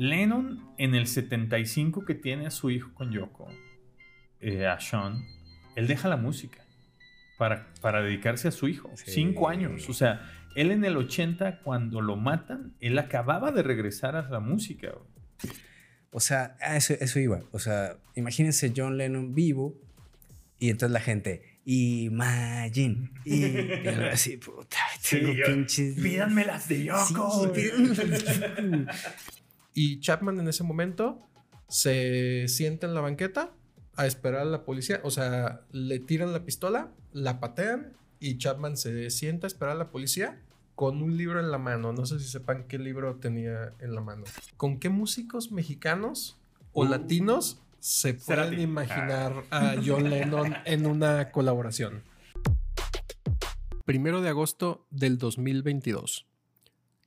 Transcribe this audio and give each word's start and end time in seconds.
Lennon 0.00 0.66
en 0.78 0.94
el 0.94 1.06
75 1.06 2.06
que 2.06 2.14
tiene 2.14 2.46
a 2.46 2.50
su 2.50 2.70
hijo 2.70 2.94
con 2.94 3.12
Yoko, 3.12 3.48
eh, 4.40 4.66
a 4.66 4.80
Sean, 4.80 5.26
él 5.76 5.86
deja 5.86 6.08
la 6.08 6.16
música 6.16 6.64
para, 7.36 7.66
para 7.82 8.00
dedicarse 8.00 8.48
a 8.48 8.50
su 8.50 8.66
hijo. 8.66 8.90
Cinco 8.94 9.50
años. 9.50 9.90
O 9.90 9.92
sea, 9.92 10.22
él 10.56 10.70
en 10.70 10.86
el 10.86 10.96
80, 10.96 11.60
cuando 11.60 12.00
lo 12.00 12.16
matan, 12.16 12.72
él 12.80 12.98
acababa 12.98 13.52
de 13.52 13.62
regresar 13.62 14.16
a 14.16 14.26
la 14.26 14.40
música. 14.40 14.94
O 16.12 16.20
sea, 16.20 16.56
eso, 16.74 16.94
eso 16.98 17.20
iba. 17.20 17.42
O 17.52 17.58
sea, 17.58 17.98
imagínense 18.14 18.72
John 18.74 18.96
Lennon 18.96 19.34
vivo 19.34 19.78
y 20.58 20.70
entonces 20.70 20.94
la 20.94 21.00
gente, 21.00 21.60
Imagine. 21.66 23.10
Y, 23.26 23.44
y 23.44 23.86
así, 24.10 24.38
puta, 24.38 24.78
tengo 25.08 25.34
pinches. 25.46 25.94
Pídanme 26.00 26.46
las 26.46 26.68
de 26.68 26.84
Yoko. 26.84 27.52
Y 29.74 30.00
Chapman 30.00 30.40
en 30.40 30.48
ese 30.48 30.64
momento 30.64 31.26
se 31.68 32.46
sienta 32.48 32.86
en 32.86 32.94
la 32.94 33.00
banqueta 33.00 33.52
a 33.96 34.06
esperar 34.06 34.42
a 34.42 34.44
la 34.44 34.64
policía. 34.64 35.00
O 35.04 35.10
sea, 35.10 35.62
le 35.72 35.98
tiran 35.98 36.32
la 36.32 36.44
pistola, 36.44 36.92
la 37.12 37.40
patean 37.40 37.92
y 38.18 38.38
Chapman 38.38 38.76
se 38.76 39.10
sienta 39.10 39.46
a 39.46 39.48
esperar 39.48 39.76
a 39.76 39.78
la 39.78 39.90
policía 39.90 40.40
con 40.74 41.02
un 41.02 41.16
libro 41.16 41.40
en 41.40 41.50
la 41.50 41.58
mano. 41.58 41.92
No 41.92 42.06
sé 42.06 42.18
si 42.18 42.28
sepan 42.28 42.64
qué 42.66 42.78
libro 42.78 43.16
tenía 43.16 43.74
en 43.80 43.94
la 43.94 44.00
mano. 44.00 44.24
¿Con 44.56 44.78
qué 44.78 44.88
músicos 44.88 45.52
mexicanos 45.52 46.38
o 46.72 46.84
uh. 46.84 46.88
latinos 46.88 47.62
se 47.78 48.14
pueden 48.14 48.60
imaginar 48.60 49.44
a 49.50 49.76
John 49.84 50.08
Lennon 50.08 50.54
en 50.64 50.86
una 50.86 51.30
colaboración? 51.30 52.02
Primero 53.84 54.20
de 54.20 54.28
agosto 54.28 54.86
del 54.90 55.18
2022. 55.18 56.29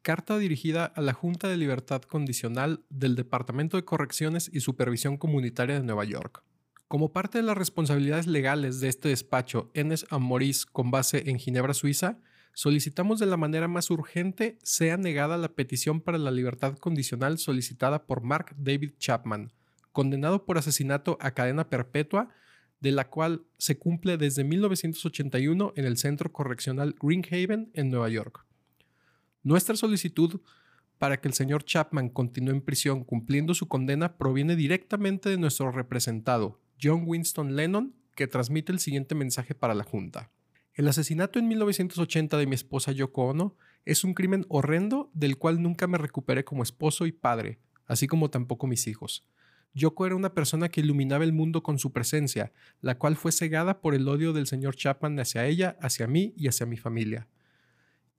Carta 0.04 0.38
dirigida 0.38 0.84
a 0.84 1.00
la 1.00 1.14
Junta 1.14 1.48
de 1.48 1.56
Libertad 1.56 2.02
Condicional 2.02 2.84
del 2.90 3.16
Departamento 3.16 3.78
de 3.78 3.86
Correcciones 3.86 4.52
y 4.52 4.60
Supervisión 4.60 5.16
Comunitaria 5.16 5.80
de 5.80 5.86
Nueva 5.86 6.04
York. 6.04 6.44
Como 6.90 7.14
parte 7.14 7.38
de 7.38 7.45
las 7.45 7.58
responsabilidades 7.58 8.28
legales 8.28 8.82
de 8.82 8.90
este 8.90 9.08
despacho 9.08 9.72
Enes 9.73 10.06
Amoris 10.10 10.66
con 10.66 10.92
base 10.92 11.30
en 11.30 11.40
Ginebra, 11.40 11.73
Suiza, 11.73 12.20
solicitamos 12.54 13.18
de 13.18 13.28
la 13.28 13.38
manera 13.38 13.70
más 13.70 13.90
urgente 13.92 14.60
sea 14.62 14.98
negada 14.98 15.38
la 15.38 15.54
petición 15.54 16.02
para 16.02 16.17
la 16.17 16.32
libertad 16.32 16.78
condicional 16.80 17.38
solicitada 17.38 18.06
por 18.06 18.23
Mark 18.23 18.54
David 18.58 18.95
Chapman, 19.00 19.54
condenado 19.94 20.44
por 20.44 20.58
asesinato 20.58 21.17
a 21.22 21.32
cadena 21.32 21.70
perpetua, 21.70 22.28
de 22.82 22.92
la 22.92 23.10
cual 23.10 23.45
se 23.58 23.78
cumple 23.78 24.17
desde 24.17 24.44
1981 24.44 25.72
en 25.78 25.86
el 25.86 25.95
Centro 25.95 26.34
Correccional 26.34 26.94
Greenhaven 27.02 27.72
en 27.73 27.90
Nueva 27.90 28.10
York. 28.10 28.45
Nuestra 29.44 29.75
solicitud 29.75 30.41
para 30.97 31.19
que 31.19 31.27
el 31.27 31.33
señor 31.33 31.66
Chapman 31.66 32.09
continúe 32.09 32.52
en 32.52 32.61
prisión 32.61 33.03
cumpliendo 33.03 33.53
su 33.53 33.67
condena 33.67 34.17
proviene 34.17 34.55
directamente 34.55 35.30
de 35.30 35.38
nuestro 35.38 35.69
representado, 35.72 36.61
John 36.81 37.03
Winston 37.05 37.55
Lennon, 37.55 37.94
que 38.16 38.27
transmite 38.27 38.71
el 38.71 38.80
siguiente 38.80 39.16
mensaje 39.16 39.53
para 39.53 39.73
la 39.73 39.83
Junta. 39.83 40.31
El 40.73 40.88
asesinato 40.88 41.39
en 41.39 41.49
1980 41.49 42.38
de 42.38 42.47
mi 42.47 42.55
esposa 42.55 42.94
Yoko 42.94 43.25
Ono 43.25 43.58
es 43.86 44.03
un 44.03 44.14
crimen 44.14 44.45
horrendo 44.47 45.11
del 45.14 45.38
cual 45.38 45.61
nunca 45.61 45.88
me 45.88 45.97
recuperé 45.97 46.45
como 46.45 46.64
esposo 46.64 47.05
y 47.05 47.11
padre, 47.11 47.59
así 47.86 48.08
como 48.08 48.30
tampoco 48.30 48.66
mis 48.66 48.88
hijos. 48.88 49.27
Yoko 49.73 50.05
era 50.05 50.16
una 50.16 50.33
persona 50.33 50.69
que 50.69 50.81
iluminaba 50.81 51.23
el 51.23 51.33
mundo 51.33 51.64
con 51.64 51.80
su 51.80 51.91
presencia, 51.91 52.53
la 52.80 52.97
cual 52.97 53.17
fue 53.17 53.31
cegada 53.31 53.81
por 53.81 53.94
el 53.94 54.08
odio 54.08 54.31
del 54.31 54.47
señor 54.47 54.75
Chapman 54.75 55.19
hacia 55.19 55.45
ella, 55.47 55.77
hacia 55.81 56.08
mí 56.08 56.33
y 56.38 56.47
hacia 56.47 56.66
mi 56.66 56.77
familia. 56.77 57.27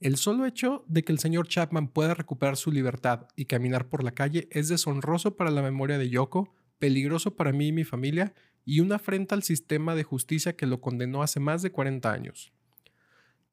El 0.05 0.19
solo 0.19 0.45
hecho 0.45 0.85
de 0.87 1.03
que 1.03 1.13
el 1.13 1.19
señor 1.19 1.49
Chapman 1.49 1.89
pueda 1.89 2.13
recuperar 2.13 2.59
su 2.59 2.71
libertad 2.71 3.27
y 3.37 3.47
caminar 3.47 3.89
por 3.89 4.05
la 4.05 4.11
calle 4.11 4.49
es 4.51 4.69
deshonroso 4.69 5.35
para 5.35 5.51
la 5.51 5.63
memoria 5.63 5.97
de 5.97 6.11
Yoko, 6.11 6.53
peligroso 6.79 7.37
para 7.37 7.53
mí 7.53 7.69
y 7.69 7.73
mi 7.73 7.85
familia 7.85 8.35
y 8.67 8.81
una 8.81 8.97
afrenta 8.97 9.35
al 9.35 9.43
sistema 9.43 9.95
de 9.95 10.03
justicia 10.03 10.57
que 10.57 10.67
lo 10.67 10.83
condenó 10.83 11.23
hace 11.23 11.41
más 11.41 11.63
de 11.63 11.73
40 11.73 12.13
años. 12.13 12.53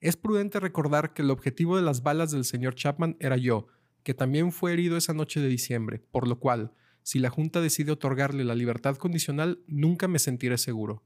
Es 0.01 0.17
prudente 0.17 0.59
recordar 0.59 1.13
que 1.13 1.21
el 1.21 1.31
objetivo 1.31 1.77
de 1.77 1.83
las 1.83 2.03
balas 2.03 2.31
del 2.31 2.43
señor 2.43 2.75
Chapman 2.75 3.15
era 3.21 3.37
yo, 3.37 3.67
que 4.03 4.13
también 4.13 4.51
fue 4.51 4.73
herido 4.73 4.97
esa 4.97 5.13
noche 5.13 5.39
de 5.39 5.47
diciembre, 5.47 6.03
por 6.11 6.27
lo 6.27 6.37
cual, 6.37 6.73
si 7.01 7.19
la 7.19 7.29
Junta 7.29 7.61
decide 7.61 7.93
otorgarle 7.93 8.43
la 8.43 8.55
libertad 8.55 8.97
condicional, 8.97 9.61
nunca 9.67 10.09
me 10.09 10.19
sentiré 10.19 10.57
seguro. 10.57 11.01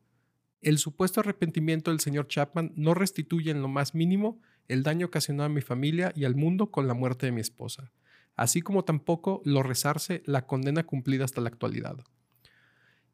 El 0.64 0.80
supuesto 0.80 1.20
arrepentimiento 1.20 1.92
del 1.92 2.00
señor 2.00 2.28
Chapman 2.30 2.74
no 2.76 2.96
restituye 2.96 3.52
en 3.52 3.62
lo 3.62 3.68
más 3.68 3.94
mínimo 3.94 4.42
el 4.68 4.84
daño 4.84 5.08
ocasionado 5.08 5.46
a 5.46 5.54
mi 5.54 5.62
familia 5.62 6.12
y 6.16 6.26
al 6.26 6.36
mundo 6.36 6.72
con 6.72 6.88
la 6.88 6.94
muerte 6.94 7.26
de 7.26 7.32
mi 7.32 7.42
esposa, 7.42 7.92
así 8.36 8.62
como 8.62 8.84
tampoco 8.84 9.42
lo 9.46 9.64
rezarse 9.64 10.24
la 10.26 10.46
condena 10.46 10.84
cumplida 10.84 11.26
hasta 11.26 11.42
la 11.42 11.50
actualidad. 11.50 11.98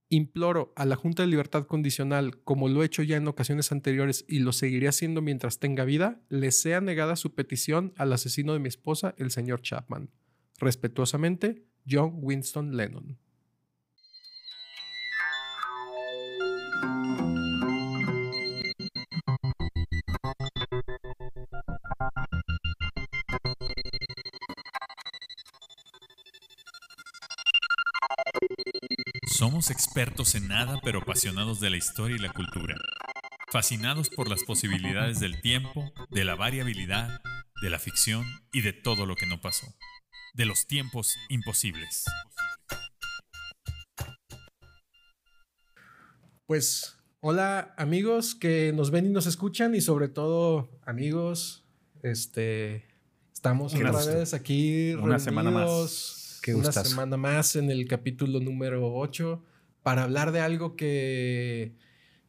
Imploro 0.09 0.73
a 0.75 0.85
la 0.85 0.97
Junta 0.97 1.23
de 1.23 1.29
Libertad 1.29 1.65
Condicional, 1.67 2.41
como 2.43 2.67
lo 2.67 2.83
he 2.83 2.85
hecho 2.85 3.01
ya 3.01 3.15
en 3.15 3.29
ocasiones 3.29 3.71
anteriores 3.71 4.25
y 4.27 4.39
lo 4.39 4.51
seguiré 4.51 4.89
haciendo 4.89 5.21
mientras 5.21 5.59
tenga 5.59 5.85
vida, 5.85 6.19
le 6.27 6.51
sea 6.51 6.81
negada 6.81 7.15
su 7.15 7.33
petición 7.33 7.93
al 7.95 8.11
asesino 8.11 8.51
de 8.51 8.59
mi 8.59 8.67
esposa, 8.67 9.15
el 9.17 9.31
señor 9.31 9.61
Chapman. 9.61 10.09
Respetuosamente, 10.59 11.63
John 11.89 12.15
Winston 12.21 12.75
Lennon. 12.75 13.17
Somos 29.41 29.71
expertos 29.71 30.35
en 30.35 30.49
nada 30.49 30.79
pero 30.83 30.99
apasionados 30.99 31.59
de 31.59 31.71
la 31.71 31.77
historia 31.77 32.15
y 32.15 32.19
la 32.19 32.31
cultura. 32.31 32.75
Fascinados 33.51 34.11
por 34.11 34.29
las 34.29 34.43
posibilidades 34.43 35.19
del 35.19 35.41
tiempo, 35.41 35.91
de 36.11 36.25
la 36.25 36.35
variabilidad, 36.35 37.19
de 37.63 37.71
la 37.71 37.79
ficción 37.79 38.23
y 38.53 38.61
de 38.61 38.71
todo 38.71 39.07
lo 39.07 39.15
que 39.15 39.25
no 39.25 39.41
pasó. 39.41 39.65
De 40.35 40.45
los 40.45 40.67
tiempos 40.67 41.15
imposibles. 41.27 42.05
Pues 46.45 46.97
hola 47.19 47.73
amigos 47.79 48.35
que 48.35 48.71
nos 48.75 48.91
ven 48.91 49.07
y 49.07 49.09
nos 49.09 49.25
escuchan 49.25 49.73
y 49.73 49.81
sobre 49.81 50.07
todo 50.07 50.69
amigos, 50.85 51.65
este 52.03 52.85
estamos 53.33 53.73
otra 53.73 53.91
vez 54.05 54.35
aquí 54.35 54.93
una 54.93 55.17
semana 55.17 55.49
más 55.49 56.20
una 56.49 56.71
semana 56.71 57.17
más 57.17 57.55
en 57.55 57.69
el 57.69 57.87
capítulo 57.87 58.39
número 58.39 58.93
8 58.95 59.43
para 59.83 60.03
hablar 60.03 60.31
de 60.31 60.39
algo 60.41 60.75
que, 60.75 61.73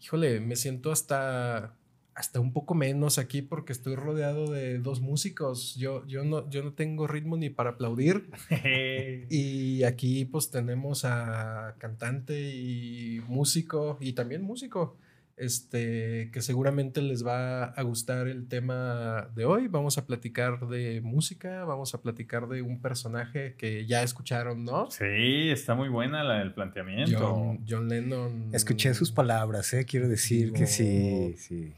híjole, 0.00 0.40
me 0.40 0.56
siento 0.56 0.92
hasta, 0.92 1.76
hasta 2.14 2.40
un 2.40 2.52
poco 2.52 2.74
menos 2.74 3.18
aquí 3.18 3.42
porque 3.42 3.72
estoy 3.72 3.94
rodeado 3.94 4.50
de 4.50 4.78
dos 4.78 5.00
músicos. 5.00 5.74
Yo, 5.76 6.06
yo, 6.06 6.24
no, 6.24 6.48
yo 6.50 6.62
no 6.62 6.74
tengo 6.74 7.06
ritmo 7.06 7.36
ni 7.36 7.50
para 7.50 7.70
aplaudir. 7.70 8.30
y 9.30 9.82
aquí 9.84 10.24
pues 10.26 10.50
tenemos 10.50 11.04
a 11.04 11.76
cantante 11.78 12.38
y 12.54 13.20
músico 13.28 13.98
y 14.00 14.12
también 14.12 14.42
músico 14.42 14.96
este, 15.42 16.30
que 16.32 16.40
seguramente 16.40 17.02
les 17.02 17.26
va 17.26 17.64
a 17.64 17.82
gustar 17.82 18.28
el 18.28 18.46
tema 18.46 19.28
de 19.34 19.44
hoy. 19.44 19.66
Vamos 19.66 19.98
a 19.98 20.06
platicar 20.06 20.68
de 20.68 21.00
música, 21.02 21.64
vamos 21.64 21.94
a 21.94 22.00
platicar 22.00 22.46
de 22.46 22.62
un 22.62 22.80
personaje 22.80 23.56
que 23.56 23.84
ya 23.86 24.04
escucharon, 24.04 24.64
¿no? 24.64 24.88
Sí, 24.90 25.50
está 25.50 25.74
muy 25.74 25.88
buena 25.88 26.22
la 26.22 26.38
del 26.38 26.54
planteamiento. 26.54 27.58
John, 27.68 27.88
Lennon. 27.88 28.50
Escuché 28.52 28.94
sus 28.94 29.10
palabras, 29.10 29.72
¿eh? 29.74 29.84
quiero 29.84 30.08
decir 30.08 30.52
que 30.52 30.68
sí, 30.68 31.34
sí. 31.36 31.72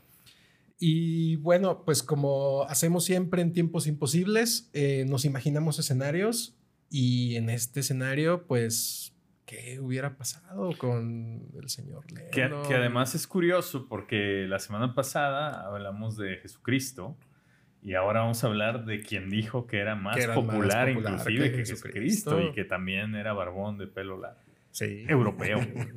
Y 0.79 1.37
bueno, 1.37 1.85
pues 1.87 2.03
como 2.03 2.65
hacemos 2.65 3.05
siempre 3.05 3.41
en 3.41 3.55
tiempos 3.55 3.87
imposibles, 3.87 4.69
eh, 4.75 5.07
nos 5.09 5.25
imaginamos 5.25 5.79
escenarios 5.79 6.55
y 6.91 7.37
en 7.37 7.49
este 7.49 7.81
escenario, 7.81 8.47
pues 8.47 9.14
qué 9.47 9.79
hubiera 9.81 10.17
pasado 10.17 10.71
con 10.79 11.49
el 11.61 11.69
señor 11.69 12.05
Lennon. 12.11 12.67
Que, 12.67 12.75
además 12.75 13.15
es 13.15 13.27
curioso 13.27 13.87
porque 13.89 14.47
la 14.49 14.59
semana 14.59 14.95
pasada 14.95 15.67
hablamos 15.67 16.17
de 16.17 16.37
Jesucristo 16.37 17.17
y 17.83 17.95
ahora 17.95 18.21
vamos 18.21 18.43
a 18.43 18.47
hablar 18.47 18.87
de 18.87 19.01
quien 19.01 19.29
dijo 19.29 19.67
que 19.67 19.79
era 19.79 19.95
más, 19.95 20.17
popular, 20.29 20.89
inclusive 20.89 21.51
que, 21.51 21.59
Jesucristo. 21.59 22.41
y 22.41 22.53
que 22.53 22.65
también 22.65 23.15
era 23.15 23.35
barbón 23.35 23.77
de 23.77 23.87
pelo 23.87 24.19
largo. 24.19 24.41
Sí. 24.75 25.05
Europeo. 25.07 25.59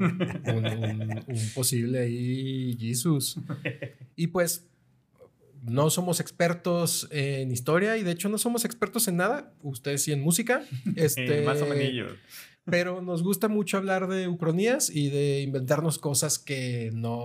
un, 0.48 1.24
posible 1.56 2.00
ahí 2.00 2.78
Jesús. 2.80 3.40
Y 4.20 4.28
pues 4.28 4.68
no 5.62 5.92
somos 5.92 6.20
expertos 6.20 7.08
en 7.12 7.52
historia 7.52 7.98
y 7.98 8.04
de 8.04 8.12
hecho 8.12 8.30
no 8.30 8.38
somos 8.40 8.66
expertos 8.66 9.08
en 9.08 9.18
nada. 9.18 9.54
Ustedes 9.62 10.04
sí 10.04 10.12
en 10.12 10.22
música. 10.22 10.64
Este, 10.96 11.42
más 11.44 11.62
o 11.62 11.68
menos. 11.68 12.14
Pero 12.70 13.02
nos 13.02 13.24
gusta 13.24 13.48
mucho 13.48 13.78
hablar 13.78 14.08
de 14.08 14.28
ucronías 14.28 14.90
y 14.90 15.10
de 15.10 15.42
inventarnos 15.42 16.00
cosas 16.00 16.38
que 16.38 16.92
no 16.94 17.16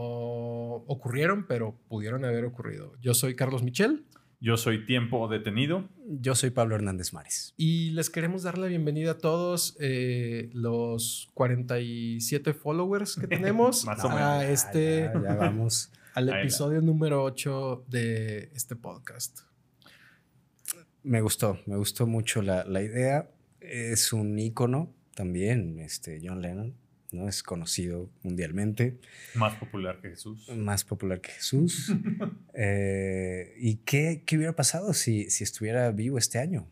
ocurrieron, 0.87 1.47
pero 1.49 1.77
pudieron 1.89 2.25
haber 2.25 2.45
ocurrido. 2.45 2.93
Yo 3.01 3.13
soy 3.13 3.35
Carlos 3.35 3.65
Michel. 3.65 4.05
Yo 4.41 4.57
soy 4.57 4.87
Tiempo 4.87 5.27
Detenido. 5.29 5.89
Yo 6.07 6.37
soy 6.37 6.51
Pablo 6.51 6.77
Hernández 6.77 7.13
Mares. 7.13 7.55
Y 7.57 7.91
les 7.91 8.09
queremos 8.09 8.45
dar 8.45 8.57
la 8.57 8.67
bienvenida 8.69 9.13
a 9.13 9.19
todos 9.19 9.77
eh, 9.81 10.51
los 10.53 11.29
47 11.35 12.55
followers 12.55 13.17
que 13.17 13.27
tenemos 13.29 13.85
Más 13.85 14.05
o 14.05 14.11
a 14.11 14.15
menos. 14.39 14.45
este, 14.45 15.11
Ya, 15.13 15.23
ya 15.23 15.35
vamos. 15.35 15.91
al 16.15 16.29
Ahí 16.29 16.35
va. 16.35 16.41
episodio 16.41 16.81
número 16.83 17.23
8 17.25 17.85
de 17.89 18.51
este 18.55 18.77
podcast. 18.77 19.41
Me 21.03 21.21
gustó, 21.21 21.59
me 21.67 21.77
gustó 21.77 22.07
mucho 22.07 22.43
la, 22.43 22.65
la 22.65 22.81
idea. 22.83 23.29
Es 23.61 24.13
un 24.13 24.39
ícono 24.39 24.93
también, 25.15 25.79
este 25.81 26.21
John 26.23 26.41
Lennon, 26.43 26.75
¿no? 27.13 27.29
Es 27.29 27.43
conocido 27.43 28.11
mundialmente, 28.23 28.99
Más 29.35 29.55
popular 29.57 30.01
que 30.01 30.11
Jesús. 30.11 30.49
más 30.57 30.85
popular 30.85 31.21
que 31.21 31.31
Jesús. 31.33 31.93
Eh, 32.55 33.55
¿Y 33.59 33.77
qué, 33.77 34.25
qué 34.27 34.37
hubiera 34.37 34.55
pasado 34.55 34.93
si, 34.93 35.31
si 35.31 35.43
estuviera 35.45 35.91
vivo 35.91 36.19
este 36.19 36.39
año? 36.39 36.69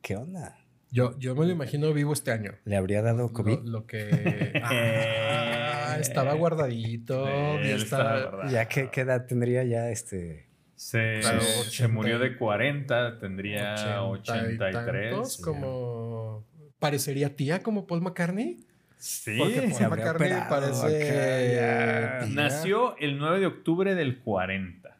¿Qué 0.00 0.16
onda? 0.16 0.58
Yo, 0.92 1.18
yo 1.18 1.34
me 1.34 1.44
lo 1.44 1.50
imagino 1.50 1.92
vivo 1.92 2.12
este 2.12 2.30
año. 2.30 2.52
¿Le 2.64 2.76
habría 2.76 3.02
dado 3.02 3.18
Lo, 3.26 3.32
COVID? 3.32 3.58
lo 3.64 3.84
que 3.86 4.52
Ah, 4.64 5.96
estaba 6.00 6.34
guardadito. 6.34 7.26
Sí, 7.62 7.68
ya 7.68 7.74
estaba-. 7.76 8.48
¿Ya 8.48 8.68
qué, 8.68 8.90
qué 8.92 9.00
edad 9.00 9.26
tendría 9.26 9.64
ya 9.64 9.90
este? 9.90 10.46
Se, 10.76 11.18
Claro, 11.20 11.40
se 11.40 11.60
80 11.84 11.88
murió 11.92 12.18
de 12.20 12.36
40, 12.36 13.18
tendría 13.18 14.02
80 14.04 14.50
y 14.52 14.54
83. 14.56 15.10
tantos, 15.10 15.38
como 15.38 16.46
parecería 16.84 17.34
tía 17.34 17.62
como 17.62 17.86
Paul 17.86 18.02
McCartney. 18.02 18.58
Sí. 18.98 19.38
Porque 19.38 19.70
Paul 19.70 19.88
McCartney 19.88 20.32
operado 20.32 20.50
parece. 20.50 22.26
Nació 22.28 22.98
el 22.98 23.16
9 23.16 23.40
de 23.40 23.46
octubre 23.46 23.94
del 23.94 24.18
40. 24.20 24.94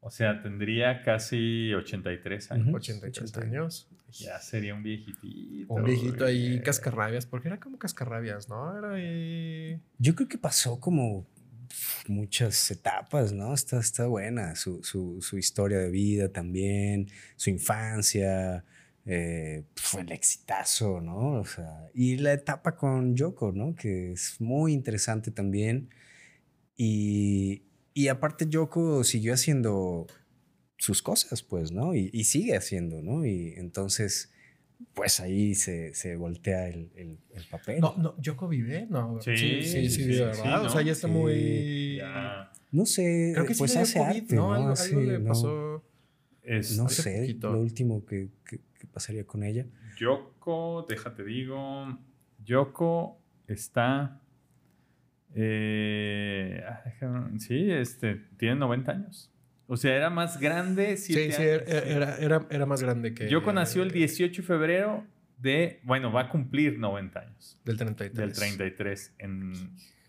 O 0.00 0.10
sea, 0.10 0.42
tendría 0.42 1.02
casi 1.04 1.72
83 1.74 2.50
años. 2.50 2.66
Ujú. 2.66 2.76
83 2.76 3.36
años. 3.36 3.88
Ya 4.10 4.40
sería 4.40 4.74
un 4.74 4.82
viejitito. 4.82 5.74
Un 5.74 5.84
viejito 5.84 6.24
ahí 6.24 6.60
cascarrabias, 6.60 7.24
porque 7.24 7.46
era 7.48 7.60
como 7.60 7.78
cascarrabias, 7.78 8.48
¿no? 8.48 8.76
Era 8.76 8.94
ahí... 8.94 9.80
Yo 9.98 10.16
creo 10.16 10.28
que 10.28 10.38
pasó 10.38 10.80
como 10.80 11.24
muchas 12.08 12.68
etapas, 12.72 13.32
¿no? 13.32 13.54
Está, 13.54 13.78
está 13.78 14.06
buena 14.06 14.56
su, 14.56 14.82
su, 14.82 15.22
su 15.22 15.38
historia 15.38 15.78
de 15.78 15.90
vida 15.90 16.30
también, 16.30 17.08
su 17.36 17.50
infancia, 17.50 18.64
eh, 19.06 19.64
fue 19.76 20.00
el 20.02 20.12
exitazo, 20.12 21.00
¿no? 21.00 21.40
O 21.40 21.44
sea, 21.44 21.88
y 21.94 22.16
la 22.16 22.32
etapa 22.32 22.76
con 22.76 23.14
Yoko, 23.14 23.52
¿no? 23.52 23.74
Que 23.74 24.12
es 24.12 24.40
muy 24.40 24.72
interesante 24.72 25.30
también. 25.30 25.88
Y, 26.76 27.62
y 27.94 28.08
aparte 28.08 28.46
Yoko 28.48 29.04
siguió 29.04 29.34
haciendo 29.34 30.06
sus 30.76 31.02
cosas, 31.02 31.42
pues, 31.42 31.72
¿no? 31.72 31.94
Y, 31.94 32.10
y 32.12 32.24
sigue 32.24 32.56
haciendo, 32.56 33.00
¿no? 33.00 33.24
Y 33.24 33.54
entonces, 33.56 34.32
pues 34.92 35.20
ahí 35.20 35.54
se, 35.54 35.94
se 35.94 36.16
voltea 36.16 36.68
el, 36.68 36.90
el- 36.96 37.18
el 37.34 37.44
papel. 37.50 37.80
No, 37.80 37.94
no, 37.96 38.20
Yoko 38.20 38.48
vive, 38.48 38.86
no. 38.90 39.20
Sí, 39.22 39.36
sí, 39.36 39.62
sí, 39.62 39.88
sí, 39.88 40.02
vive, 40.02 40.14
sí, 40.14 40.20
¿verdad? 40.42 40.62
¿no? 40.62 40.66
o 40.66 40.70
sea, 40.70 40.82
ya 40.82 40.92
está 40.92 41.06
Sí. 41.08 41.14
muy... 41.14 41.96
Ya, 41.96 42.52
No 42.72 42.84
sé, 42.84 43.30
Creo 43.34 43.46
que 43.46 43.54
sí 43.54 43.58
pues 43.58 43.76
hace 43.76 43.98
COVID, 43.98 44.08
arte, 44.22 44.34
¿no? 44.34 44.48
¿no? 44.48 44.54
Algo, 44.54 44.68
Hace- 44.70 44.88
algo 44.94 45.00
le 45.00 45.18
no- 45.20 45.28
pasó. 45.28 45.84
es 46.42 46.76
No 46.76 46.88
sé 46.90 47.20
poquito. 47.20 47.52
lo 47.52 47.60
último 47.60 48.04
que, 48.04 48.28
que- 48.46 48.60
que 48.78 48.86
pasaría 48.86 49.26
con 49.26 49.42
ella. 49.42 49.66
Yoko, 49.98 50.86
déjate 50.88 51.24
digo. 51.24 51.98
Yoko 52.44 53.20
está. 53.46 54.20
eh, 55.34 56.62
ah, 56.68 57.28
sí, 57.38 57.70
este, 57.70 58.22
tiene 58.36 58.56
90 58.56 58.92
años. 58.92 59.30
O 59.68 59.76
sea, 59.76 59.96
era 59.96 60.10
más 60.10 60.38
grande. 60.38 60.96
Sí, 60.96 61.16
años. 61.20 61.38
era, 61.38 61.64
era, 61.64 62.16
era, 62.18 62.46
era 62.50 62.66
más 62.66 62.82
grande 62.82 63.14
que... 63.14 63.28
Yoko 63.28 63.52
nació 63.52 63.82
el 63.82 63.90
18 63.90 64.42
de 64.42 64.46
febrero 64.46 65.04
de. 65.38 65.80
Bueno, 65.82 66.12
va 66.12 66.22
a 66.22 66.28
cumplir 66.28 66.78
90 66.78 67.20
años. 67.20 67.60
Del 67.64 67.76
33. 67.76 68.14
Del 68.16 68.32
33. 68.32 69.14
En, 69.18 69.52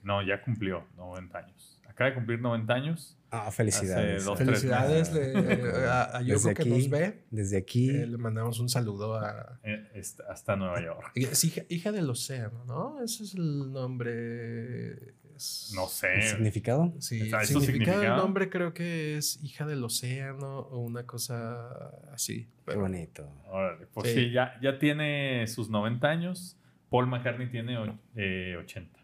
no, 0.04 0.22
ya 0.22 0.42
cumplió 0.42 0.88
90 0.96 1.38
años. 1.38 1.76
Acaba 1.97 2.11
de 2.11 2.15
cumplir 2.15 2.39
90 2.39 2.71
años. 2.75 3.17
Ah, 3.31 3.49
felicidades. 3.49 4.23
dos, 4.23 4.38
Felicidades 4.38 5.09
tres 5.09 5.33
le- 5.33 5.85
a, 5.88 6.03
a 6.17 6.21
Yoko 6.21 6.33
Desde 6.33 6.53
que 6.53 6.61
aquí, 6.61 6.69
nos 6.69 6.89
ve. 6.91 7.23
Desde 7.31 7.57
aquí, 7.57 7.89
Eh, 7.89 8.05
le 8.05 8.17
mandamos 8.17 8.59
un 8.59 8.69
saludo 8.69 9.15
a... 9.15 9.57
eh, 9.63 9.89
hasta 10.29 10.55
Nueva 10.55 10.79
York. 10.79 11.11
Es 11.15 11.44
hija, 11.44 11.63
hija 11.69 11.91
del 11.91 12.07
océano, 12.07 12.63
¿no? 12.65 13.01
Ese 13.03 13.23
es 13.23 13.33
el 13.33 13.73
nombre. 13.73 14.94
es- 15.35 15.71
No 15.73 15.85
¿el 15.85 15.89
sé. 15.89 16.21
significado? 16.21 16.94
Sí, 16.99 17.21
¿Está 17.21 17.38
el 17.38 17.44
eso 17.45 17.59
significado 17.61 17.97
del 17.97 18.05
significado? 18.05 18.17
nombre 18.23 18.49
creo 18.51 18.73
que 18.75 19.17
es 19.17 19.39
hija 19.44 19.65
del 19.65 19.83
océano 19.83 20.59
o 20.59 20.77
una 20.77 21.07
cosa 21.07 21.89
así. 22.13 22.44
Qué 22.44 22.51
Pero 22.65 22.81
bonito. 22.81 23.27
Órale, 23.49 23.88
pues 23.88 24.07
Sí. 24.11 24.13
sí, 24.27 24.31
ya, 24.31 24.53
ya 24.61 24.77
tiene 24.77 25.47
sus 25.47 25.67
90 25.71 26.07
años. 26.07 26.57
Paul 26.91 27.07
McCartney 27.07 27.49
tiene 27.49 27.75
eh, 28.15 28.55
80. 28.59 28.96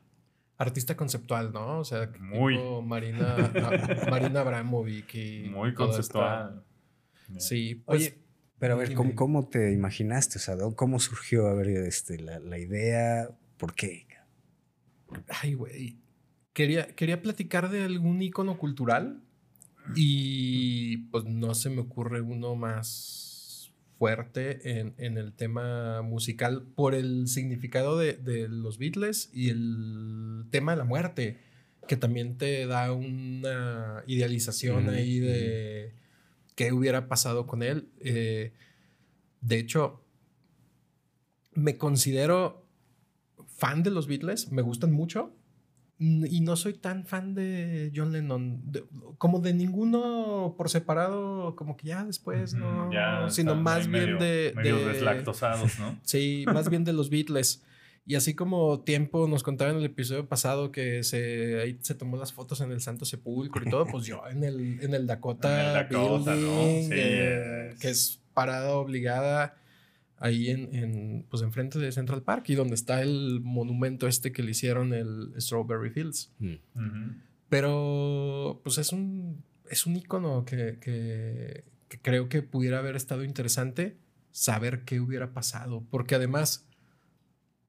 Artista 0.63 0.95
conceptual, 0.95 1.51
¿no? 1.53 1.79
O 1.79 1.83
sea, 1.85 2.11
Muy. 2.19 2.55
tipo 2.55 2.81
Marina, 2.81 3.35
a- 3.35 4.09
Marina 4.09 4.41
Abramovic 4.41 5.13
y 5.15 5.49
Muy 5.49 5.73
conceptual. 5.73 6.63
Sí, 7.37 7.75
pues, 7.85 8.01
Oye, 8.01 8.17
pero 8.59 8.73
a 8.75 8.77
ver, 8.77 8.93
¿cómo, 9.15 9.47
te 9.47 9.71
imaginaste? 9.71 10.37
O 10.37 10.41
sea, 10.41 10.55
¿dó- 10.55 10.75
¿cómo 10.75 10.99
surgió 10.99 11.47
a 11.47 11.53
ver, 11.53 11.67
este, 11.69 12.19
la, 12.19 12.39
la 12.39 12.57
idea? 12.57 13.29
¿Por 13.57 13.73
qué? 13.75 14.07
Ay, 15.41 15.53
güey. 15.53 15.97
Quería, 16.53 16.87
quería 16.95 17.21
platicar 17.21 17.69
de 17.69 17.83
algún 17.83 18.21
icono 18.21 18.57
cultural 18.57 19.21
y 19.95 20.97
pues 21.09 21.25
no 21.25 21.55
se 21.55 21.69
me 21.69 21.81
ocurre 21.81 22.21
uno 22.21 22.55
más 22.55 23.32
fuerte 23.97 24.79
en, 24.79 24.93
en 24.97 25.17
el 25.17 25.33
tema 25.33 26.01
musical 26.01 26.63
por 26.75 26.95
el 26.95 27.27
significado 27.27 27.97
de, 27.97 28.13
de 28.13 28.47
los 28.47 28.77
Beatles 28.77 29.29
y 29.33 29.49
el 29.49 30.45
tema 30.49 30.73
de 30.73 30.77
la 30.77 30.83
muerte, 30.83 31.39
que 31.87 31.97
también 31.97 32.37
te 32.37 32.65
da 32.65 32.91
una 32.91 34.03
idealización 34.07 34.89
ahí 34.89 35.19
de 35.19 35.93
qué 36.55 36.71
hubiera 36.71 37.07
pasado 37.07 37.47
con 37.47 37.63
él. 37.63 37.89
Eh, 37.99 38.53
de 39.41 39.59
hecho, 39.59 40.01
me 41.53 41.77
considero 41.77 42.65
fan 43.47 43.83
de 43.83 43.91
los 43.91 44.07
Beatles, 44.07 44.51
me 44.51 44.61
gustan 44.61 44.91
mucho. 44.91 45.35
Mm, 46.03 46.25
Y 46.29 46.41
no 46.41 46.55
soy 46.55 46.73
tan 46.73 47.05
fan 47.05 47.33
de 47.33 47.91
John 47.95 48.11
Lennon, 48.11 48.61
de- 48.71 48.83
como 49.17 49.39
de 49.39 49.53
ninguno 49.53 50.55
por 50.57 50.69
separado, 50.69 51.55
como 51.55 51.77
que 51.77 51.87
ya 51.87 52.03
después, 52.03 52.53
Ujú, 52.53 52.61
no, 52.63 52.91
ya 52.91 53.29
sino 53.29 53.55
más 53.55 53.85
ahí 53.85 53.87
bien 53.87 54.03
medio- 54.05 54.17
de... 54.19 54.53
medio 54.55 54.77
de- 54.79 54.93
deslactosados, 54.93 55.79
¿no? 55.79 55.99
Sí, 56.03 56.45
más 56.53 56.69
bien 56.69 56.83
de 56.83 56.93
los 56.93 57.09
Beatles. 57.09 57.63
Y 58.05 58.15
así 58.15 58.33
como 58.33 58.81
tiempo 58.81 59.29
nos 59.29 59.43
contaba 59.43 59.71
en 59.71 59.77
el 59.77 59.85
episodio 59.85 60.27
pasado 60.27 60.73
que 60.73 61.03
se, 61.03 61.61
ahí 61.61 61.77
se 61.81 61.95
tomó 61.95 62.17
las 62.17 62.33
fotos 62.33 62.59
en 62.59 62.69
el 62.73 62.81
Santo 62.81 63.05
Sepulcro 63.05 63.63
y 63.65 63.69
todo, 63.69 63.85
pues 63.85 64.05
yo 64.05 64.21
en 64.29 64.43
el, 64.43 64.79
en 64.81 64.93
el 64.93 65.07
Dakota, 65.07 65.47
En 65.61 65.67
el 65.67 65.73
Dakota, 65.73 66.35
¿no? 66.35 66.57
Building, 66.65 66.83
Sí, 66.83 66.89
eh, 66.91 67.69
es- 67.71 67.79
que 67.79 67.89
es 67.89 68.19
parada 68.33 68.71
obligada 68.75 69.55
ahí 70.23 70.49
en, 70.49 70.73
en, 70.73 71.25
pues 71.29 71.43
enfrente 71.43 71.79
de 71.79 71.91
Central 71.91 72.23
Park 72.23 72.45
y 72.47 72.55
donde 72.55 72.75
está 72.75 73.01
el 73.01 73.41
monumento 73.41 74.07
este 74.07 74.31
que 74.31 74.41
le 74.41 74.51
hicieron 74.51 74.93
el 74.93 75.33
Strawberry 75.37 75.89
Fields. 75.89 76.31
Mm. 76.39 76.53
Ujú. 76.75 77.15
Pero 77.49 78.61
pues 78.63 78.77
es 78.77 78.93
un, 78.93 79.43
es 79.69 79.85
un 79.85 79.97
icono 79.97 80.45
que, 80.45 80.79
que, 80.79 81.65
que 81.89 81.99
creo 81.99 82.29
que 82.29 82.41
pudiera 82.41 82.79
haber 82.79 82.95
estado 82.95 83.25
interesante 83.25 83.97
saber 84.31 84.85
qué 84.85 85.01
hubiera 85.01 85.33
pasado. 85.33 85.83
Porque 85.91 86.15
además, 86.15 86.69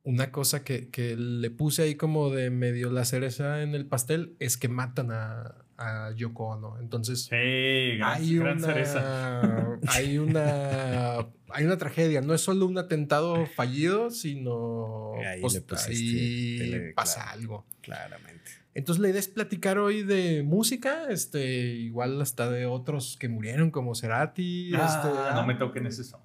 una 0.05 0.31
cosa 0.31 0.63
que, 0.65 0.89
que 0.91 1.17
le 1.17 1.51
puse 1.51 1.83
ahí 1.83 1.95
como 1.97 2.31
de 2.31 2.51
medio 2.51 2.91
la 2.91 3.05
cereza 3.05 3.63
en 3.63 3.75
el 3.75 3.87
pastel 3.87 4.37
es 4.39 4.57
que 4.57 4.69
matan 4.69 5.11
a, 5.11 5.55
a 5.79 6.13
Yoko 6.15 6.49
Ono. 6.51 6.79
Entonces, 6.79 7.23
Sí, 7.25 7.97
gran, 7.97 8.13
hay 8.23 8.37
gran 8.37 8.59
una, 8.59 8.67
cereza. 8.67 9.79
hay 9.89 10.19
una 10.19 11.27
hay 11.51 11.65
una 11.65 11.79
tragedia. 11.79 12.21
No 12.21 12.35
es 12.35 12.41
solo 12.43 12.67
un 12.67 12.77
atentado 12.79 13.47
fallido, 13.57 14.11
sino 14.11 15.15
Ahí 15.27 15.41
pues, 15.41 15.55
le 15.55 15.61
pusiste 15.63 15.93
ahí 15.93 16.59
tele- 16.59 16.93
pasa 16.95 17.23
claro. 17.23 17.39
algo. 17.39 17.67
Claramente. 17.81 18.51
Entonces 18.75 19.01
la 19.01 19.09
idea 19.09 19.21
es 19.21 19.29
platicar 19.29 19.79
hoy 19.79 20.03
de 20.03 20.43
música, 20.43 21.05
este, 21.09 21.47
igual 21.77 22.21
hasta 22.21 22.51
de 22.51 22.67
otros 22.67 23.17
que 23.21 23.29
murieron 23.29 23.71
como 23.71 23.95
Cerati. 23.95 24.73
Ah, 24.75 25.01
este, 25.03 25.35
no 25.35 25.47
me 25.47 25.55
toquen 25.55 25.87
ese 25.87 26.03
son. 26.05 26.21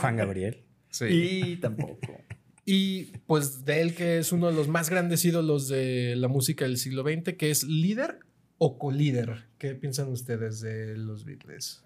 Juan 0.00 0.16
Gabriel. 0.16 0.62
Sí. 0.88 1.04
Y 1.06 1.56
tampoco. 1.56 2.18
Y 2.64 3.16
pues 3.26 3.64
de 3.64 3.80
él 3.80 3.94
que 3.94 4.18
es 4.18 4.32
uno 4.32 4.48
de 4.48 4.54
los 4.54 4.68
más 4.68 4.88
grandes 4.88 5.24
ídolos 5.24 5.68
de 5.68 6.14
la 6.16 6.28
música 6.28 6.64
del 6.64 6.76
siglo 6.76 7.02
XX, 7.02 7.34
que 7.36 7.50
es 7.50 7.64
líder 7.64 8.20
o 8.58 8.78
colíder. 8.78 9.46
¿Qué 9.58 9.74
piensan 9.74 10.08
ustedes 10.08 10.60
de 10.60 10.96
los 10.96 11.24
Beatles? 11.24 11.84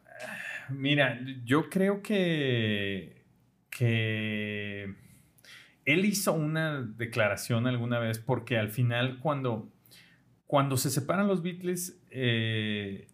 Mira, 0.68 1.18
yo 1.44 1.70
creo 1.70 2.02
que, 2.02 3.24
que 3.70 4.94
él 5.86 6.04
hizo 6.04 6.34
una 6.34 6.82
declaración 6.82 7.66
alguna 7.66 7.98
vez 7.98 8.18
porque 8.18 8.58
al 8.58 8.70
final 8.70 9.20
cuando, 9.20 9.72
cuando 10.46 10.76
se 10.76 10.90
separan 10.90 11.28
los 11.28 11.42
Beatles, 11.42 11.98
eh, 12.10 13.08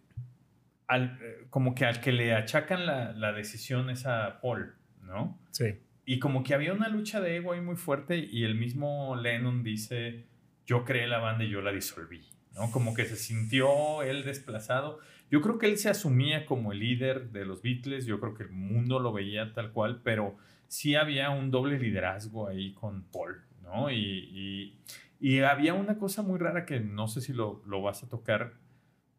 al, 0.87 1.19
eh, 1.21 1.45
como 1.49 1.75
que 1.75 1.85
al 1.85 2.01
que 2.01 2.11
le 2.11 2.33
achacan 2.33 2.85
la, 2.85 3.13
la 3.13 3.31
decisión 3.31 3.89
es 3.89 4.05
a 4.05 4.41
Paul, 4.41 4.75
¿no? 5.01 5.39
Sí. 5.51 5.75
Y 6.05 6.19
como 6.19 6.43
que 6.43 6.53
había 6.53 6.73
una 6.73 6.89
lucha 6.89 7.21
de 7.21 7.37
ego 7.37 7.53
ahí 7.53 7.61
muy 7.61 7.75
fuerte 7.75 8.17
y 8.17 8.43
el 8.43 8.55
mismo 8.55 9.15
Lennon 9.15 9.63
dice, 9.63 10.25
yo 10.65 10.83
creé 10.83 11.07
la 11.07 11.19
banda 11.19 11.45
y 11.45 11.49
yo 11.49 11.61
la 11.61 11.71
disolví, 11.71 12.21
¿no? 12.55 12.71
Como 12.71 12.93
que 12.93 13.05
se 13.05 13.15
sintió 13.15 14.03
él 14.03 14.23
desplazado. 14.25 14.99
Yo 15.31 15.41
creo 15.41 15.57
que 15.57 15.67
él 15.67 15.77
se 15.77 15.89
asumía 15.89 16.45
como 16.45 16.73
el 16.73 16.79
líder 16.79 17.31
de 17.31 17.45
los 17.45 17.61
Beatles, 17.61 18.05
yo 18.05 18.19
creo 18.19 18.33
que 18.33 18.43
el 18.43 18.51
mundo 18.51 18.99
lo 18.99 19.13
veía 19.13 19.53
tal 19.53 19.71
cual, 19.71 20.01
pero 20.03 20.35
sí 20.67 20.95
había 20.95 21.29
un 21.29 21.51
doble 21.51 21.79
liderazgo 21.79 22.47
ahí 22.47 22.73
con 22.73 23.03
Paul, 23.03 23.41
¿no? 23.61 23.89
Y, 23.89 24.75
y, 25.19 25.39
había 25.39 25.73
una 25.73 25.97
cosa 25.97 26.21
muy 26.21 26.37
rara 26.37 26.65
que 26.65 26.81
no 26.81 27.07
sé 27.07 27.21
si 27.21 27.31
lo, 27.31 27.63
lo 27.65 27.81
vas 27.81 28.03
a 28.03 28.09
tocar, 28.09 28.55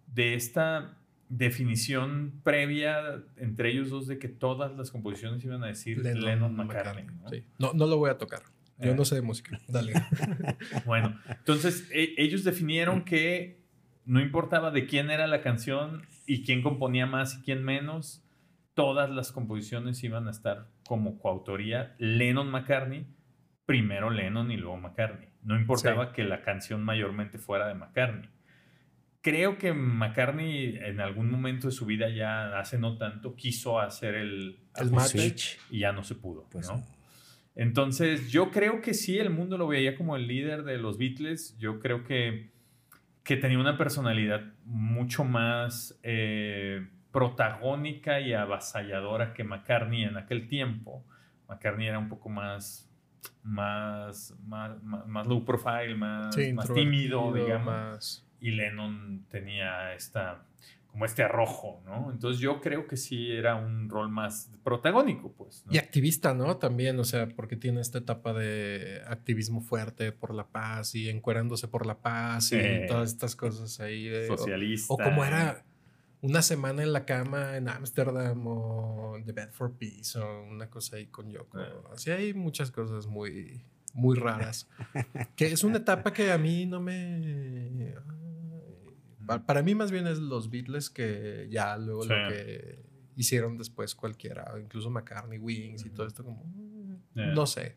de 0.07 0.35
esta 0.35 0.99
definición 1.29 2.41
previa 2.43 3.23
entre 3.37 3.71
ellos 3.71 3.91
dos 3.91 4.07
de 4.07 4.19
que 4.19 4.29
todas 4.29 4.77
las 4.77 4.91
composiciones 4.91 5.45
iban 5.45 5.63
a 5.65 5.69
decir 5.69 5.99
Lennon, 6.05 6.55
McCartney. 6.55 7.07
¿no? 7.07 7.29
Sí. 7.29 7.45
¿no? 7.59 7.73
No, 7.75 7.87
lo 7.87 7.97
voy 7.99 8.11
a 8.11 8.19
tocar. 8.19 8.43
Yo 8.79 8.91
Eh. 8.93 8.95
no 8.95 9.05
sé 9.05 9.15
de 9.17 9.23
música. 9.23 9.61
Dale. 9.69 9.93
Bueno, 10.87 11.19
entonces 11.29 11.89
e- 11.93 12.15
ellos 12.19 12.45
definieron 12.45 13.05
que 13.05 13.63
no 14.05 14.21
importaba 14.21 14.71
de 14.71 14.87
quién 14.87 15.11
era 15.11 15.27
la 15.27 15.41
canción 15.43 16.03
y 16.27 16.45
quién 16.45 16.63
componía 16.63 17.07
más 17.07 17.37
y 17.39 17.43
quién 17.43 17.63
menos, 17.65 18.23
todas 18.75 19.09
las 19.11 19.33
composiciones 19.33 20.03
iban 20.05 20.27
a 20.29 20.31
estar 20.31 20.69
como 20.87 21.19
coautoría 21.19 21.95
Lennon-McCartney, 21.99 23.07
primero 23.67 24.11
Lennon 24.11 24.51
y 24.51 24.57
luego 24.57 24.77
McCartney. 24.77 25.29
No 25.43 25.57
importaba 25.59 26.13
que 26.13 26.25
la 26.25 26.43
canción 26.43 26.83
mayormente 26.83 27.39
fuera 27.39 27.69
de 27.69 27.75
McCartney. 27.75 28.29
Creo 29.25 29.57
que 29.57 29.73
McCartney 29.73 30.77
en 30.83 31.01
algún 31.01 31.31
momento 31.31 31.69
de 31.69 31.73
su 31.73 31.87
vida 31.87 32.11
ya 32.11 32.59
hace 32.59 32.79
no 32.79 32.99
tanto 32.99 33.35
quiso 33.35 33.81
hacer 33.81 34.15
el, 34.17 34.59
El 34.77 35.01
Switch. 35.01 35.59
y 35.71 35.79
ya 35.79 35.93
no 35.93 36.05
se 36.05 36.15
pudo, 36.15 36.47
Pues 36.53 36.69
¿no? 36.69 36.85
Entonces, 37.57 38.31
yo 38.31 38.51
creo 38.51 38.83
que 38.83 38.93
sí, 38.93 39.19
el 39.19 39.31
mundo 39.31 39.57
lo 39.57 39.67
veía 39.67 39.97
como 39.97 40.17
el 40.17 40.27
líder 40.27 40.63
de 40.65 40.77
los 40.77 40.99
Beatles. 40.99 41.57
Yo 41.57 41.81
creo 41.81 42.05
que, 42.05 42.51
que 43.23 43.37
tenía 43.39 43.59
una 43.59 43.79
personalidad 43.79 44.43
mucho 44.67 45.25
más 45.25 45.99
eh, 46.03 46.87
protagónica 47.11 48.21
y 48.21 48.35
avasalladora 48.35 49.33
que 49.33 49.43
McCartney 49.43 50.03
en 50.05 50.19
aquel 50.19 50.49
tiempo. 50.49 51.03
McCartney 51.49 51.87
era 51.87 51.99
un 51.99 52.11
poco 52.11 52.29
más, 52.29 52.93
más, 53.43 54.37
más, 54.45 54.83
más, 54.83 55.07
más 55.07 55.27
low 55.27 55.47
profile, 55.47 55.95
más, 55.95 56.35
Sí, 56.35 56.53
más 56.53 56.71
tímido, 56.75 57.33
digamos 57.33 57.65
más- 57.67 58.21
y 58.47 58.51
Lennon 58.53 59.25
tenía 59.31 59.95
esta 59.95 60.45
como 60.87 61.07
este 61.07 61.25
arrojo, 61.25 61.83
¿no? 61.85 62.13
Entonces 62.13 62.41
yo 62.41 62.61
creo 62.61 62.87
que 62.87 62.97
sí 62.97 63.33
era 63.33 63.57
un 63.57 63.89
rol 63.89 64.09
más 64.11 64.53
protagónico, 64.63 65.33
pues. 65.33 65.65
¿no? 65.67 65.73
Y 65.75 65.79
activista, 65.79 66.35
¿no? 66.35 66.57
También, 66.59 67.01
o 67.01 67.05
sea, 67.05 67.27
porque 67.27 67.57
tiene 67.57 67.81
esta 67.81 67.99
etapa 67.99 68.33
de 68.33 69.03
activismo 69.09 69.61
fuerte 69.61 70.13
por 70.13 70.33
la 70.33 70.47
paz 70.47 70.95
y 70.95 71.09
encuerándose 71.09 71.67
por 71.67 71.85
la 71.85 71.99
paz 71.99 72.45
Sí. 72.47 72.59
y 72.59 72.87
todas 72.87 73.11
estas 73.11 73.35
cosas 73.35 73.81
ahí. 73.81 74.05
de- 74.07 74.31
o- 74.31 74.37
Socialista. 74.39 74.95
O, 74.95 74.97
como 74.99 75.25
era 75.25 75.65
una 76.21 76.43
semana 76.43 76.85
en 76.85 76.93
la 76.93 77.05
cama 77.05 77.57
en 77.57 77.69
Ámsterdam 77.69 78.47
o 78.47 79.17
The 79.27 79.33
Bed 79.33 79.51
for 79.51 79.73
Peace 79.77 80.17
o 80.17 80.45
una 80.45 80.71
cosa 80.71 80.95
ahí 80.97 81.07
con 81.07 81.29
Yoko. 81.29 81.61
Eh. 81.61 81.67
Así 81.93 82.13
hay 82.13 82.35
muchas 82.35 82.71
cosas 82.71 83.09
muy, 83.09 83.63
muy 83.95 84.17
raras. 84.17 84.69
que 85.35 85.47
es 85.47 85.65
una 85.65 85.79
etapa 85.79 86.13
que 86.13 86.31
a 86.31 86.39
mí 86.39 86.67
no 86.67 86.81
me... 86.81 87.95
Pa- 89.27 89.45
Para 89.47 89.63
mí 89.63 89.75
más 89.75 89.91
bien 89.91 90.07
es 90.07 90.19
los 90.19 90.51
Beatles 90.51 90.91
que 90.91 91.47
ya 91.51 91.77
luego 91.79 92.03
Sí. 92.03 92.09
lo 92.11 92.29
que 92.29 92.85
hicieron 93.17 93.57
después 93.59 93.95
cualquiera, 93.95 94.53
incluso 94.61 94.91
McCartney, 94.91 95.39
Wings 95.39 95.85
y 95.87 95.91
todo 95.91 96.07
esto 96.07 96.25
como... 96.25 96.43
Eh. 97.17 97.33
No 97.35 97.47
sé. 97.47 97.77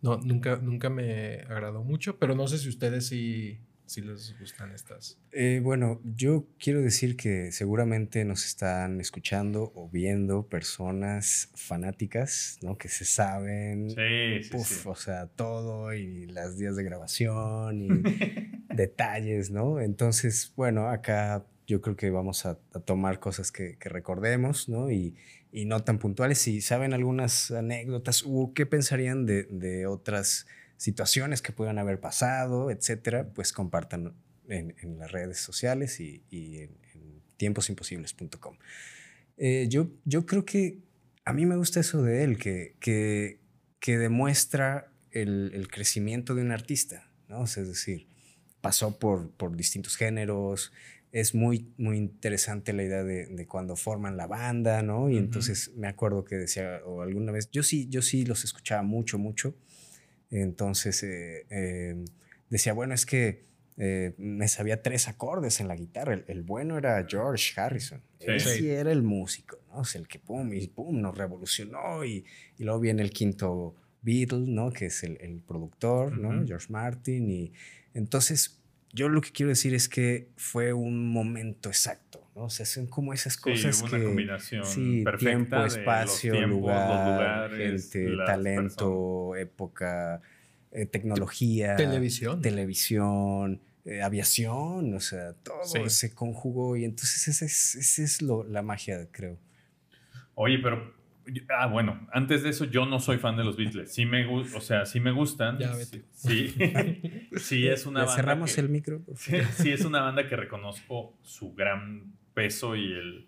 No, 0.00 0.18
nunca, 0.18 0.56
nunca 0.56 0.90
me 0.90 1.40
agradó 1.48 1.82
mucho, 1.84 2.18
pero 2.18 2.34
no 2.34 2.46
sé 2.46 2.58
si 2.58 2.68
ustedes 2.68 3.06
sí, 3.06 3.58
sí 3.86 4.00
les 4.00 4.38
gustan 4.38 4.72
estas. 4.72 5.18
Eh, 5.32 5.60
bueno, 5.62 6.00
yo 6.04 6.46
quiero 6.58 6.80
decir 6.80 7.16
que 7.16 7.52
seguramente 7.52 8.24
nos 8.24 8.44
están 8.44 9.00
escuchando 9.00 9.72
o 9.74 9.88
viendo 9.88 10.46
personas 10.48 11.50
fanáticas, 11.54 12.58
¿no? 12.62 12.76
Que 12.78 12.88
se 12.88 13.04
saben, 13.04 13.90
Sí, 13.90 14.42
sí, 14.44 14.50
puf, 14.50 14.66
sí. 14.68 14.88
o 14.88 14.94
sea, 14.94 15.26
todo 15.26 15.92
y 15.94 16.26
las 16.26 16.56
días 16.58 16.76
de 16.76 16.84
grabación 16.84 17.82
y 17.82 17.88
detalles, 18.74 19.50
¿no? 19.50 19.80
Entonces, 19.80 20.52
bueno, 20.56 20.88
acá 20.88 21.46
yo 21.66 21.80
creo 21.80 21.96
que 21.96 22.10
vamos 22.10 22.46
a, 22.46 22.58
a 22.72 22.80
tomar 22.80 23.20
cosas 23.20 23.50
que, 23.50 23.76
que 23.78 23.88
recordemos, 23.88 24.68
¿no? 24.68 24.90
Y, 24.90 25.14
y 25.52 25.66
no 25.66 25.82
tan 25.84 25.98
puntuales. 25.98 26.38
Si 26.38 26.60
saben 26.60 26.92
algunas 26.92 27.50
anécdotas 27.50 28.24
o 28.26 28.52
qué 28.54 28.66
pensarían 28.66 29.24
de, 29.24 29.44
de 29.44 29.86
otras 29.86 30.46
situaciones 30.76 31.42
que 31.42 31.52
puedan 31.52 31.78
haber 31.78 32.00
pasado, 32.00 32.70
etcétera, 32.70 33.28
pues 33.34 33.52
compartan 33.52 34.14
en, 34.48 34.74
en 34.80 34.98
las 34.98 35.12
redes 35.12 35.38
sociales 35.38 36.00
y, 36.00 36.22
y 36.30 36.58
en, 36.58 36.78
en 36.94 37.22
tiemposimposibles.com. 37.36 38.56
Eh, 39.36 39.66
yo, 39.68 39.90
yo 40.04 40.26
creo 40.26 40.44
que 40.44 40.78
a 41.24 41.32
mí 41.32 41.46
me 41.46 41.56
gusta 41.56 41.80
eso 41.80 42.02
de 42.02 42.24
él, 42.24 42.38
que, 42.38 42.76
que, 42.80 43.40
que 43.80 43.98
demuestra 43.98 44.92
el, 45.10 45.52
el 45.54 45.68
crecimiento 45.68 46.34
de 46.34 46.42
un 46.42 46.52
artista, 46.52 47.10
¿no? 47.28 47.40
O 47.40 47.46
sea, 47.46 47.62
es 47.62 47.68
decir, 47.68 48.06
pasó 48.60 48.98
por, 48.98 49.30
por 49.30 49.56
distintos 49.56 49.96
géneros, 49.96 50.72
es 51.12 51.34
muy, 51.34 51.72
muy 51.78 51.96
interesante 51.96 52.72
la 52.72 52.82
idea 52.82 53.04
de, 53.04 53.26
de 53.26 53.46
cuando 53.46 53.76
forman 53.76 54.16
la 54.16 54.26
banda, 54.26 54.82
¿no? 54.82 55.08
Y 55.08 55.16
entonces 55.16 55.70
me 55.76 55.86
acuerdo 55.86 56.24
que 56.24 56.34
decía, 56.34 56.80
o 56.84 57.02
alguna 57.02 57.30
vez, 57.30 57.50
yo 57.52 57.62
sí, 57.62 57.86
yo 57.88 58.02
sí 58.02 58.24
los 58.24 58.42
escuchaba 58.42 58.82
mucho, 58.82 59.16
mucho. 59.16 59.54
Entonces 60.42 61.02
eh, 61.02 61.46
eh, 61.50 62.04
decía, 62.50 62.72
bueno, 62.72 62.94
es 62.94 63.06
que 63.06 63.42
eh, 63.76 64.14
me 64.18 64.46
sabía 64.48 64.82
tres 64.82 65.08
acordes 65.08 65.60
en 65.60 65.68
la 65.68 65.76
guitarra. 65.76 66.14
El, 66.14 66.24
el 66.28 66.42
bueno 66.42 66.78
era 66.78 67.04
George 67.08 67.58
Harrison. 67.60 68.00
Sí. 68.20 68.26
Él 68.28 68.40
Sí. 68.40 68.68
era 68.70 68.92
el 68.92 69.02
músico, 69.02 69.58
¿no? 69.68 69.78
O 69.80 69.84
sea, 69.84 70.00
el 70.00 70.08
que 70.08 70.18
pum 70.18 70.52
y 70.52 70.66
pum 70.68 71.00
nos 71.00 71.16
revolucionó. 71.16 72.04
Y, 72.04 72.24
y 72.58 72.64
luego 72.64 72.80
viene 72.80 73.02
el 73.02 73.10
quinto 73.10 73.74
Beatle, 74.02 74.40
¿no? 74.46 74.70
Que 74.72 74.86
es 74.86 75.02
el, 75.02 75.18
el 75.20 75.40
productor, 75.40 76.18
¿no? 76.18 76.46
George 76.46 76.66
Martin. 76.70 77.30
Y 77.30 77.52
entonces, 77.94 78.60
yo 78.92 79.08
lo 79.08 79.20
que 79.20 79.30
quiero 79.32 79.50
decir 79.50 79.74
es 79.74 79.88
que 79.88 80.28
fue 80.36 80.72
un 80.72 81.10
momento 81.10 81.68
exacto, 81.68 82.23
¿no? 82.34 82.44
O 82.44 82.50
sea, 82.50 82.66
son 82.66 82.86
como 82.86 83.12
esas 83.12 83.34
Sí, 83.34 83.40
cosas 83.40 83.82
que... 83.82 83.96
una 83.96 84.04
combinación 84.04 84.64
Sí, 84.64 85.02
perfecta 85.04 85.30
tiempo, 85.30 85.56
de 85.56 85.62
los 85.62 85.76
espacio, 85.76 86.34
los 86.40 86.50
lugar, 86.50 87.06
lugares, 87.06 87.92
gente, 87.92 88.16
talento, 88.26 89.36
época, 89.36 90.20
eh, 90.72 90.86
tecnología, 90.86 91.76
Televisión. 91.76 92.40
televisión, 92.42 93.60
eh, 93.84 94.02
aviación, 94.02 94.94
o 94.94 95.00
sea, 95.00 95.34
todo 95.34 95.62
Sí. 95.64 95.88
se 95.90 96.14
conjugó 96.14 96.76
y 96.76 96.84
entonces 96.84 97.28
esa 97.28 97.44
es, 97.44 97.74
esa 97.76 98.02
es 98.02 98.22
lo, 98.22 98.42
la 98.44 98.62
magia, 98.62 99.06
creo. 99.12 99.38
Oye, 100.34 100.58
pero. 100.58 100.92
Ah, 101.48 101.68
bueno, 101.68 102.06
antes 102.12 102.42
de 102.42 102.50
eso, 102.50 102.66
yo 102.66 102.84
no 102.84 103.00
soy 103.00 103.16
fan 103.16 103.34
de 103.38 103.44
los 103.44 103.56
Beatles. 103.56 103.94
Sí 103.94 104.04
me 104.04 104.26
gusta, 104.26 104.58
o 104.58 104.60
sea, 104.60 104.84
sí 104.84 105.00
me 105.00 105.10
gustan. 105.10 105.56
Ya, 105.58 105.74
vete. 105.74 106.04
Sí. 106.12 106.54
Sí, 107.36 107.66
es 107.68 107.86
una 107.86 108.00
¿Le 108.00 108.06
banda. 108.06 108.14
cerramos 108.22 108.54
que- 108.54 108.60
el 108.60 108.68
micro? 108.68 109.00
por 109.00 109.16
Sí, 109.16 109.30
favor? 109.30 109.46
sí, 109.54 109.70
es 109.72 109.84
una 109.86 110.02
banda 110.02 110.28
que 110.28 110.36
reconozco 110.36 111.16
su 111.22 111.54
gran 111.54 112.12
peso 112.34 112.76
y 112.76 112.92
el, 112.92 113.26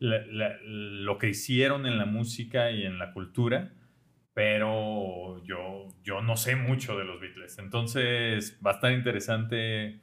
la- 0.00 0.26
la- 0.26 0.56
lo 0.64 1.16
que 1.18 1.28
hicieron 1.30 1.86
en 1.86 1.96
la 1.98 2.04
música 2.06 2.70
y 2.70 2.84
en 2.84 2.98
la 2.98 3.12
cultura, 3.12 3.72
pero 4.34 5.42
yo, 5.44 5.88
yo 6.02 6.20
no 6.22 6.36
sé 6.36 6.56
mucho 6.56 6.96
de 6.98 7.04
los 7.04 7.20
Beatles. 7.20 7.58
Entonces 7.58 8.58
va 8.64 8.72
a 8.72 8.74
estar 8.74 8.92
interesante 8.92 10.00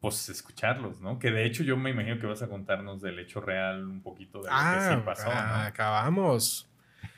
pues 0.00 0.28
escucharlos, 0.28 1.00
¿no? 1.00 1.20
Que 1.20 1.30
de 1.30 1.44
hecho 1.46 1.62
yo 1.62 1.76
me 1.76 1.90
imagino 1.90 2.18
que 2.18 2.26
vas 2.26 2.42
a 2.42 2.48
contarnos 2.48 3.00
del 3.00 3.20
hecho 3.20 3.40
real 3.40 3.84
un 3.86 4.02
poquito 4.02 4.38
de 4.38 4.44
lo 4.44 4.50
que 4.50 4.54
Ah, 4.58 4.94
sí 4.96 5.02
pasó, 5.04 5.30
ah, 5.32 5.58
¿no? 5.60 5.66
acabamos. 5.68 6.68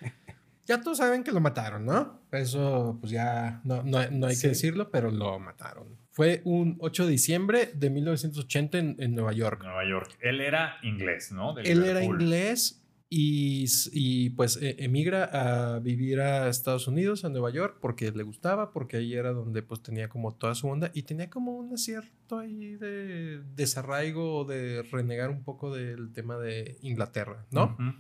Ya 0.67 0.81
todos 0.81 0.97
saben 0.97 1.23
que 1.25 1.31
lo 1.33 1.41
mataron, 1.41 1.85
¿no? 1.85 2.23
Eso, 2.33 2.97
pues 2.99 3.13
ya 3.13 3.61
no, 3.65 3.83
no- 3.83 4.09
no 4.11 4.27
hay 4.27 4.35
Sí. 4.35 4.43
que 4.43 4.49
decirlo, 4.49 4.91
pero 4.91 5.11
lo 5.11 5.39
mataron. 5.39 5.89
Fue 6.15 6.43
un 6.45 6.77
8 6.79 7.07
de 7.07 7.11
diciembre 7.11 7.73
de 7.75 7.91
1980 7.91 8.79
en, 8.79 8.97
en 9.01 9.15
Nueva 9.17 9.33
York. 9.33 9.61
Nueva 9.65 9.85
York. 9.85 10.17
Él 10.21 10.41
era 10.41 10.77
inglés, 10.85 11.33
¿no? 11.33 11.59
Él 11.59 11.85
era 11.85 12.05
inglés 12.05 12.85
y, 13.11 13.65
y, 13.93 14.31
pues 14.31 14.57
e- 14.63 14.77
emigra 14.79 15.25
a 15.25 15.81
vivir 15.81 16.21
a 16.21 16.49
Estados 16.49 16.87
Unidos, 16.87 17.25
a 17.25 17.31
Nueva 17.31 17.51
York, 17.51 17.79
porque 17.81 18.13
le 18.13 18.23
gustaba, 18.23 18.71
porque 18.71 18.99
ahí 18.99 19.15
era 19.15 19.33
donde 19.33 19.63
pues 19.63 19.83
tenía 19.83 20.09
como 20.09 20.33
toda 20.37 20.55
su 20.55 20.69
onda 20.69 20.93
y 20.95 21.03
tenía 21.03 21.29
como 21.29 21.57
un 21.57 21.75
acierto 21.75 22.39
ahí 22.39 22.77
de 22.77 23.41
desarraigo 23.57 24.45
de 24.45 24.83
renegar 24.85 25.31
un 25.31 25.43
poco 25.43 25.75
del 25.75 26.13
tema 26.13 26.39
de 26.39 26.79
Inglaterra, 26.83 27.45
¿no? 27.51 27.77
Ujú. 27.79 27.93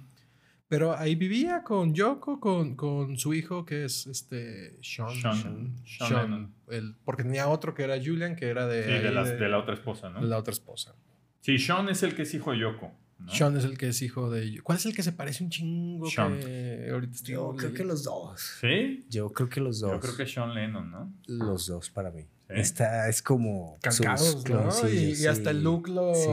Pero 0.74 0.96
ahí 0.98 1.14
vivía 1.14 1.62
con 1.62 1.94
Yoko, 1.94 2.40
con, 2.40 2.74
con 2.74 3.16
su 3.16 3.32
hijo 3.32 3.64
que 3.64 3.84
es 3.84 4.08
este 4.08 4.76
Sean. 4.82 5.08
Sean- 5.10 5.36
Sean- 5.40 5.76
Sean 5.86 6.08
Sean, 6.08 6.22
Lennon. 6.24 6.54
el- 6.68 6.96
porque 7.04 7.22
tenía 7.22 7.46
otro 7.48 7.74
que 7.74 7.84
era 7.84 7.94
Julian, 7.96 8.34
que 8.34 8.46
era 8.48 8.66
de, 8.66 8.82
Sí, 8.82 8.90
de, 9.04 9.10
las- 9.12 9.28
de- 9.28 9.36
de 9.36 9.48
la 9.48 9.58
otra 9.58 9.74
esposa, 9.74 10.10
¿no? 10.10 10.20
de 10.20 10.26
la 10.26 10.36
otra 10.36 10.50
esposa. 10.52 10.96
Sí, 11.42 11.58
Sean 11.58 11.88
es 11.90 12.02
el 12.02 12.16
que 12.16 12.22
es 12.22 12.34
hijo 12.34 12.50
de 12.50 12.58
Yoko. 12.58 12.92
¿no? 13.20 13.30
Sean 13.32 13.56
es 13.56 13.64
el 13.64 13.78
que 13.78 13.86
es 13.88 14.02
hijo 14.02 14.28
de. 14.30 14.60
¿Cuál 14.64 14.76
es 14.78 14.86
el 14.86 14.94
que 14.96 15.04
se 15.04 15.12
parece 15.12 15.44
un 15.44 15.50
chingo? 15.50 16.10
Sean. 16.10 16.40
Que 16.40 16.88
ahorita 16.90 17.12
estoy 17.14 17.34
Yo 17.34 17.54
creo 17.56 17.72
que 17.72 17.84
los 17.84 18.02
dos. 18.02 18.40
¿Sí? 18.60 19.06
Yo 19.08 19.30
creo 19.32 19.48
que 19.48 19.60
los 19.60 19.78
dos. 19.80 19.92
Yo 19.92 20.00
creo 20.00 20.16
que 20.16 20.26
Sean 20.26 20.52
Lennon, 20.54 20.90
¿no? 20.90 21.12
Los 21.28 21.68
dos 21.68 21.88
para 21.90 22.10
mí. 22.10 22.22
Sí. 22.22 22.26
Esta 22.48 23.08
es 23.08 23.22
como. 23.22 23.78
sus 23.84 24.00
Calcados, 24.00 24.44
¿no? 24.50 24.88
Y, 24.90 25.24
hasta 25.26 25.50
el 25.52 25.62
look 25.62 25.88
lo, 25.88 26.12
Sí. 26.14 26.28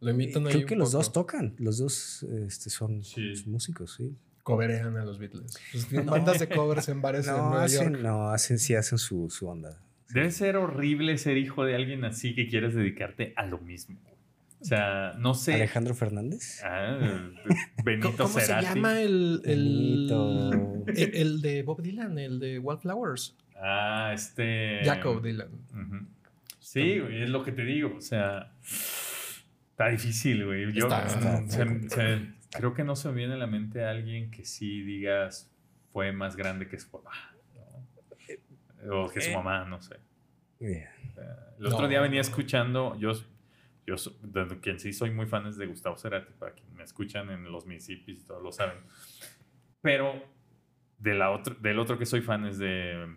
Lo 0.00 0.10
imitan 0.10 0.46
ahí 0.46 0.52
Creo 0.54 0.66
que 0.66 0.76
los 0.76 0.90
poco. 0.90 0.98
dos 0.98 1.12
tocan. 1.12 1.54
Los 1.58 1.78
dos 1.78 2.22
este, 2.46 2.70
son 2.70 3.02
Sí. 3.02 3.32
músicos, 3.46 3.94
sí. 3.94 4.14
Coverean 4.42 4.96
a 4.96 5.04
los 5.04 5.18
Beatles. 5.18 5.58
Pues 5.72 5.88
bandas 6.06 6.38
de 6.38 6.48
covers 6.48 6.88
en 6.88 7.02
bares 7.02 7.26
en 7.26 7.34
No, 7.36 7.48
Nueva 7.48 7.64
hacen, 7.64 7.92
York. 7.94 8.02
no, 8.02 8.28
hacen, 8.30 8.58
sí 8.58 8.74
hacen 8.74 8.98
su, 8.98 9.28
su 9.30 9.48
onda. 9.48 9.80
Debe 10.10 10.30
ser 10.30 10.56
horrible 10.56 11.18
ser 11.18 11.36
hijo 11.36 11.64
de 11.64 11.74
alguien 11.74 12.04
así 12.04 12.34
que 12.34 12.46
quieres 12.46 12.74
dedicarte 12.74 13.32
a 13.36 13.44
lo 13.46 13.58
mismo. 13.58 13.98
O 14.60 14.64
sea, 14.64 15.14
no 15.18 15.34
sé. 15.34 15.54
Alejandro 15.54 15.94
Fernández. 15.94 16.60
Ah, 16.64 16.96
¿Cómo, 16.98 17.56
Benito 17.84 18.12
cómo 18.16 18.28
se 18.40 18.46
llama 18.62 19.00
el, 19.00 19.42
el, 19.44 20.06
Benito. 20.08 20.84
el, 20.86 21.14
el 21.14 21.40
de 21.42 21.62
Bob 21.62 21.82
Dylan, 21.82 22.18
el 22.18 22.38
de 22.38 22.58
Wildflowers? 22.60 23.34
Ah, 23.60 24.12
este. 24.14 24.80
Jacob 24.84 25.22
Dylan. 25.22 25.48
Sí, 26.60 27.00
es 27.10 27.28
lo 27.28 27.42
que 27.42 27.52
te 27.52 27.64
digo. 27.64 27.94
O 27.96 28.00
sea, 28.00 28.52
está 29.76 29.88
difícil, 29.88 30.46
güey. 30.46 30.72
Yo 30.72 30.84
Está- 30.86 31.06
está- 31.06 31.46
se- 31.48 31.88
se- 31.90 32.34
creo 32.52 32.72
que 32.72 32.82
no 32.82 32.96
se 32.96 33.08
me 33.08 33.14
viene 33.14 33.34
a 33.34 33.36
la 33.36 33.46
mente 33.46 33.84
alguien 33.84 34.30
que 34.30 34.44
sí 34.46 34.80
digas 34.82 35.52
fue 35.92 36.12
más 36.12 36.34
grande 36.36 36.66
que 36.66 36.78
su 36.78 36.90
papá. 36.90 37.12
¿no? 38.82 39.02
O 39.04 39.10
que 39.10 39.20
su 39.20 39.30
Eh. 39.30 39.34
mamá, 39.34 39.64
no 39.66 39.80
sé. 39.82 39.96
Yeah. 40.60 40.94
El 41.58 41.66
otro 41.66 41.82
No. 41.82 41.88
día 41.88 42.00
venía 42.00 42.20
escuchando, 42.20 42.96
yo, 42.98 43.12
yo 43.86 43.96
de 44.22 44.60
quien 44.60 44.78
sí 44.80 44.92
soy 44.92 45.10
muy 45.10 45.26
fan 45.26 45.46
es 45.46 45.56
de 45.58 45.66
Gustavo 45.66 45.96
Cerati, 45.98 46.32
para 46.38 46.52
quien 46.54 46.72
me 46.74 46.82
escuchan 46.84 47.28
en 47.30 47.44
los 47.50 47.66
Mississippis, 47.66 48.24
todos 48.24 48.42
lo 48.42 48.52
saben. 48.52 48.78
Pero 49.82 50.22
de 50.98 51.14
la 51.14 51.30
otro, 51.32 51.54
del 51.56 51.78
otro 51.78 51.98
que 51.98 52.06
soy 52.06 52.20
fan 52.22 52.46
es 52.46 52.58
de 52.58 53.16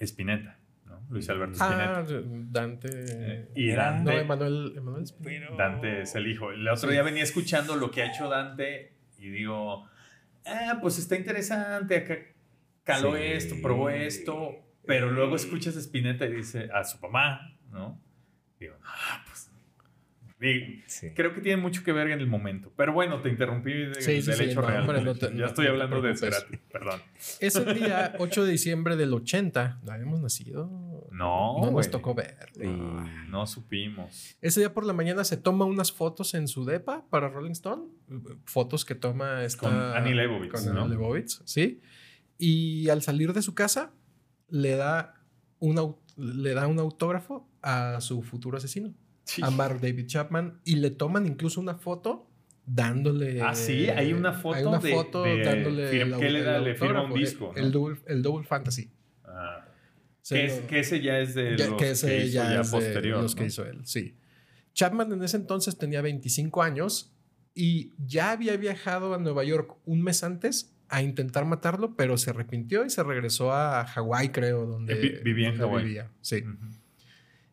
Spinetta, 0.00 0.58
¿no? 0.90 1.00
Luis 1.08 1.28
Alberto 1.30 1.54
Spinetta. 1.54 1.98
Ah, 2.00 2.04
Dante. 2.50 3.48
y 3.54 3.70
Era- 3.70 3.92
no, 3.92 4.04
Dante, 4.10 4.20
Emanuel. 4.20 4.74
Emanuel 4.76 5.04
Spinetta. 5.04 5.54
Dante 5.56 6.02
es 6.02 6.14
el 6.14 6.26
hijo. 6.26 6.50
El 6.50 6.66
otro 6.68 6.90
día 6.90 7.02
venía 7.02 7.22
escuchando 7.22 7.76
lo 7.76 7.90
que 7.90 8.02
ha 8.02 8.06
hecho 8.12 8.28
Dante 8.28 8.96
y 9.18 9.30
digo, 9.30 9.88
ah, 10.46 10.78
pues 10.80 10.98
está 10.98 11.16
interesante, 11.16 11.96
acá 11.96 12.18
caló 12.84 13.16
Sí. 13.16 13.22
esto, 13.24 13.54
probó 13.62 13.88
esto, 13.90 14.52
pero 14.86 15.10
luego 15.10 15.36
escuchas 15.36 15.76
a 15.76 15.80
Spinetta 15.80 16.26
y 16.26 16.32
dice 16.34 16.68
a 16.74 16.84
su 16.84 16.98
mamá, 17.00 17.56
¿no? 17.70 18.00
Digo, 18.58 18.74
ah, 18.84 19.22
pues... 19.26 19.49
Sí. 20.86 21.10
Creo 21.14 21.34
que 21.34 21.42
tiene 21.42 21.60
mucho 21.60 21.84
que 21.84 21.92
ver 21.92 22.08
en 22.08 22.18
el 22.18 22.26
momento. 22.26 22.72
Pero 22.76 22.92
bueno, 22.94 23.20
te 23.20 23.28
interrumpí 23.28 23.72
de- 23.72 23.94
Sí, 24.00 24.22
sí, 24.22 24.30
del 24.30 24.36
sí, 24.38 24.44
hecho 24.44 24.62
no, 24.62 24.68
real. 24.68 24.80
hombre, 24.82 25.02
no 25.02 25.14
te- 25.14 25.26
ya 25.26 25.32
no- 25.32 25.46
estoy 25.46 25.66
hablando 25.66 26.00
de. 26.00 26.16
Cerati, 26.16 26.56
perdón. 26.72 27.00
Ese 27.40 27.64
día, 27.74 28.14
8 28.18 28.44
de 28.44 28.50
diciembre 28.52 28.96
del 28.96 29.12
80, 29.12 29.80
no 29.84 29.92
habíamos 29.92 30.20
nacido. 30.20 30.68
No, 31.12 31.58
No 31.60 31.70
nos 31.70 31.90
tocó 31.90 32.14
ver. 32.14 32.36
No 33.28 33.46
supimos. 33.46 34.36
Ese 34.40 34.60
día 34.60 34.72
por 34.72 34.86
la 34.86 34.92
mañana 34.94 35.24
se 35.24 35.36
toma 35.36 35.66
unas 35.66 35.92
fotos 35.92 36.32
en 36.34 36.48
su 36.48 36.64
depa 36.64 37.04
para 37.10 37.28
Rolling 37.28 37.50
Stone. 37.52 37.84
Fotos 38.46 38.84
que 38.84 38.94
toma 38.94 39.44
esta... 39.44 39.60
Con 39.68 39.74
Annie 39.74 40.14
Leibovitz, 40.14 40.52
Con 40.52 40.64
¿no? 40.74 40.80
Annie 40.82 40.88
Leibovitz, 40.96 41.42
sí. 41.44 41.80
Y 42.38 42.88
al 42.88 43.02
salir 43.02 43.32
de 43.34 43.42
su 43.42 43.54
casa, 43.54 43.92
le 44.48 44.74
da, 44.76 45.14
un, 45.58 45.96
le 46.16 46.54
da 46.54 46.66
un 46.66 46.78
autógrafo 46.78 47.46
a 47.62 48.00
su 48.00 48.22
futuro 48.22 48.56
asesino, 48.56 48.94
Sí. 49.30 49.42
a 49.44 49.50
Mark 49.50 49.80
David 49.80 50.06
Chapman. 50.06 50.60
Y 50.64 50.76
le 50.76 50.90
toman 50.90 51.26
incluso 51.26 51.60
una 51.60 51.74
foto 51.76 52.28
dándole... 52.66 53.40
Ah, 53.42 53.54
sí, 53.54 53.88
hay 53.88 54.12
una 54.12 54.32
foto 54.32 54.56
Hay 54.56 54.64
una 54.64 54.78
de- 54.78 54.90
foto 54.92 55.22
de- 55.24 55.42
dándole... 55.44 55.90
fir- 55.90 56.02
el 56.02 56.14
au- 56.14 56.18
¿qué 56.20 56.30
le 56.30 56.38
el 56.40 56.44
da? 56.44 56.58
Le 56.58 56.74
firma 56.74 57.02
un 57.02 57.14
disco, 57.14 57.52
El, 57.56 57.64
¿no? 57.66 57.70
double, 57.70 58.00
el 58.06 58.22
Double 58.22 58.46
Fantasy. 58.46 58.90
Ah, 59.24 59.66
que, 60.28 60.44
es- 60.44 60.60
que 60.60 60.78
ese 60.80 61.00
ya 61.00 61.18
es 61.18 61.34
de 61.34 61.56
ya- 61.56 61.66
los 61.66 61.74
que 61.76 61.84
que, 61.84 61.90
ese 61.92 62.18
hizo 62.24 62.34
ya 62.34 62.52
ya, 62.52 62.60
es 62.60 62.70
de 62.70 62.76
posterior. 62.78 63.22
los 63.22 63.34
que 63.34 63.40
¿no? 63.42 63.46
hizo 63.46 63.64
él, 63.66 63.80
sí. 63.84 64.16
Chapman 64.74 65.12
en 65.12 65.22
ese 65.24 65.36
entonces 65.36 65.76
tenía 65.78 66.00
25 66.02 66.62
años 66.62 67.12
y 67.54 67.92
ya 67.98 68.30
había 68.32 68.56
viajado 68.56 69.14
a 69.14 69.18
Nueva 69.18 69.42
York 69.44 69.76
un 69.84 70.02
mes 70.02 70.22
antes 70.22 70.76
a 70.88 71.02
intentar 71.02 71.44
matarlo, 71.46 71.96
pero 71.96 72.16
se 72.18 72.30
arrepintió 72.30 72.84
y 72.84 72.90
se 72.90 73.02
regresó 73.02 73.52
a 73.52 73.84
Hawái, 73.86 74.28
creo, 74.30 74.66
donde 74.66 74.92
Eh, 74.94 74.96
vi- 75.00 75.22
vivía 75.24 75.48
en 75.48 75.56
Hawái. 75.56 75.84
vivía, 75.84 76.10
Sí. 76.20 76.42
Ujú. 76.42 76.66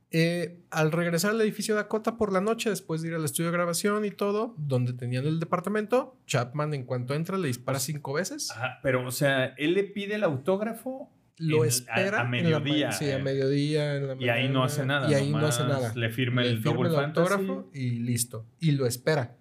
Eh, 0.10 0.62
al 0.72 0.92
regresar 0.94 1.32
al 1.32 1.42
edificio 1.42 1.76
Dakota 1.76 2.16
por 2.16 2.32
la 2.32 2.40
noche, 2.40 2.70
después 2.70 3.02
de 3.02 3.10
ir 3.10 3.14
al 3.16 3.26
estudio 3.26 3.52
de 3.52 3.58
grabación 3.58 4.06
y 4.06 4.12
todo, 4.12 4.56
donde 4.58 4.94
tenían 4.94 5.26
el 5.26 5.40
departamento, 5.40 6.18
Chapman 6.26 6.74
en 6.74 6.86
cuanto 6.86 7.14
entra 7.14 7.38
le 7.38 7.48
dispara 7.48 7.80
cinco 7.80 8.14
veces. 8.14 8.50
Ajá, 8.52 8.80
pero, 8.82 9.06
o 9.06 9.12
sea, 9.12 9.48
él 9.58 9.74
le 9.74 9.84
pide 9.84 10.16
el 10.16 10.24
autógrafo 10.24 11.12
lo 11.40 11.64
en- 11.64 11.70
espera 11.70 12.20
a- 12.20 12.22
a 12.22 12.24
en 12.24 12.26
la 12.26 12.30
mediodía, 12.30 12.92
sí, 12.94 13.06
a 13.06 13.18
eh. 13.18 13.22
mediodía 13.22 13.96
en 13.98 14.08
la 14.08 14.16
y 14.18 14.30
ahí 14.30 14.48
no 14.50 14.64
hace 14.64 14.86
nada. 14.86 15.12
Y 15.12 15.14
ahí 15.14 15.30
no 15.30 15.46
hace 15.46 15.64
nomás 15.64 15.82
nada. 15.82 15.94
Le 15.96 16.10
firma 16.10 16.42
Le 16.42 16.50
el 16.52 16.58
firma 16.64 16.72
Double 16.74 16.90
el 16.90 16.96
Fantasy. 16.96 17.34
autógrafo 17.34 17.70
y 17.74 17.90
listo. 18.00 18.46
Y 18.60 18.72
lo 18.72 18.86
espera. 18.88 19.36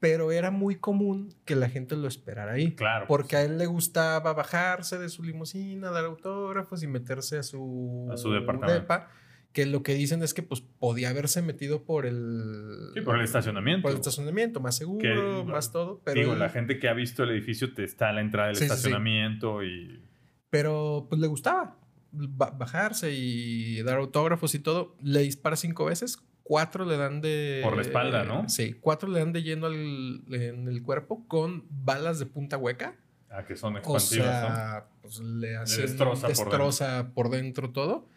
Pero 0.00 0.30
era 0.30 0.52
muy 0.52 0.76
común 0.76 1.34
que 1.44 1.56
la 1.56 1.68
gente 1.68 1.96
lo 1.96 2.06
esperara 2.06 2.52
ahí. 2.52 2.72
Claro. 2.76 3.06
Porque 3.08 3.34
a 3.36 3.42
él 3.42 3.58
le 3.58 3.66
gustaba 3.66 4.32
bajarse 4.32 4.96
de 4.98 5.08
su 5.08 5.24
limusina, 5.24 5.90
dar 5.90 6.04
autógrafos 6.04 6.84
y 6.84 6.86
meterse 6.86 7.38
a 7.38 7.42
su, 7.42 8.08
A 8.12 8.16
su 8.16 8.30
departamento. 8.32 8.74
depa, 8.80 9.08
que 9.58 9.66
lo 9.66 9.82
que 9.82 9.94
dicen 9.94 10.22
es 10.22 10.34
que 10.34 10.42
pues 10.44 10.60
podía 10.60 11.10
haberse 11.10 11.42
metido 11.42 11.82
por 11.82 12.06
el, 12.06 12.90
Sí, 12.94 13.00
por 13.00 13.16
el 13.16 13.24
estacionamiento. 13.24 13.82
por 13.82 13.90
el 13.90 13.96
estacionamiento, 13.98 14.60
más 14.60 14.76
seguro, 14.76 15.00
Que- 15.00 15.44
más 15.50 15.72
todo. 15.72 16.00
Pero, 16.04 16.20
Digo, 16.20 16.34
la 16.36 16.48
gente 16.48 16.78
que 16.78 16.88
ha 16.88 16.92
visto 16.92 17.24
el 17.24 17.30
edificio 17.30 17.74
te 17.74 17.82
está 17.82 18.10
a 18.10 18.12
la 18.12 18.20
entrada 18.20 18.48
del 18.48 18.56
Sí, 18.56 18.62
sí, 18.64 18.68
sí. 18.68 18.74
estacionamiento 18.74 19.64
y... 19.64 20.00
pero 20.50 21.06
pues 21.08 21.20
le 21.20 21.26
gustaba 21.26 21.76
ba- 22.12 22.50
bajarse 22.50 23.12
y 23.12 23.82
dar 23.82 23.98
autógrafos 23.98 24.54
y 24.54 24.60
todo. 24.60 24.94
Le 25.02 25.20
dispara 25.20 25.56
cinco 25.56 25.86
veces, 25.86 26.18
cuatro 26.44 26.84
le 26.84 26.96
dan 26.96 27.20
de... 27.20 27.60
Por 27.64 27.74
la 27.74 27.82
espalda, 27.82 28.22
¿no? 28.24 28.48
Sí, 28.48 28.74
cuatro 28.80 29.08
le 29.10 29.18
dan 29.18 29.32
de 29.32 29.42
lleno 29.42 29.66
al- 29.66 30.22
en 30.30 30.68
el 30.68 30.82
cuerpo 30.84 31.26
con 31.26 31.64
balas 31.68 32.18
de 32.20 32.26
punta 32.26 32.56
hueca. 32.56 32.96
Ah, 33.30 33.44
que 33.44 33.56
son 33.56 33.74
O 33.74 33.78
expansivas, 33.78 34.26
sea, 34.26 34.86
pues 35.02 35.18
le 35.20 35.56
hacen, 35.56 35.82
destroza 35.82 36.28
destroza, 36.28 37.10
por 37.14 37.26
por, 37.26 37.30
dentro. 37.36 37.70
todo. 37.72 38.08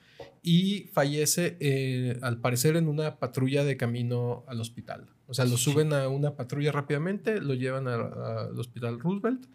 Y 0.43 0.89
fallece, 0.93 1.58
eh, 1.60 2.17
al 2.21 2.39
parecer, 2.39 2.75
en 2.75 2.88
una 2.88 3.19
patrulla 3.19 3.63
de 3.63 3.77
camino 3.77 4.43
al 4.47 4.60
hospital. 4.60 5.13
O 5.27 5.34
sea, 5.34 5.45
lo 5.45 5.58
suben 5.58 5.93
a 5.93 6.08
una 6.08 6.36
patrulla 6.36 6.71
rápidamente, 6.71 7.39
lo 7.39 7.54
llevan 7.54 7.88
al 7.88 8.58
hospital 8.60 8.99
Roosevelt. 8.99 9.45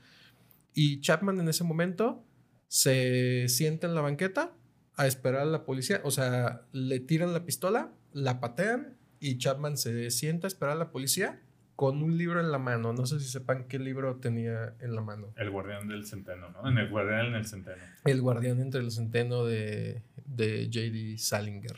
Y 0.75 1.01
Chapman 1.01 1.41
en 1.41 1.49
ese 1.49 1.65
momento 1.65 2.25
se 2.69 3.49
sienta 3.49 3.87
en 3.87 3.95
la 3.95 4.01
banqueta 4.01 4.55
a 4.95 5.07
esperar 5.07 5.43
a 5.43 5.47
la 5.47 5.65
policía. 5.65 6.01
O 6.05 6.11
sea, 6.11 6.67
le 6.73 7.01
tiran 7.01 7.33
la 7.33 7.45
pistola, 7.45 7.93
la 8.13 8.41
patean 8.41 8.97
y 9.19 9.39
Chapman 9.39 9.77
se 9.77 10.11
sienta 10.11 10.47
a 10.47 10.49
esperar 10.49 10.77
a 10.77 10.79
la 10.79 10.91
policía 10.91 11.43
con 11.77 12.03
un 12.03 12.17
libro 12.17 12.41
en 12.41 12.51
la 12.51 12.59
mano. 12.59 12.93
No 12.95 13.05
sé 13.07 13.21
si 13.21 13.27
sepan 13.29 13.65
qué 13.69 13.79
libro 13.79 14.17
tenía 14.17 14.75
en 14.81 14.95
la 14.95 15.03
mano. 15.03 15.29
¿no? 15.37 15.43
El 15.43 15.51
guardián 15.51 15.87
del 15.89 16.07
centeno, 16.07 16.51
¿no? 16.51 16.69
En 16.69 16.79
el 16.79 16.89
guardián 16.89 17.27
en 17.27 17.35
el 17.35 17.45
centeno. 17.47 17.77
El 18.05 18.21
guardián 18.23 18.61
entre 18.61 18.81
el 18.81 18.91
centeno 18.91 19.45
de, 19.45 20.03
de 20.25 20.65
J.D. 20.73 21.19
Salinger, 21.19 21.77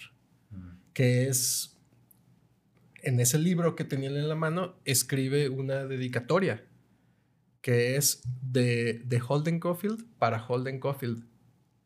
Mm. 0.50 0.78
que 0.94 1.28
es, 1.28 1.76
en 3.02 3.20
ese 3.20 3.38
libro 3.38 3.76
que 3.76 3.84
tenía 3.84 4.08
en 4.08 4.28
la 4.28 4.34
mano, 4.34 4.76
escribe 4.86 5.48
una 5.50 5.84
dedicatoria, 5.84 6.64
que 7.60 7.96
es 7.96 8.22
de, 8.40 9.02
de 9.04 9.20
Holden 9.26 9.60
Caulfield 9.60 10.04
para 10.18 10.42
Holden 10.46 10.80
Caulfield, 10.80 11.24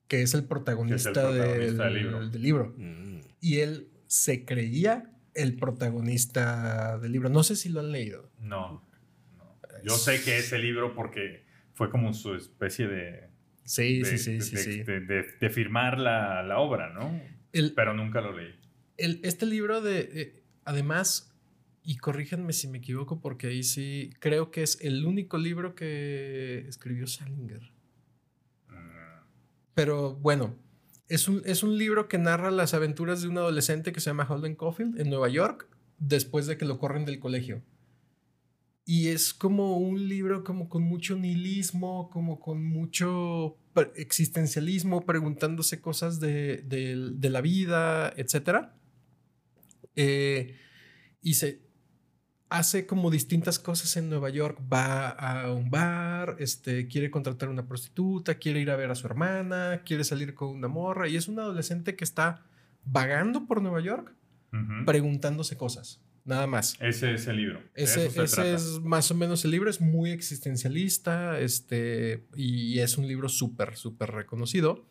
que 0.07 0.23
es 0.23 0.35
el 0.35 0.45
protagonista, 0.45 1.13
protagonista 1.13 1.55
del, 1.57 1.77
del 1.79 1.95
libro. 1.95 2.29
del 2.29 2.43
libro. 2.43 2.75
Mm. 2.77 3.21
Y 3.41 3.59
él 3.59 3.89
se 4.07 4.45
creía 4.45 5.11
el 5.35 5.57
protagonista 5.57 6.99
del 6.99 7.13
libro. 7.13 7.29
No 7.29 7.43
sé 7.43 7.57
si 7.57 7.69
lo 7.69 7.81
han 7.81 7.93
leído. 7.93 8.31
No, 8.39 8.85
no. 9.37 9.59
Yo 9.85 9.95
sé 9.97 10.23
que 10.23 10.39
ese 10.39 10.59
libro 10.59 10.95
porque 10.95 11.45
fue 11.75 11.91
como 11.91 12.13
su 12.13 12.35
especie 12.35 12.87
de... 12.89 13.31
Sí, 13.65 14.01
de, 14.01 14.05
sí, 14.05 14.19
sí, 14.19 14.33
de- 14.35 14.41
sí, 14.43 14.57
sí. 14.57 14.83
de- 14.83 15.51
firmar 15.51 15.99
la, 15.99 16.43
la 16.43 16.59
obra, 16.59 16.93
¿no? 16.93 17.21
El, 17.53 17.73
Pero 17.75 17.95
nunca 17.95 18.21
lo 18.21 18.37
leí. 18.37 18.55
el- 18.97 19.21
este 19.23 19.47
libro 19.47 19.81
de, 19.81 20.01
eh, 20.13 20.43
además, 20.65 21.33
y 21.85 21.97
corríjanme 21.97 22.53
si 22.53 22.67
me 22.69 22.79
equivoco 22.79 23.21
porque 23.21 23.47
ahí 23.49 23.63
sí, 23.63 24.11
creo 24.19 24.51
que 24.51 24.63
es 24.63 24.79
el 24.83 25.05
único 25.07 25.39
libro 25.39 25.75
que 25.75 26.65
escribió 26.69 27.07
Salinger. 27.07 27.73
Mm, 28.69 29.25
Pero 29.75 30.15
bueno, 30.17 30.57
es 31.15 31.29
un, 31.29 31.43
es 31.45 31.63
un 31.63 31.77
libro 31.77 32.09
que 32.09 32.19
narra 32.19 32.51
las 32.51 32.75
aventuras 32.75 33.23
de 33.23 33.29
un 33.29 33.39
adolescente 33.39 33.93
que 33.93 34.01
se 34.01 34.11
llama 34.11 34.27
Holden 34.29 34.57
Caulfield 34.57 35.01
en 35.01 35.11
Nueva 35.11 35.29
York 35.29 35.69
después 35.99 36.47
de 36.47 36.57
que 36.57 36.65
lo 36.65 36.79
corren 36.79 37.05
del 37.05 37.19
colegio. 37.21 37.63
Y 38.85 39.09
es 39.09 39.33
como 39.33 39.79
un 39.79 40.09
libro 40.09 40.43
como 40.43 40.69
con 40.69 40.83
mucho 40.83 41.17
nihilismo, 41.17 42.11
como 42.11 42.41
con 42.41 42.65
mucho 42.65 43.57
existencialismo, 43.95 45.07
preguntándose 45.07 45.81
cosas 45.81 46.19
de, 46.19 46.63
de- 46.63 47.11
de 47.15 47.31
la 47.31 47.41
vida, 47.41 48.13
etc. 48.17 48.71
Eh, 49.95 50.57
y 51.21 51.35
se, 51.35 51.62
hace 52.59 52.87
como 52.87 53.11
distintas 53.11 53.59
cosas 53.59 53.97
en 53.97 54.09
Nueva 54.11 54.31
York. 54.31 54.59
Va 54.73 55.09
a 55.09 55.53
un 55.53 55.71
bar, 55.71 56.37
este, 56.39 56.87
quiere 56.89 57.11
contratar 57.11 57.49
a 57.49 57.53
una 57.53 57.67
prostituta, 57.67 58.35
quiere 58.37 58.61
ir 58.61 58.71
a 58.71 58.77
ver 58.77 58.91
a 58.91 58.95
su 58.95 59.07
hermana, 59.07 59.83
quiere 59.85 60.05
salir 60.05 60.35
con 60.35 60.49
una 60.51 60.69
morra 60.69 61.09
y 61.09 61.17
es 61.17 61.29
un 61.29 61.39
adolescente 61.39 61.97
que 61.97 62.05
está 62.05 62.43
vagando 62.85 63.47
por 63.47 63.63
Nueva 63.63 63.81
York 63.81 64.15
preguntándose 64.85 65.57
cosas. 65.57 66.01
Nada 66.25 66.47
más. 66.47 66.77
Ese 66.81 67.15
es 67.15 67.27
el 67.27 67.37
libro. 67.37 67.61
Ese, 67.75 68.55
es 68.55 68.81
más 68.81 69.11
o 69.11 69.15
menos 69.15 69.45
el 69.45 69.51
libro, 69.51 69.69
es 69.71 69.81
muy 69.81 70.11
existencialista, 70.11 71.41
este, 71.41 72.27
y 72.37 72.79
es 72.79 72.97
un 72.99 73.09
libro 73.09 73.29
súper, 73.29 73.75
súper 73.77 74.11
reconocido, 74.13 74.87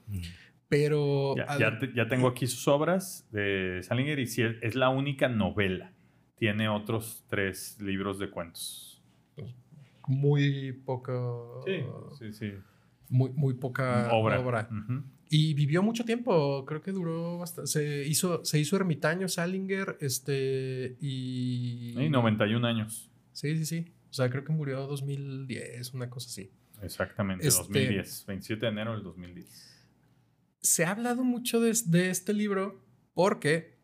pero... 0.68 1.36
Ya, 1.38 1.44
al- 1.44 1.60
ya 1.60 1.80
te- 1.80 1.94
ya 1.96 2.08
tengo 2.08 2.28
aquí 2.28 2.48
sus 2.48 2.68
obras 2.68 3.28
de 3.32 3.80
Salinger 3.84 4.20
y 4.20 4.24
es 4.24 4.76
la 4.76 4.90
única 4.90 5.28
novela. 5.30 5.94
Tiene 6.42 6.68
otros 6.70 7.24
tres 7.30 7.80
libros 7.80 8.18
de 8.18 8.32
cuentos. 8.32 9.00
muy 10.08 10.72
poco... 10.74 11.64
Sí, 11.68 11.84
sí, 12.18 12.34
sí. 12.34 12.54
Muy, 13.10 13.30
muy 13.34 13.54
poca 13.54 14.10
obra. 14.12 14.40
obra. 14.40 14.68
Y 15.30 15.54
vivió 15.54 15.84
mucho 15.84 16.04
tiempo, 16.04 16.66
creo 16.66 16.82
que 16.82 16.92
duró 16.92 17.38
bastante. 17.38 17.70
Se 17.70 18.08
hizo, 18.08 18.44
se 18.44 18.58
hizo 18.58 18.76
ermitaño 18.76 19.28
Salinger, 19.28 19.98
este, 20.02 20.98
y... 21.00 21.94
Y 22.02 22.10
91 22.10 22.66
años. 22.68 23.12
Sí, 23.34 23.56
sí, 23.58 23.66
sí. 23.68 23.94
O 24.10 24.14
sea, 24.14 24.28
creo 24.32 24.44
que 24.44 24.52
murió 24.52 24.88
2010, 24.88 25.94
una 25.94 26.10
cosa 26.10 26.28
así. 26.28 26.50
Exactamente, 26.82 27.48
Este- 27.48 27.62
2010. 27.62 28.26
27 28.26 28.66
de 28.66 28.72
enero 28.72 28.94
del 28.94 29.04
2010. 29.04 29.86
se 30.60 30.86
ha 30.86 30.90
hablado 30.92 31.24
mucho 31.24 31.62
de, 31.62 31.78
de 31.86 32.10
este 32.10 32.34
libro 32.34 32.84
porque 33.14 33.78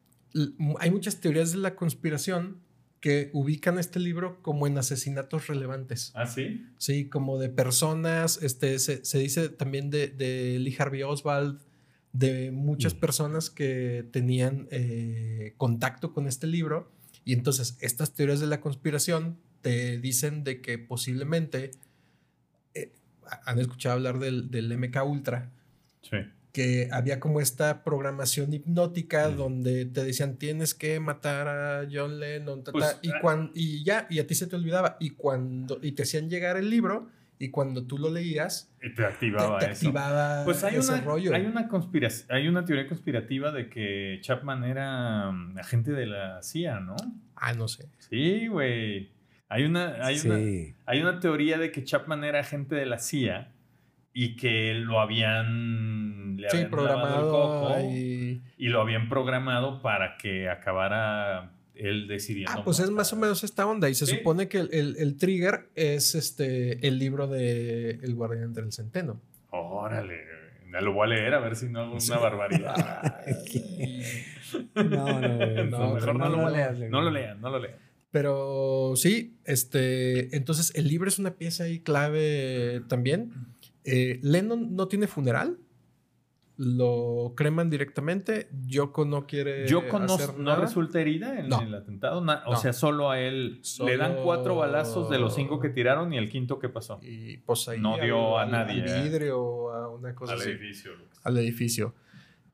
hay 0.80 0.91
muchas 0.91 1.19
teorías 1.19 1.52
de 1.52 1.58
la 1.58 1.76
conspiración 1.76 2.62
que 3.00 3.30
ubican 3.34 3.78
este 3.78 4.00
libro 4.00 4.41
como 4.41 4.65
en 4.67 4.78
asesinatos 4.78 5.47
relevantes. 5.47 6.12
¿Ah, 6.15 6.26
sí? 6.26 6.65
Sí, 6.78 7.08
como 7.10 7.38
de 7.38 7.50
personas, 7.50 8.41
este, 8.41 8.80
se, 8.80 9.06
se 9.06 9.19
dice 9.19 9.50
también 9.50 9.89
de, 9.91 10.08
de 10.08 10.58
Lee 10.60 10.76
Harvey 10.80 11.04
Oswald, 11.04 11.60
de 12.13 12.52
muchas 12.52 12.95
Mm. 12.95 13.00
personas 13.00 13.50
que 13.52 14.08
tenían 14.12 14.67
eh, 14.71 15.54
contacto 15.58 16.13
con 16.13 16.28
este 16.28 16.47
libro. 16.47 16.91
Y 17.23 17.34
entonces 17.34 17.78
estas 17.82 18.13
teorías 18.13 18.39
de 18.39 18.47
la 18.47 18.62
conspiración 18.62 19.38
te 19.62 20.00
dicen 20.00 20.43
de 20.43 20.62
que 20.62 20.78
posiblemente 20.80 21.71
eh, 22.73 22.93
han 23.45 23.60
escuchado 23.60 23.95
hablar 23.95 24.17
del, 24.19 24.50
del 24.50 24.76
MK 24.78 25.04
Ultra, 25.06 25.52
Sí. 26.02 26.17
Que 26.58 26.89
había 26.91 27.20
como 27.20 27.39
esta 27.39 27.84
programación 27.84 28.52
hipnótica 28.52 29.30
Mm. 29.30 29.36
donde 29.36 29.86
te 29.86 30.04
decían 30.04 30.38
tienes 30.38 30.74
que 30.74 31.00
matar 31.00 31.48
a 31.48 31.88
John 31.91 32.20
Lennon 32.20 32.63
ta, 32.63 32.72
ta", 32.72 32.80
Pues, 32.80 33.00
y, 33.04 33.10
ah. 33.12 33.20
cuan- 33.22 33.52
y 33.54 33.84
ya 33.84 34.08
y 34.10 34.17
a 34.17 34.26
ti 34.26 34.34
se 34.34 34.48
te 34.48 34.56
olvidaba 34.56 34.98
y 35.00 35.12
cuando 35.12 35.78
y 35.84 35.91
te 35.91 36.02
hacían 36.02 36.30
llegar 36.32 36.58
el 36.58 36.70
libro 36.72 37.10
y 37.38 37.50
cuando 37.52 37.86
tú 37.86 38.00
lo 38.00 38.10
leías 38.10 38.72
Y 38.82 38.91
te 38.96 39.06
activaba 39.06 39.60
te 39.60 39.65
eso. 39.65 39.74
activaba 39.74 40.43
Pues 40.46 40.63
hay 40.63 40.78
ese 40.78 40.93
una, 40.93 41.02
rollo 41.02 41.36
hay 41.36 41.46
una 41.46 41.67
conspiración, 41.67 42.28
hay 42.32 42.48
una 42.48 42.65
teoría 42.65 42.88
conspirativa 42.88 43.52
de 43.52 43.70
que 43.70 44.17
Chapman 44.22 44.63
era 44.63 45.30
mm, 45.32 45.60
agente 45.60 45.91
de 45.91 46.08
la 46.08 46.41
CIA, 46.41 46.80
¿no? 46.80 46.96
ah 47.36 47.54
no 47.54 47.67
sé 47.67 47.86
Sí, 48.10 48.48
güey. 48.48 49.12
Hay 49.50 49.63
una, 49.63 50.04
hay 50.04 50.20
una, 50.26 50.36
hay 50.88 51.02
una 51.02 51.20
teoría 51.20 51.58
de 51.60 51.72
que 51.72 51.84
Chapman 51.84 52.24
era 52.24 52.39
agente 52.39 52.74
de 52.76 52.86
la 52.88 52.98
CIA 52.98 53.52
y 54.19 54.36
que 54.36 54.73
lo 54.73 54.99
habían, 54.99 56.38
le 56.38 56.49
sí 56.49 56.58
habían 56.58 56.71
programado 56.71 57.30
coco 57.30 57.73
ahí. 57.75 58.41
y 58.58 58.67
lo 58.69 58.82
habían 58.82 59.10
programado 59.10 59.82
para 59.84 60.17
que 60.17 60.49
acabara 60.49 61.51
él 61.75 62.08
decidiendo. 62.08 62.51
ah 62.60 62.63
pues 62.63 62.80
es 62.80 62.89
más 62.89 63.13
o 63.13 63.15
menos 63.15 63.43
esta 63.43 63.67
onda 63.67 63.88
y 63.89 63.93
se 63.93 64.08
Sí. 64.08 64.15
supone 64.17 64.47
que 64.47 64.58
el, 64.58 64.69
el- 64.73 64.95
el 64.97 65.17
trigger 65.17 65.69
es 65.75 66.15
este 66.15 66.88
el 66.88 66.97
libro 66.97 67.27
de 67.27 67.91
El 68.01 68.15
guardián 68.15 68.53
del 68.53 68.71
centeno 68.71 69.21
Órale, 69.51 70.15
ya 70.73 70.82
lo 70.82 70.93
voy 70.93 71.06
a 71.06 71.10
leer 71.15 71.34
a 71.36 71.39
ver 71.39 71.56
si 71.56 71.69
no 71.69 71.82
hago 71.82 71.99
Sí. 71.99 72.10
una 72.12 72.19
barbaridad. 72.19 73.23
No, 74.75 74.84
no, 74.84 75.38
güey. 75.38 75.69
No, 75.69 75.93
mejor 75.95 76.15
no, 76.15 76.30
no 76.30 76.38
lo 76.38 76.41
lo 76.43 76.49
leas. 76.49 76.80
No 76.80 77.01
lo 77.01 77.12
lean, 77.12 77.39
no 77.41 77.49
lo 77.49 77.60
lean. 77.60 77.75
Pero 78.12 78.93
sí, 78.95 79.38
este, 79.45 80.36
entonces 80.36 80.71
el 80.75 80.88
libro 80.88 81.08
es 81.08 81.19
una 81.19 81.32
pieza 81.36 81.65
ahí 81.65 81.80
clave 81.80 82.82
también. 82.88 83.32
Eh, 83.89 84.19
Lennon 84.21 84.76
no 84.76 84.88
tiene 84.88 85.08
funeral, 85.08 85.60
lo 86.58 87.34
creman 87.36 87.69
directamente. 87.69 88.50
Yoko 88.65 89.06
no 89.06 89.28
quiere. 89.28 89.67
Yoko 89.67 90.00
no, 90.00 90.15
hacer 90.15 90.34
no 90.38 90.43
nada. 90.43 90.62
resulta 90.62 91.00
herida 91.00 91.39
en 91.39 91.50
No. 91.50 91.62
el 91.62 91.73
atentado. 91.73 92.19
na- 92.21 92.43
O 92.47 92.54
No. 92.54 92.58
sea, 92.58 92.73
solo 92.73 93.12
a 93.12 93.19
él 93.19 93.60
Solo- 93.62 93.89
le 93.89 93.97
dan 93.97 94.15
cuatro 94.23 94.56
balazos 94.56 95.10
de 95.10 95.19
los 95.19 95.36
cinco 95.36 95.60
que 95.60 95.69
tiraron 95.69 96.13
y 96.13 96.17
el 96.17 96.30
quinto 96.30 96.58
que 96.60 96.67
pasó. 96.69 97.00
Y 97.04 97.38
pues 97.38 97.67
ahí 97.69 97.80
No 97.80 97.97
dio 98.00 98.38
a 98.39 98.45
nadie, 98.47 98.82
Al 98.82 98.89
eh. 98.89 99.04
vidrio, 99.04 99.71
a 99.71 99.89
una 99.93 100.15
cosa 100.15 100.34
Al 100.34 100.39
así. 100.41 100.50
edificio. 100.50 100.95
lo 100.95 101.08
que 101.08 101.13
sea. 101.15 101.21
Al 101.26 101.38
edificio. 101.38 101.95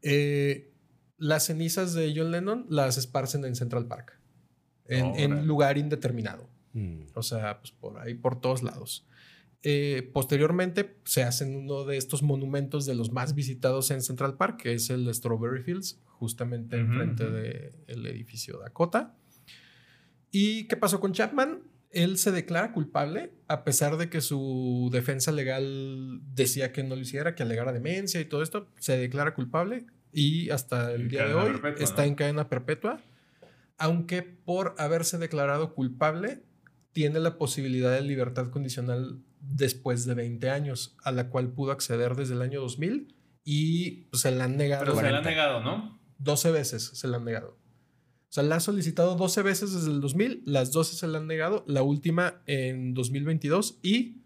Eh, 0.02 0.70
las 1.18 1.46
cenizas 1.46 1.94
de 1.94 2.14
John 2.16 2.32
Lennon 2.32 2.66
las 2.70 2.98
esparcen 2.98 3.46
en 3.46 3.56
Central 3.56 3.88
Park. 3.88 4.20
En, 4.86 5.48
lugar 5.48 5.78
indeterminado. 5.78 6.50
Mm. 6.74 7.04
O 7.16 7.24
sea, 7.24 7.60
pues 7.62 7.72
por 7.72 7.98
ahí, 8.00 8.16
por 8.16 8.42
todos 8.42 8.64
lados. 8.64 9.08
Eh, 9.66 10.10
posteriormente 10.14 10.98
se 11.06 11.24
hacen 11.24 11.56
uno 11.56 11.86
de 11.86 11.96
estos 11.96 12.22
monumentos 12.22 12.86
de 12.86 12.96
los 12.96 13.12
más 13.14 13.34
visitados 13.34 13.92
en 13.92 14.02
Central 14.02 14.36
Park, 14.36 14.62
que 14.62 14.74
es 14.74 14.90
el 14.90 15.14
Strawberry 15.14 15.64
Fields, 15.64 16.02
justamente 16.06 16.76
Ujú, 16.76 16.86
enfrente 16.86 17.24
ujú. 17.24 17.34
del 17.88 18.06
edificio 18.06 18.60
Dakota. 18.60 19.16
¿Y 20.32 20.66
qué 20.68 20.76
pasó 20.76 21.00
con 21.00 21.14
Chapman? 21.14 21.62
Él 21.92 22.18
se 22.18 22.32
declara 22.32 22.74
culpable, 22.74 23.32
a 23.48 23.64
pesar 23.64 23.98
de 23.98 24.10
que 24.10 24.20
su 24.20 24.90
defensa 24.92 25.32
legal 25.32 26.20
decía 26.34 26.74
que 26.74 26.84
no 26.84 26.96
lo 26.96 27.02
hiciera, 27.02 27.36
que 27.36 27.44
alegara 27.44 27.72
demencia 27.72 28.20
y 28.20 28.26
todo 28.26 28.42
esto, 28.42 28.68
se 28.80 28.98
declara 28.98 29.36
culpable 29.36 29.86
y 30.12 30.50
hasta 30.50 30.92
el 30.92 31.08
día 31.08 31.28
de 31.28 31.36
hoy 31.36 31.52
perpetua, 31.52 31.84
está 31.84 32.02
¿no? 32.02 32.08
en 32.10 32.16
cadena 32.16 32.50
perpetua, 32.50 33.00
aunque 33.78 34.24
por 34.24 34.76
haberse 34.78 35.18
declarado 35.20 35.74
culpable 35.74 36.42
tiene 36.94 37.20
la 37.20 37.38
posibilidad 37.38 37.92
de 37.92 38.02
libertad 38.02 38.50
condicional 38.50 39.20
después 39.46 40.06
de 40.06 40.14
20 40.16 40.50
años, 40.50 40.96
a 41.04 41.12
la 41.12 41.30
cual 41.30 41.50
pudo 41.52 41.72
acceder 41.72 42.16
desde 42.16 42.34
el 42.34 42.42
año 42.42 42.62
2000 42.62 43.14
y 43.44 44.06
pues, 44.10 44.22
se 44.22 44.32
la 44.32 44.46
han 44.46 44.56
negado 44.58 44.86
Pero 44.86 44.96
se 44.96 45.02
le 45.02 45.08
han 45.10 45.24
40. 45.24 45.30
negado, 45.30 45.60
¿no? 45.62 46.00
12 46.20 46.52
veces 46.52 46.84
se 46.94 47.08
la 47.08 47.18
han 47.18 47.26
negado. 47.26 47.50
O 47.50 48.34
sea, 48.34 48.44
la 48.44 48.56
ha 48.56 48.60
solicitado 48.60 49.16
12 49.16 49.42
veces 49.44 49.74
desde 49.74 49.92
el 49.92 50.02
2000, 50.02 50.42
las 50.46 50.72
12 50.72 50.96
se 50.96 51.08
la 51.08 51.20
han 51.20 51.28
negado, 51.28 51.64
la 51.68 51.84
última 51.84 52.42
en 52.48 52.94
2022 52.94 53.80
y 53.84 54.20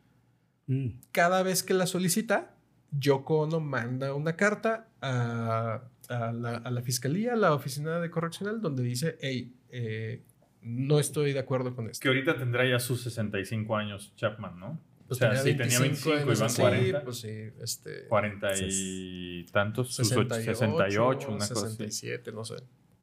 Mm. 0.70 1.00
cada 1.14 1.44
vez 1.44 1.64
que 1.64 1.74
la 1.74 1.88
solicita, 1.88 2.54
Yoko 2.92 3.40
Ono 3.40 3.62
manda 3.62 4.14
una 4.14 4.36
carta 4.36 4.90
a, 5.02 5.82
a 6.10 6.32
la, 6.34 6.58
a 6.58 6.72
la 6.72 6.82
fiscalía, 6.82 7.34
a 7.34 7.36
la 7.38 7.54
oficina 7.54 8.02
de 8.02 8.10
correccional, 8.10 8.60
donde 8.62 8.84
dice, 8.84 9.18
hey, 9.22 9.56
eh, 9.70 10.26
no 10.62 11.00
estoy 11.00 11.32
de 11.32 11.40
acuerdo 11.40 11.74
con 11.74 11.90
esto. 11.90 12.02
Que 12.04 12.10
ahorita 12.10 12.38
tendrá 12.38 12.66
ya 12.70 12.80
sus 12.80 13.02
65 13.04 13.78
años 13.78 14.14
Chapman, 14.18 14.60
¿no? 14.60 14.78
Pues 15.08 15.22
o 15.22 15.26
sea, 15.32 15.36
sí, 15.38 15.56
tenía 15.56 15.80
25 15.80 16.20
y 16.20 16.24
van 16.26 16.42
así, 16.44 16.62
40. 16.62 17.04
Pues 17.04 17.18
sí, 17.20 17.30
este... 17.62 18.08
40 18.08 18.50
y 18.70 19.46
tantos, 19.52 19.94
sus 19.96 20.12
ocho- 20.12 20.36
68, 20.36 20.60
68, 20.60 21.28
una 21.30 21.38
cosa 21.48 21.54
así. 21.68 21.76
67, 21.78 22.32
no 22.34 22.44
sé. 22.44 22.56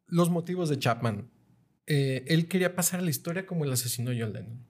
Los 0.07 0.29
motivos 0.29 0.69
de 0.69 0.77
Chapman. 0.77 1.29
Eh, 1.87 2.23
él 2.27 2.47
quería 2.47 2.75
pasar 2.75 2.99
a 2.99 3.03
la 3.03 3.09
historia 3.09 3.45
como 3.45 3.65
el 3.65 3.71
asesino 3.71 4.11
de 4.11 4.21
John 4.21 4.33
Lennon. 4.33 4.65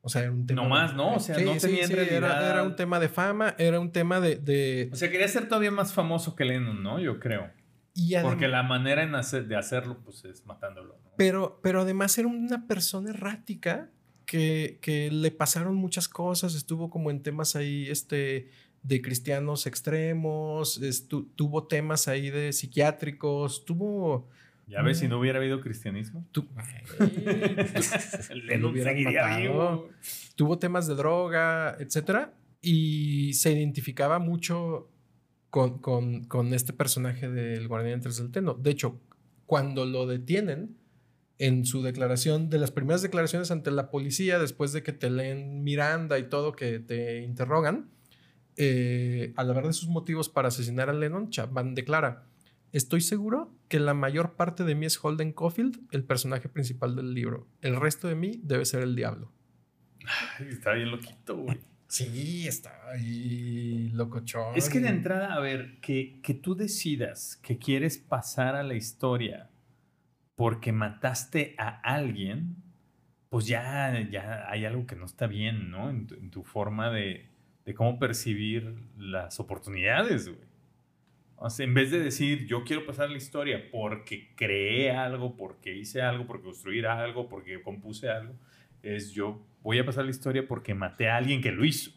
O 0.00 0.08
sea, 0.08 0.22
era 0.22 0.30
un 0.32 0.46
tema. 0.46 0.62
No 0.62 0.68
más, 0.68 0.94
¿no? 0.94 1.14
O 1.16 1.20
sea, 1.20 1.36
no 1.38 1.56
tenía 1.56 1.84
en 1.84 1.90
realidad- 1.90 2.16
Era, 2.18 2.50
era 2.50 2.62
un 2.62 2.76
tema 2.76 3.00
de 3.00 3.08
fama, 3.08 3.54
era 3.58 3.80
un 3.80 3.90
tema 3.90 4.20
de. 4.20 4.36
de- 4.36 4.88
O 4.92 4.96
sea, 4.96 5.10
quería 5.10 5.26
ser 5.26 5.48
todavía 5.48 5.72
más 5.72 5.92
famoso 5.92 6.36
que 6.36 6.44
Lennon, 6.44 6.82
¿no? 6.82 7.00
Yo 7.00 7.18
creo. 7.20 7.50
y 7.94 8.10
adem- 8.12 8.22
Porque 8.22 8.46
la 8.46 8.62
manera 8.62 9.02
en 9.02 9.14
hacer- 9.14 9.46
de 9.48 9.56
hacerlo, 9.56 9.98
pues 10.04 10.24
es 10.26 10.44
matándolo. 10.46 10.98
¿no? 11.02 11.10
pero, 11.16 11.58
pero 11.62 11.80
además 11.80 12.16
era 12.18 12.28
una 12.28 12.66
persona 12.68 13.10
errática 13.10 13.90
que, 14.26 14.78
que 14.82 15.10
le 15.10 15.30
pasaron 15.30 15.74
muchas 15.76 16.08
cosas. 16.08 16.54
Estuvo 16.54 16.90
como 16.90 17.10
en 17.10 17.22
temas 17.22 17.56
ahí 17.56 17.88
este, 17.88 18.50
de 18.82 19.00
cristianos 19.00 19.66
extremos, 19.66 20.80
estu- 20.82 21.28
tuvo 21.36 21.66
temas 21.66 22.08
ahí 22.08 22.30
de 22.30 22.52
psiquiátricos, 22.52 23.64
tuvo. 23.64 24.28
Ya 24.68 24.82
ves, 24.82 24.98
si 24.98 25.06
no 25.08 25.20
hubiera 25.20 25.38
habido 25.38 25.60
cristianismo, 25.60 26.26
tu- 26.32 26.48
Lennon 28.34 28.72
hubieran 28.72 28.94
seguiría 28.96 29.36
vivo. 29.38 29.88
tuvo 30.34 30.58
temas 30.58 30.86
de 30.86 30.94
droga, 30.94 31.76
etcétera, 31.78 32.34
y 32.60 33.32
se 33.34 33.52
identificaba 33.52 34.18
mucho 34.18 34.90
con, 35.50 35.78
con- 35.78 36.24
con 36.24 36.52
este 36.52 36.72
personaje 36.72 37.30
del 37.30 37.68
guardián 37.68 37.94
entre 37.94 38.08
el 38.10 38.14
Centeno. 38.16 38.54
De 38.54 38.70
hecho, 38.70 39.00
cuando 39.46 39.84
lo 39.86 40.06
detienen, 40.06 40.75
en 41.38 41.66
su 41.66 41.82
declaración, 41.82 42.48
de 42.50 42.58
las 42.58 42.70
primeras 42.70 43.02
declaraciones 43.02 43.50
ante 43.50 43.70
la 43.70 43.90
policía, 43.90 44.38
después 44.38 44.72
de 44.72 44.82
que 44.82 44.92
te 44.92 45.10
leen 45.10 45.62
Miranda 45.62 46.18
y 46.18 46.28
todo, 46.28 46.52
que 46.52 46.78
te 46.78 47.22
interrogan, 47.22 47.90
eh, 48.56 49.32
al 49.36 49.50
hablar 49.50 49.66
de 49.66 49.72
sus 49.74 49.88
motivos 49.88 50.28
para 50.28 50.48
asesinar 50.48 50.88
a 50.88 50.94
Lennon, 50.94 51.30
Chapman 51.30 51.74
declara, 51.74 52.24
Estoy 52.72 53.00
seguro 53.00 53.54
que 53.68 53.80
la 53.80 53.94
mayor 53.94 54.34
parte 54.34 54.64
de 54.64 54.74
mí 54.74 54.86
es 54.86 55.02
Holden 55.02 55.32
Caulfield, 55.32 55.80
el 55.92 56.04
personaje 56.04 56.48
principal 56.48 56.94
del 56.94 57.14
libro. 57.14 57.48
El 57.62 57.76
resto 57.76 58.06
de 58.08 58.14
mí 58.14 58.40
debe 58.42 58.66
ser 58.66 58.82
el 58.82 58.94
diablo. 58.94 59.32
Ay, 60.38 60.48
está 60.50 60.72
bien 60.72 60.90
loquito, 60.90 61.36
güey. 61.36 61.58
Sí, 61.88 62.46
está 62.46 62.72
ahí 62.90 63.88
locochón. 63.94 64.56
Es 64.56 64.68
que 64.68 64.80
de 64.80 64.88
entrada, 64.88 65.34
a 65.34 65.40
ver, 65.40 65.78
que, 65.80 66.20
que 66.22 66.34
tú 66.34 66.54
decidas 66.54 67.36
que 67.36 67.58
quieres 67.58 67.96
pasar 67.96 68.56
a 68.56 68.62
la 68.62 68.74
historia 68.74 69.48
porque 70.36 70.70
mataste 70.70 71.54
a 71.58 71.68
alguien, 71.80 72.56
pues 73.28 73.46
ya, 73.46 73.98
ya 74.10 74.48
hay 74.48 74.64
algo 74.64 74.86
que 74.86 74.94
no 74.94 75.06
está 75.06 75.26
bien, 75.26 75.70
¿no? 75.70 75.90
En 75.90 76.06
tu, 76.06 76.14
en 76.14 76.30
tu 76.30 76.44
forma 76.44 76.90
de, 76.90 77.28
de 77.64 77.74
cómo 77.74 77.98
percibir 77.98 78.74
las 78.96 79.40
oportunidades, 79.40 80.28
güey. 80.28 80.46
O 81.38 81.50
sea, 81.50 81.66
en 81.66 81.74
vez 81.74 81.90
de 81.90 82.00
decir, 82.00 82.46
yo 82.46 82.64
quiero 82.64 82.86
pasar 82.86 83.10
la 83.10 83.16
historia 83.18 83.70
porque 83.70 84.34
creé 84.36 84.92
algo, 84.92 85.36
porque 85.36 85.76
hice 85.76 86.00
algo, 86.00 86.26
porque 86.26 86.44
construí 86.44 86.82
algo, 86.84 87.28
porque 87.28 87.60
compuse 87.62 88.08
algo, 88.08 88.34
es 88.82 89.12
yo 89.12 89.44
voy 89.62 89.78
a 89.78 89.84
pasar 89.84 90.04
la 90.04 90.10
historia 90.10 90.46
porque 90.46 90.74
maté 90.74 91.10
a 91.10 91.16
alguien 91.16 91.42
que 91.42 91.52
lo 91.52 91.64
hizo. 91.64 91.90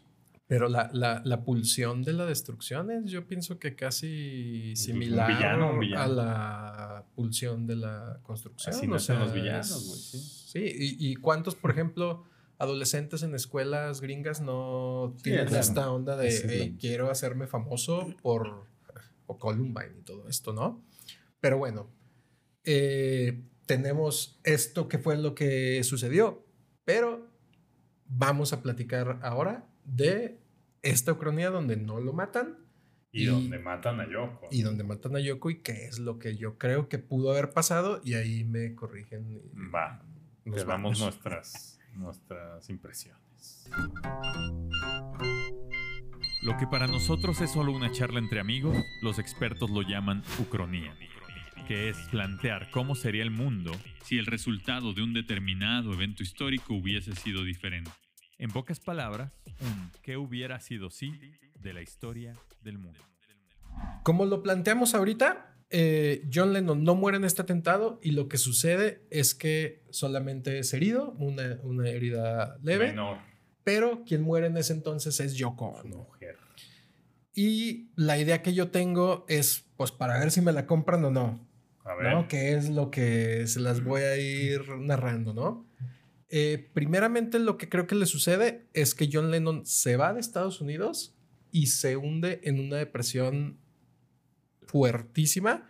Pero 0.46 0.68
la, 0.68 0.90
la, 0.92 1.22
la 1.24 1.44
pulsión 1.44 2.02
de 2.02 2.12
la 2.12 2.26
destrucción 2.26 2.90
es, 2.90 3.10
yo 3.10 3.26
pienso 3.26 3.58
que 3.58 3.76
casi 3.76 4.74
similar 4.74 5.28
villano, 5.28 5.72
un 5.74 5.78
villano. 5.78 6.02
a 6.02 6.08
la 6.08 6.89
pulsión 7.20 7.66
de 7.66 7.76
la 7.76 8.20
construcción. 8.22 8.74
Así 8.74 8.86
o 8.86 8.90
nacen 8.90 9.16
sea, 9.16 9.24
los 9.24 9.32
villanos, 9.34 9.70
es- 9.70 9.86
güey, 9.88 10.00
sí. 10.00 10.18
Sí, 10.50 10.96
y, 10.98 11.10
y 11.10 11.16
cuántos, 11.16 11.54
por 11.54 11.70
ejemplo, 11.70 12.24
adolescentes 12.58 13.22
en 13.22 13.34
escuelas 13.34 14.00
gringas 14.00 14.40
no 14.40 15.12
Sí, 15.16 15.22
tienen 15.24 15.46
claro. 15.46 15.60
esta 15.64 15.90
onda 15.90 16.16
de 16.16 16.28
es 16.28 16.44
"Hey, 16.46 16.76
quiero 16.80 17.10
hacerme 17.10 17.46
famoso 17.46 18.06
por 18.22 18.66
o 19.26 19.38
Columbine 19.38 19.98
y 20.00 20.02
todo 20.02 20.28
esto, 20.28 20.52
¿no? 20.52 20.82
Pero 21.40 21.56
bueno, 21.58 21.88
eh, 22.64 23.42
tenemos 23.66 24.40
esto 24.44 24.88
que 24.88 24.98
fue 24.98 25.16
lo 25.16 25.34
que 25.34 25.82
sucedió, 25.84 26.44
pero 26.84 27.28
vamos 28.06 28.52
a 28.52 28.60
platicar 28.62 29.20
ahora 29.22 29.68
de 29.84 30.40
esta 30.82 31.12
ucronía 31.12 31.50
donde 31.50 31.76
no 31.76 32.00
lo 32.00 32.12
matan 32.12 32.58
Y, 33.12 33.22
Y- 33.24 33.26
donde 33.26 33.58
matan 33.58 34.00
a 34.00 34.08
Yoko. 34.08 34.48
y 34.50 34.62
donde 34.62 34.84
matan 34.84 35.16
a 35.16 35.20
Yoko 35.20 35.50
y 35.50 35.62
qué 35.62 35.86
es 35.86 35.98
lo 35.98 36.18
que 36.18 36.36
yo 36.36 36.58
creo 36.58 36.88
que 36.88 36.98
pudo 36.98 37.32
haber 37.32 37.50
pasado 37.50 38.00
y 38.04 38.14
ahí 38.14 38.44
me 38.44 38.74
corrigen. 38.74 39.30
y 39.30 39.40
Va, 39.74 40.02
nos 40.44 40.64
damos 40.66 40.98
vamos. 40.98 41.00
nuestras, 41.00 41.80
nuestras 41.94 42.70
impresiones. 42.70 43.68
Lo 46.42 46.56
que 46.56 46.66
para 46.66 46.86
nosotros 46.86 47.40
es 47.40 47.50
solo 47.52 47.72
una 47.72 47.92
charla 47.92 48.18
entre 48.18 48.40
amigos, 48.40 48.76
los 49.02 49.18
expertos 49.18 49.68
lo 49.70 49.82
llaman 49.82 50.22
ucronía, 50.38 50.96
que 51.68 51.90
es 51.90 51.98
plantear 52.10 52.70
cómo 52.70 52.94
sería 52.94 53.22
el 53.22 53.30
mundo 53.30 53.72
si 54.04 54.16
el 54.18 54.26
resultado 54.26 54.94
de 54.94 55.02
un 55.02 55.12
determinado 55.12 55.92
evento 55.92 56.22
histórico 56.22 56.74
hubiese 56.74 57.14
sido 57.14 57.44
diferente. 57.44 57.90
En 58.38 58.50
pocas 58.50 58.80
palabras, 58.80 59.32
un 59.60 59.90
qué 60.02 60.16
hubiera 60.16 60.60
sido 60.60 60.88
si 60.90 61.12
de 61.58 61.74
la 61.74 61.82
historia 61.82 62.32
del 62.62 62.78
mundo. 62.78 63.00
Como 64.02 64.26
lo 64.26 64.42
planteamos 64.42 64.94
ahorita, 64.94 65.56
eh, 65.70 66.28
John 66.32 66.52
Lennon 66.52 66.82
no 66.82 66.94
muere 66.94 67.18
en 67.18 67.24
este 67.24 67.42
atentado 67.42 68.00
y 68.02 68.10
lo 68.10 68.28
que 68.28 68.38
sucede 68.38 69.06
es 69.10 69.34
que 69.34 69.84
solamente 69.90 70.58
es 70.58 70.74
herido, 70.74 71.12
una, 71.12 71.60
una 71.62 71.88
herida 71.88 72.58
leve, 72.62 72.88
Menor, 72.88 73.18
pero 73.62 74.04
quien 74.04 74.22
muere 74.22 74.48
en 74.48 74.56
ese 74.56 74.72
entonces 74.72 75.20
es 75.20 75.34
Yoko 75.34 75.66
Ono. 75.66 75.98
mujer. 75.98 76.36
Y 77.34 77.90
la 77.94 78.18
idea 78.18 78.42
que 78.42 78.52
yo 78.52 78.70
tengo 78.70 79.24
es, 79.28 79.64
pues, 79.76 79.92
para 79.92 80.18
ver 80.18 80.30
si 80.30 80.40
me 80.40 80.52
la 80.52 80.66
compran 80.66 81.04
o 81.04 81.10
no. 81.10 81.48
A 81.84 81.94
ver. 81.94 82.12
¿no? 82.12 82.28
Que 82.28 82.54
es 82.54 82.68
lo 82.68 82.90
que 82.90 83.46
se 83.46 83.60
las 83.60 83.82
voy 83.82 84.02
a 84.02 84.16
ir 84.16 84.68
narrando, 84.78 85.32
¿no? 85.32 85.66
Eh, 86.28 86.70
primeramente, 86.74 87.38
lo 87.38 87.56
que 87.56 87.68
creo 87.68 87.86
que 87.86 87.94
le 87.94 88.06
sucede 88.06 88.68
es 88.72 88.94
que 88.94 89.08
John 89.12 89.30
Lennon 89.30 89.64
se 89.66 89.96
va 89.96 90.12
de 90.12 90.20
Estados 90.20 90.60
Unidos 90.60 91.16
y 91.52 91.66
se 91.66 91.96
hunde 91.96 92.40
en 92.44 92.60
una 92.60 92.76
depresión 92.76 93.58
fuertísima, 94.62 95.66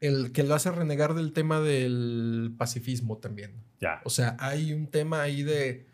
el 0.00 0.32
que 0.32 0.42
lo 0.42 0.54
hace 0.54 0.70
renegar 0.70 1.14
del 1.14 1.32
tema 1.32 1.60
del 1.60 2.54
pacifismo 2.56 3.18
también. 3.18 3.52
Ya. 3.80 4.00
O 4.04 4.10
sea, 4.10 4.36
hay 4.40 4.72
un 4.72 4.86
tema 4.86 5.22
ahí 5.22 5.42
de 5.42 5.86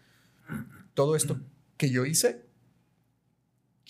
todo 0.95 1.17
esto 1.17 1.41
que 1.77 1.91
yo 1.91 2.05
hice. 2.07 2.45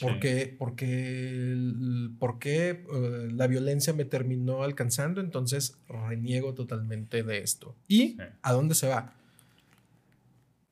¿Por 0.00 0.14
Sí. 0.14 0.20
qué, 0.20 0.54
por 0.58 0.76
qué 0.76 1.28
el- 1.52 2.10
por 2.18 2.38
qué, 2.38 2.68
eh, 2.92 3.28
la 3.32 3.46
violencia 3.46 3.94
me 3.94 4.04
terminó 4.04 4.62
alcanzando? 4.62 5.22
Entonces 5.22 5.78
reniego 5.88 6.52
totalmente 6.52 7.22
de 7.22 7.38
esto. 7.38 7.74
¿Y 7.88 8.08
Sí. 8.08 8.18
a 8.42 8.52
dónde 8.52 8.74
se 8.74 8.88
va? 8.88 9.14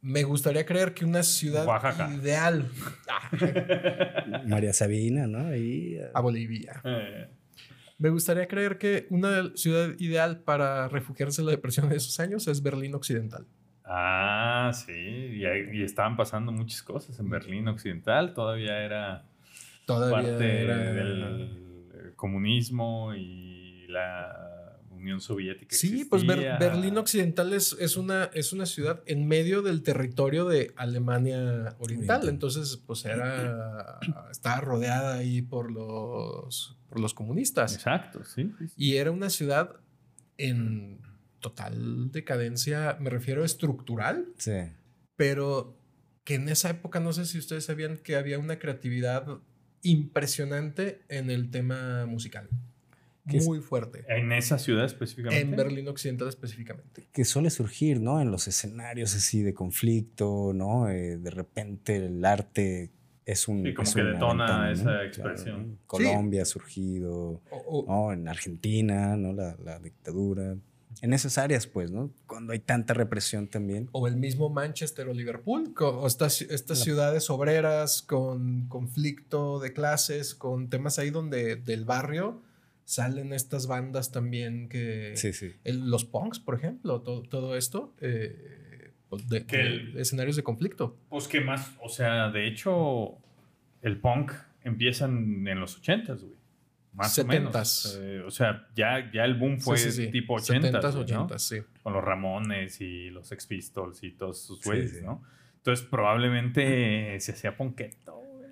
Me 0.07 0.23
gustaría 0.23 0.67
creer 0.67 0.93
que 0.93 1.07
una 1.07 1.23
ciudad 1.23 1.67
Oaxaca. 1.67 2.11
ideal 2.14 2.69
María 4.47 4.73
Sabina, 4.73 5.27
¿no? 5.27 5.47
Ahí. 5.49 5.95
eh, 5.95 6.11
a 6.12 6.21
Bolivia. 6.21 6.81
Eh, 6.85 7.27
Me 7.99 8.11
gustaría 8.11 8.47
creer 8.47 8.77
que 8.77 9.07
una 9.11 9.51
ciudad 9.57 9.90
ideal 9.99 10.40
para 10.40 10.88
refugiarse 10.88 11.40
de 11.43 11.47
la 11.47 11.53
depresión 11.53 11.88
de 11.88 11.97
esos 11.97 12.19
años 12.21 12.47
es 12.49 12.62
Berlín 12.62 12.95
Occidental. 12.95 13.47
ah, 13.85 14.71
sí. 14.75 14.93
Y, 14.93 15.83
estaban 15.83 16.17
pasando 16.17 16.53
muchas 16.53 16.83
cosas 16.83 17.19
en 17.19 17.31
Berlín 17.31 17.67
Occidental. 17.69 18.35
Todavía 18.35 18.85
era 18.85 19.25
Todavía 19.87 20.17
parte 20.17 20.62
era- 20.64 20.77
del 20.77 22.12
comunismo 22.17 23.14
y 23.14 23.87
la 23.88 24.54
Unión 25.05 25.21
Soviética. 25.21 25.77
Sí, 25.77 26.05
pues 26.05 26.27
Ber-. 26.27 26.59
Berlín 26.59 26.99
Occidental 26.99 27.53
es, 27.53 27.77
es, 27.79 27.97
una, 27.97 28.25
es 28.35 28.53
una 28.53 28.67
ciudad 28.67 29.03
en 29.07 29.29
medio 29.29 29.62
del 29.62 29.83
territorio 29.83 30.47
de 30.47 30.73
Alemania 30.77 31.77
Oriental. 31.79 32.29
Entonces, 32.29 32.77
pues 32.87 33.05
era. 33.05 34.01
estaba 34.31 34.61
rodeada 34.61 35.14
ahí 35.14 35.43
por 35.43 35.71
los, 35.71 36.77
por 36.88 37.01
los 37.01 37.14
comunistas. 37.14 37.75
Exacto, 37.75 38.25
sí. 38.25 38.51
sí, 38.59 38.69
sí. 38.69 38.75
Y 38.77 38.97
era 38.97 39.11
una 39.11 39.31
ciudad 39.31 39.77
en 40.38 41.01
total 41.40 42.11
decadencia, 42.11 42.97
me 43.01 43.11
refiero 43.11 43.45
estructural, 43.45 44.27
Sí. 44.38 44.53
pero 45.14 45.79
que 46.25 46.37
en 46.37 46.49
esa 46.49 46.71
época 46.71 47.01
no 47.01 47.12
sé 47.12 47.27
si 47.27 47.37
ustedes 47.38 47.67
sabían 47.67 47.99
que 47.99 48.17
había 48.17 48.38
una 48.38 48.59
creatividad 48.59 49.27
impresionante 49.83 51.03
en 51.09 51.31
el 51.31 51.51
tema 51.51 52.07
musical. 52.07 52.49
Que 53.28 53.38
es- 53.38 53.46
Muy 53.46 53.60
fuerte. 53.60 54.04
En 54.08 54.32
esa 54.32 54.58
ciudad 54.58 54.84
específicamente. 54.84 55.40
En 55.42 55.56
Berlín 55.56 55.88
Occidental 55.88 56.28
específicamente. 56.28 57.08
que 57.12 57.24
suele 57.24 57.48
surgir, 57.50 58.00
¿no? 58.00 58.20
En 58.20 58.30
los 58.30 58.48
escenarios 58.48 59.14
así 59.14 59.42
de 59.42 59.54
conflicto, 59.54 60.52
¿no? 60.54 60.88
Eh, 60.90 61.16
de 61.16 61.30
repente 61.30 61.96
el 61.96 62.24
arte 62.24 62.90
es 63.24 63.48
un... 63.48 63.62
Sí, 63.64 63.72
como 63.72 63.88
es 63.88 63.94
que 63.94 64.02
detona 64.02 64.66
¿no? 64.66 64.70
esa 64.70 65.04
expresión. 65.04 65.70
¿no? 65.70 65.78
Colombia 65.87 66.42
ha 66.42 66.44
surgido, 66.44 67.40
O- 67.50 67.56
o- 67.66 67.87
¿no? 67.88 68.12
En 68.12 68.28
Argentina, 68.28 69.16
¿no? 69.16 69.32
La, 69.32 69.56
la 69.64 69.78
dictadura. 69.78 70.56
En 71.00 71.12
esas 71.12 71.38
áreas, 71.38 71.66
pues, 71.66 71.90
¿no? 71.90 72.10
Cuando 72.26 72.52
hay 72.52 72.60
tanta 72.60 72.94
represión 72.94 73.48
también. 73.48 73.88
o 73.92 74.06
el 74.06 74.16
mismo 74.16 74.48
Manchester 74.50 75.08
o 75.08 75.14
Liverpool, 75.14 75.74
o 75.80 76.06
estas, 76.06 76.42
estas 76.42 76.78
ciudades 76.80 77.30
obreras 77.30 78.00
con 78.02 78.68
conflicto 78.68 79.58
de 79.58 79.72
clases, 79.72 80.34
con 80.34 80.68
temas 80.68 80.98
ahí 80.98 81.10
donde 81.10 81.56
del 81.56 81.84
barrio 81.84 82.42
salen 82.85 83.33
estas 83.33 83.66
bandas 83.66 84.12
también 84.12 84.68
que... 84.68 85.12
Sí, 85.16 85.33
sí. 85.33 85.53
el- 85.64 85.90
los 85.90 86.05
punks, 86.05 86.38
por 86.38 86.55
ejemplo, 86.55 87.01
todo, 87.01 87.23
todo 87.23 87.57
esto, 87.57 87.94
eh, 88.01 88.92
pues, 89.09 89.29
de, 89.29 89.47
Que 89.47 89.61
el- 89.62 89.92
de 89.94 90.03
escenarios 90.03 90.37
de 90.37 90.42
conflicto. 90.42 90.97
Pues 91.09 91.27
que 91.29 91.40
más, 91.40 91.73
o 91.83 91.88
sea, 91.88 92.31
de 92.31 92.47
hecho, 92.47 93.16
el 93.83 93.99
punk 94.01 94.33
empieza 94.62 95.07
en, 95.07 95.47
en 95.49 95.61
los 95.61 95.81
80s, 95.83 96.20
güey. 96.20 96.35
Más 96.92 97.18
o 97.18 97.25
menos. 97.27 97.53
70s. 97.53 97.99
Eh, 98.01 98.20
o 98.20 98.31
sea, 98.31 98.68
ya, 98.77 99.11
ya 99.12 99.25
el 99.25 99.35
boom 99.35 99.59
fue 99.59 99.77
Sí, 99.79 99.90
sí, 99.90 100.05
sí. 100.05 100.11
tipo 100.12 100.37
80s. 100.38 100.70
70s, 100.81 100.92
güey, 100.94 101.07
¿no? 101.12 101.29
80s, 101.29 101.38
sí. 101.38 101.57
Con 101.83 101.92
los 101.92 102.05
Ramones 102.05 102.81
y 102.81 103.11
los 103.11 103.33
Ex 103.33 103.47
Pistols 103.47 104.03
y 104.05 104.12
todos 104.12 104.40
sus 104.40 104.62
güeyes, 104.62 104.92
sí. 104.99 105.03
¿no? 105.03 105.23
Entonces, 105.57 105.85
probablemente 105.87 107.18
se 107.18 107.33
hacía 107.33 107.57
güey. 108.14 108.49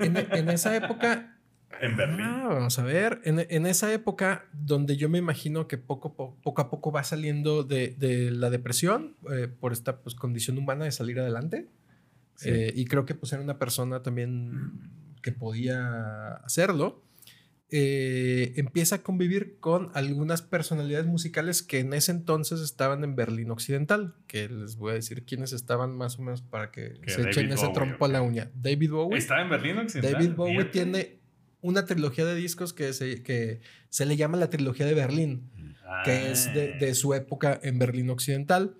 En, 0.00 0.16
en 0.18 0.48
esa 0.50 0.76
época 0.76 1.36
En 1.80 1.96
Berlín. 1.96 2.20
Ah, 2.22 2.48
vamos 2.50 2.78
a 2.78 2.82
ver. 2.84 3.20
En, 3.24 3.44
en 3.48 3.66
esa 3.66 3.92
época 3.92 4.44
donde 4.52 4.96
yo 4.96 5.08
me 5.08 5.18
imagino 5.18 5.66
que 5.68 5.78
poco, 5.78 6.14
po- 6.14 6.36
poco 6.42 6.62
a 6.62 6.70
poco 6.70 6.92
va 6.92 7.02
saliendo 7.04 7.64
de, 7.64 7.94
de 7.98 8.30
la 8.30 8.50
depresión 8.50 9.16
eh, 9.32 9.48
por 9.48 9.72
esta 9.72 9.98
pues, 10.00 10.14
condición 10.14 10.58
humana 10.58 10.84
de 10.84 10.92
salir 10.92 11.18
adelante. 11.18 11.68
Sí. 12.36 12.50
Eh, 12.50 12.72
y 12.76 12.84
creo 12.86 13.04
que 13.04 13.14
pues 13.14 13.32
era 13.32 13.42
una 13.42 13.58
persona 13.58 14.02
también 14.02 14.72
que 15.22 15.32
podía 15.32 16.34
hacerlo. 16.44 17.02
Eh, 17.74 18.52
empieza 18.56 18.96
a 18.96 18.98
convivir 19.02 19.56
con 19.58 19.90
algunas 19.94 20.42
personalidades 20.42 21.06
musicales 21.06 21.62
que 21.62 21.78
en 21.78 21.94
ese 21.94 22.12
entonces 22.12 22.60
estaban 22.60 23.02
en 23.02 23.16
Berlín 23.16 23.50
Occidental, 23.50 24.14
que 24.26 24.46
les 24.50 24.76
voy 24.76 24.90
a 24.90 24.94
decir 24.94 25.24
quiénes 25.24 25.54
estaban 25.54 25.96
más 25.96 26.18
o 26.18 26.22
menos 26.22 26.42
para 26.42 26.70
que 26.70 27.00
Que 27.00 27.10
se 27.10 27.22
echen 27.22 27.44
David 27.48 27.52
ese 27.54 27.62
Bowie, 27.68 27.74
trompo 27.74 28.04
a 28.04 28.08
la 28.08 28.20
uña. 28.20 28.50
David 28.54 28.90
Bowie. 28.90 29.16
Estaba 29.18 29.40
en 29.40 29.48
Berlín 29.48 29.78
Occidental. 29.78 30.12
David 30.12 30.34
Bowie 30.34 30.52
fíjate. 30.58 30.70
tiene 30.70 31.21
una 31.62 31.86
trilogía 31.86 32.26
de 32.26 32.34
discos 32.34 32.72
que 32.72 32.92
se, 32.92 33.22
que 33.22 33.60
se 33.88 34.04
le 34.04 34.16
llama 34.16 34.36
la 34.36 34.50
trilogía 34.50 34.84
de 34.84 34.94
Berlín, 34.94 35.50
que 36.04 36.30
es 36.30 36.52
de, 36.52 36.74
de, 36.74 36.94
su 36.94 37.14
época 37.14 37.58
en 37.62 37.78
Berlín 37.78 38.10
Occidental. 38.10 38.76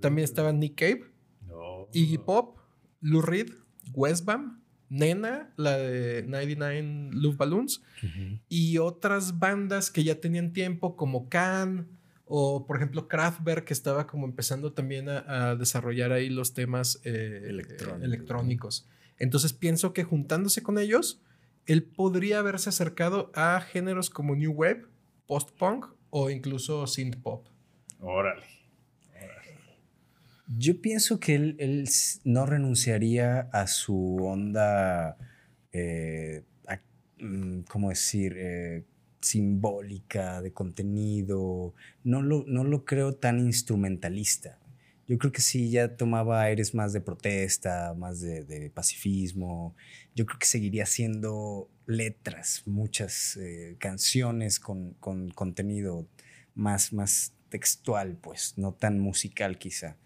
También 0.00 0.24
estaban 0.24 0.58
Nick 0.58 0.74
Cave, 0.76 1.04
no. 1.46 1.88
Iggy 1.92 2.18
Pop, 2.18 2.58
Lou 3.00 3.22
Reed, 3.22 3.52
Westbam, 3.94 4.60
Nena, 4.88 5.52
la 5.56 5.78
de 5.78 6.22
99 6.24 7.10
Love 7.12 7.36
Balloons, 7.36 7.82
y 8.48 8.78
otras 8.78 9.38
bandas 9.38 9.90
que 9.90 10.04
ya 10.04 10.20
tenían 10.20 10.52
tiempo, 10.52 10.96
como 10.96 11.28
Can, 11.28 11.88
o 12.24 12.66
por 12.66 12.76
ejemplo 12.76 13.08
Kraftwerk, 13.08 13.64
que 13.64 13.72
estaba 13.72 14.06
como 14.06 14.26
empezando 14.26 14.72
también 14.72 15.08
a, 15.08 15.54
desarrollar 15.56 16.12
ahí 16.12 16.28
los 16.28 16.54
temas 16.54 17.00
eh, 17.04 17.52
electrónicos. 18.02 18.86
Entonces 19.18 19.52
pienso 19.52 19.92
que 19.92 20.04
juntándose 20.04 20.62
con 20.62 20.78
ellos, 20.78 21.20
él 21.66 21.82
podría 21.82 22.38
haberse 22.38 22.68
acercado 22.68 23.30
a 23.34 23.60
géneros 23.60 24.10
como 24.10 24.36
New 24.36 24.52
Wave, 24.52 24.84
Post-Punk 25.26 25.86
o 26.10 26.30
incluso 26.30 26.86
Synth 26.86 27.16
Pop. 27.16 27.46
Órale. 28.00 28.42
Yo 30.48 30.80
pienso 30.80 31.18
que 31.18 31.34
él, 31.34 31.88
no 32.22 32.46
renunciaría 32.46 33.48
a 33.52 33.66
su 33.66 34.16
onda, 34.20 35.16
eh, 35.72 36.44
mm, 37.18 37.62
¿cómo 37.62 37.88
decir? 37.88 38.36
Eh, 38.38 38.84
simbólica, 39.20 40.40
de 40.40 40.52
contenido. 40.52 41.74
No 42.04 42.22
lo, 42.22 42.44
no 42.46 42.62
lo 42.62 42.84
creo 42.84 43.14
tan 43.14 43.40
instrumentalista. 43.40 44.58
Yo 45.08 45.18
creo 45.18 45.30
que 45.30 45.40
sí, 45.40 45.70
ya 45.70 45.96
tomaba 45.96 46.42
aires 46.42 46.74
más 46.74 46.92
de 46.92 47.00
protesta, 47.00 47.94
más 47.94 48.20
de, 48.20 48.70
pacifismo. 48.74 49.76
Yo 50.14 50.26
creo 50.26 50.38
que 50.38 50.46
seguiría 50.46 50.82
haciendo 50.82 51.70
letras, 51.86 52.62
muchas 52.66 53.36
eh, 53.36 53.76
canciones 53.78 54.58
con, 54.58 54.94
con, 54.94 55.30
contenido 55.30 56.08
más, 56.54 56.92
más 56.92 57.34
textual, 57.48 58.18
pues, 58.20 58.54
no 58.56 58.72
tan 58.74 58.98
musical 58.98 59.58
quizá. 59.58 59.96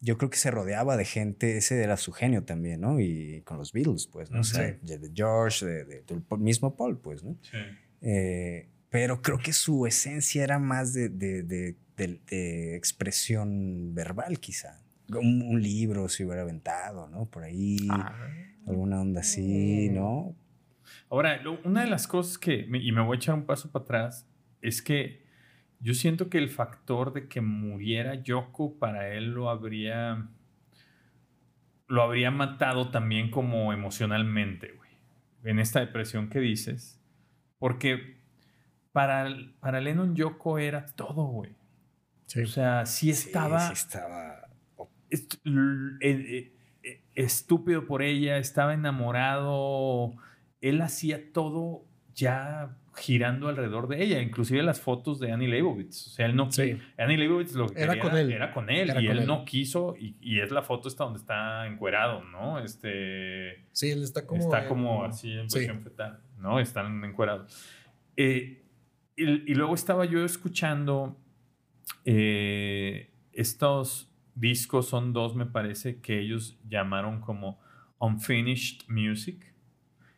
Yo 0.00 0.16
creo 0.16 0.30
que 0.30 0.38
se 0.38 0.52
rodeaba 0.52 0.96
de 0.96 1.04
gente, 1.04 1.56
ese 1.56 1.82
era 1.82 1.96
su 1.96 2.12
genio 2.12 2.44
también, 2.44 2.82
¿no? 2.82 3.00
Y 3.00 3.42
con 3.44 3.58
los 3.58 3.72
Beatles, 3.72 4.06
pues, 4.06 4.30
¿no? 4.30 4.44
sé, 4.44 4.78
de 4.82 5.10
George, 5.12 5.66
de, 5.66 5.84
del 5.84 6.22
mismo 6.38 6.76
Paul, 6.76 7.00
pues, 7.00 7.24
¿no? 7.24 7.36
Sí. 7.42 7.58
Eh, 8.02 8.68
pero 8.90 9.20
creo 9.20 9.38
que 9.38 9.52
su 9.52 9.84
esencia 9.86 10.44
era 10.44 10.60
más 10.60 10.92
de, 10.92 11.08
de 11.08 11.76
expresión 12.04 13.94
verbal, 13.94 14.38
quizá. 14.38 14.82
Un, 15.08 15.62
libro 15.62 16.08
se 16.08 16.24
hubiera 16.24 16.42
aventado, 16.42 17.08
¿no? 17.08 17.26
Por 17.26 17.44
ahí, 17.44 17.78
ah. 17.90 18.14
alguna 18.66 19.00
onda 19.00 19.20
así, 19.20 19.88
¿no? 19.90 20.36
Ahora, 21.10 21.40
una 21.64 21.82
de 21.82 21.90
las 21.90 22.06
cosas 22.06 22.36
que, 22.38 22.68
y 22.70 22.92
me 22.92 23.00
voy 23.00 23.16
a 23.16 23.18
echar 23.18 23.34
un 23.34 23.46
paso 23.46 23.70
para 23.70 23.84
atrás, 23.84 24.28
es 24.60 24.82
que 24.82 25.26
yo 25.80 25.94
siento 25.94 26.28
que 26.28 26.38
el 26.38 26.50
factor 26.50 27.12
de 27.12 27.28
que 27.28 27.40
muriera 27.40 28.16
Yoko 28.16 28.78
para 28.78 29.08
él 29.14 29.32
lo 29.32 29.48
habría 29.48 30.28
lo 31.88 32.02
habría 32.02 32.30
matado 32.30 32.90
también 32.90 33.30
como 33.30 33.72
emocionalmente, 33.72 34.72
güey. 34.72 34.90
En 35.44 35.58
esta 35.58 35.80
depresión 35.80 36.28
que 36.28 36.38
dices, 36.38 37.00
porque 37.58 38.18
para, 38.92 39.28
para 39.60 39.80
Lennon 39.80 40.14
Yoko 40.14 40.58
era 40.58 40.84
todo, 40.84 41.24
güey. 41.24 41.56
O 42.36 42.46
sea, 42.46 42.84
sí 42.86 43.10
estaba. 43.10 43.72
estaba. 43.72 44.48
Eh, 45.10 45.26
eh, 46.00 46.52
eh, 46.82 47.00
estúpido 47.14 47.86
por 47.86 48.02
ella, 48.02 48.36
estaba 48.38 48.74
enamorado. 48.74 50.14
Él 50.60 50.80
hacía 50.82 51.32
todo 51.32 51.84
ya 52.14 52.76
girando 52.94 53.48
alrededor 53.48 53.86
de 53.86 54.02
ella, 54.02 54.20
inclusive 54.20 54.62
las 54.62 54.80
fotos 54.80 55.20
de 55.20 55.32
Annie 55.32 55.48
Leibovitz. 55.48 56.08
O 56.08 56.10
sea, 56.10 56.26
él 56.26 56.34
no 56.34 56.48
Annie 56.98 57.16
Leibovitz 57.16 57.54
lo 57.54 57.68
que 57.68 57.80
era 57.80 57.94
quería 57.94 58.02
con 58.02 58.18
él. 58.18 58.32
era 58.32 58.52
con 58.52 58.70
él 58.70 58.92
y 59.00 59.06
él 59.06 59.24
no 59.24 59.44
quiso 59.44 59.94
y, 59.96 60.40
es 60.40 60.50
la 60.50 60.62
foto 60.62 60.88
esta 60.88 61.04
donde 61.04 61.20
está 61.20 61.66
encuerado, 61.66 62.24
¿no? 62.24 62.58
Este 62.58 63.66
Sí, 63.70 63.90
él 63.90 64.02
está 64.02 64.26
como 64.26 64.42
está 64.42 64.66
como 64.66 65.04
así 65.04 65.32
en 65.32 65.46
posición 65.46 65.80
fetal, 65.80 66.20
¿no? 66.38 66.58
Están 66.58 67.04
encuerados. 67.04 67.56
y, 68.16 68.58
y, 69.16 69.54
luego 69.54 69.76
estaba 69.76 70.04
yo 70.04 70.24
escuchando 70.24 71.16
eh, 72.04 73.12
estos 73.32 74.10
discos 74.34 74.88
son 74.88 75.12
dos, 75.12 75.34
me 75.34 75.46
parece, 75.46 76.00
que 76.00 76.20
ellos 76.20 76.58
llamaron 76.68 77.20
como 77.20 77.60
Unfinished 77.98 78.88
Music, 78.88 79.54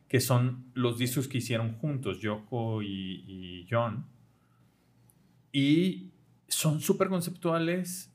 que 0.08 0.20
son 0.20 0.70
los 0.74 0.98
discos 0.98 1.28
que 1.28 1.38
hicieron 1.38 1.74
juntos, 1.78 2.20
Yoko 2.20 2.82
y, 2.82 3.66
John. 3.70 4.06
Y 5.52 6.10
son 6.48 6.80
súper 6.80 7.08
conceptuales. 7.08 8.12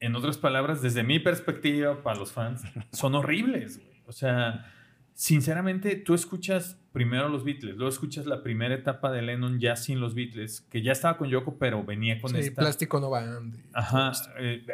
En 0.00 0.14
otras 0.16 0.38
palabras, 0.38 0.82
desde 0.82 1.02
mi 1.02 1.18
perspectiva, 1.18 2.02
para 2.02 2.18
los 2.18 2.32
fans, 2.32 2.62
son 2.92 3.14
horribles. 3.14 3.80
O 4.06 4.12
sea, 4.12 4.72
sinceramente, 5.14 5.96
tú 5.96 6.14
escuchas 6.14 6.78
primero 6.92 7.28
los 7.28 7.44
Beatles, 7.44 7.76
luego 7.76 7.88
escuchas 7.88 8.26
la 8.26 8.42
primera 8.42 8.74
etapa 8.74 9.10
de 9.10 9.22
Lennon 9.22 9.58
ya 9.58 9.76
sin 9.76 10.00
los 10.00 10.14
Beatles, 10.14 10.60
que 10.70 10.82
ya 10.82 10.92
estaba 10.92 11.16
con 11.16 11.28
Yoko, 11.28 11.58
pero 11.58 11.84
venía 11.84 12.20
con 12.20 12.30
sí, 12.30 12.50
Plástico 12.50 13.00
No 13.00 13.10
Band. 13.10 13.56
Ajá, 13.72 14.12
eh, 14.38 14.64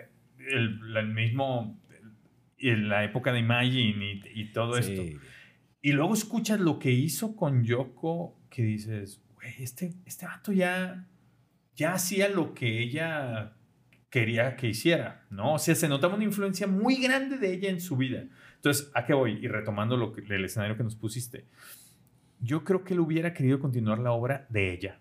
el, 0.50 1.08
mismo, 1.14 1.78
en 2.58 2.88
la 2.88 3.04
época 3.04 3.32
de 3.32 3.38
Imagine 3.38 4.22
y, 4.34 4.52
todo 4.52 4.76
esto. 4.76 5.02
Y 5.82 5.92
luego 5.92 6.14
escuchas 6.14 6.60
lo 6.60 6.78
que 6.78 6.90
hizo 6.90 7.36
con 7.36 7.64
Yoko, 7.64 8.38
que 8.50 8.62
dices, 8.62 9.22
güey, 9.34 9.54
este, 9.58 9.94
este 10.04 10.26
vato 10.26 10.52
ya, 10.52 11.06
ya 11.74 11.94
hacía 11.94 12.28
lo 12.28 12.52
que 12.52 12.82
ella 12.82 13.54
quería 14.10 14.56
que 14.56 14.68
hiciera, 14.68 15.24
¿no? 15.30 15.54
O 15.54 15.58
sea, 15.58 15.74
se 15.74 15.88
notaba 15.88 16.16
una 16.16 16.24
influencia 16.24 16.66
muy 16.66 16.96
grande 16.96 17.38
de 17.38 17.54
ella 17.54 17.70
en 17.70 17.80
su 17.80 17.96
vida. 17.96 18.24
Entonces, 18.60 18.90
¿a 18.94 19.06
qué 19.06 19.14
voy? 19.14 19.38
Y 19.42 19.48
retomando 19.48 19.96
lo 19.96 20.12
que, 20.12 20.20
el 20.20 20.44
escenario 20.44 20.76
que 20.76 20.84
nos 20.84 20.94
pusiste, 20.94 21.46
yo 22.40 22.62
creo 22.62 22.84
que 22.84 22.92
él 22.92 23.00
hubiera 23.00 23.32
querido 23.32 23.58
continuar 23.58 23.98
la 23.98 24.12
obra 24.12 24.46
de 24.50 24.70
ella. 24.70 25.00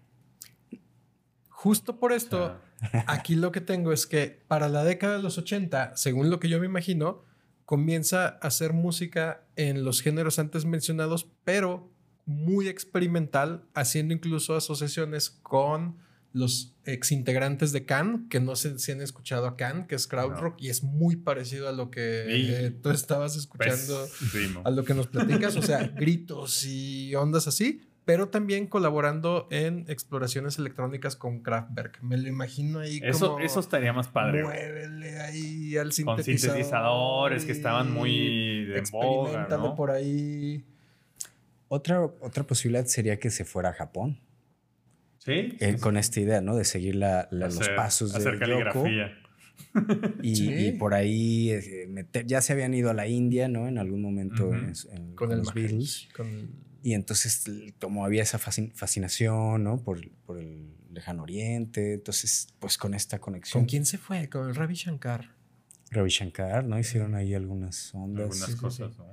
Justo 1.49 1.99
por 1.99 2.13
esto, 2.13 2.57
aquí 3.07 3.35
lo 3.35 3.51
que 3.51 3.59
tengo 3.59 3.91
es 3.91 4.07
que 4.07 4.41
para 4.47 4.69
la 4.69 4.85
década 4.85 5.17
de 5.17 5.23
los 5.23 5.37
80, 5.37 5.97
según 5.97 6.29
lo 6.29 6.39
que 6.39 6.47
yo 6.47 6.57
me 6.61 6.67
imagino, 6.67 7.25
comienza 7.65 8.27
a 8.27 8.47
hacer 8.47 8.71
música 8.71 9.43
en 9.57 9.83
los 9.83 10.01
géneros 10.01 10.39
antes 10.39 10.63
mencionados, 10.63 11.29
pero 11.43 11.91
muy 12.25 12.69
experimental, 12.69 13.65
haciendo 13.73 14.13
incluso 14.13 14.55
asociaciones 14.55 15.29
con 15.29 15.97
los 16.31 16.75
ex 16.85 17.11
integrantes 17.11 17.71
de 17.71 17.85
Can, 17.85 18.27
que 18.29 18.39
no 18.39 18.55
sé 18.55 18.77
si 18.79 18.91
han 18.91 19.01
escuchado 19.01 19.47
a 19.47 19.57
Can, 19.57 19.87
que 19.87 19.95
es 19.95 20.07
crowd 20.07 20.39
rock 20.39 20.55
y 20.59 20.69
es 20.69 20.83
muy 20.83 21.15
parecido 21.15 21.67
a 21.67 21.71
lo 21.71 21.89
que 21.89 22.25
eh, 22.27 22.71
tú 22.71 22.91
estabas 22.91 23.35
escuchando, 23.35 24.07
a 24.63 24.71
lo 24.71 24.83
que 24.83 24.93
nos 24.93 25.07
platicas, 25.07 25.55
o 25.55 25.61
sea, 25.61 25.87
gritos 25.95 26.65
y 26.65 27.15
ondas 27.15 27.47
así, 27.47 27.81
pero 28.05 28.29
también 28.29 28.67
colaborando 28.67 29.47
en 29.51 29.85
exploraciones 29.87 30.57
electrónicas 30.57 31.15
con 31.15 31.41
Kraftwerk. 31.41 32.01
Me 32.01 32.17
lo 32.17 32.27
imagino 32.27 32.79
ahí 32.79 32.99
eso, 33.03 33.33
como... 33.33 33.39
Eso 33.39 33.59
estaría 33.59 33.93
más 33.93 34.07
padre. 34.07 34.43
Muévele 34.43 35.19
ahí 35.19 35.77
al 35.77 35.91
sintetizador. 35.91 36.15
Con 36.15 36.23
sintetizadores 36.25 37.45
que 37.45 37.51
estaban 37.51 37.91
muy 37.93 38.65
de 38.65 38.83
moda, 38.91 39.75
por 39.75 39.91
ahí. 39.91 40.63
Otra, 41.67 42.01
otra 42.01 42.43
posibilidad 42.45 42.85
sería 42.85 43.19
que 43.19 43.29
se 43.29 43.45
fuera 43.45 43.69
a 43.69 43.73
Japón. 43.73 44.19
Sí. 45.29 45.77
con 45.79 45.97
esta 45.97 46.19
idea, 46.19 46.41
¿no? 46.41 46.55
De 46.55 46.65
seguir 46.65 46.95
la, 46.95 47.27
los 47.31 47.57
pasos 47.75 48.13
de 48.13 48.19
hacer 48.19 48.39
caligrafía. 48.39 49.15
Y, 50.23 50.71
por 50.73 50.93
ahí 50.95 51.51
eh, 51.51 51.85
meter, 51.87 52.25
ya 52.25 52.41
se 52.41 52.53
habían 52.53 52.73
ido 52.73 52.89
a 52.89 52.93
la 52.93 53.07
India, 53.07 53.47
¿no? 53.47 53.67
En 53.67 53.77
algún 53.77 54.01
momento 54.01 54.49
con, 55.15 55.37
los 55.37 55.53
Beatles. 55.53 56.09
Y 56.81 56.93
entonces, 56.93 57.43
como 57.79 58.03
había 58.03 58.23
esa 58.23 58.39
fascinación, 58.39 59.63
¿no? 59.63 59.83
Por, 59.83 60.09
por, 60.25 60.39
el 60.39 60.73
lejano 60.91 61.23
oriente. 61.23 61.93
Entonces, 61.93 62.47
pues 62.59 62.77
con 62.77 62.93
esta 62.93 63.19
conexión. 63.19 63.61
¿Con 63.61 63.69
quién 63.69 63.85
se 63.85 63.97
fue? 63.97 64.27
Con 64.27 64.53
Ravi 64.55 64.73
Shankar. 64.73 65.35
Ravi 65.91 66.09
Shankar, 66.09 66.65
¿no? 66.65 66.79
Hicieron 66.79 67.13
ahí 67.15 67.33
algunas 67.33 67.93
ondas. 67.93 68.41
Algunas 68.41 68.55
cosas, 68.55 68.97
¿no? 68.97 69.05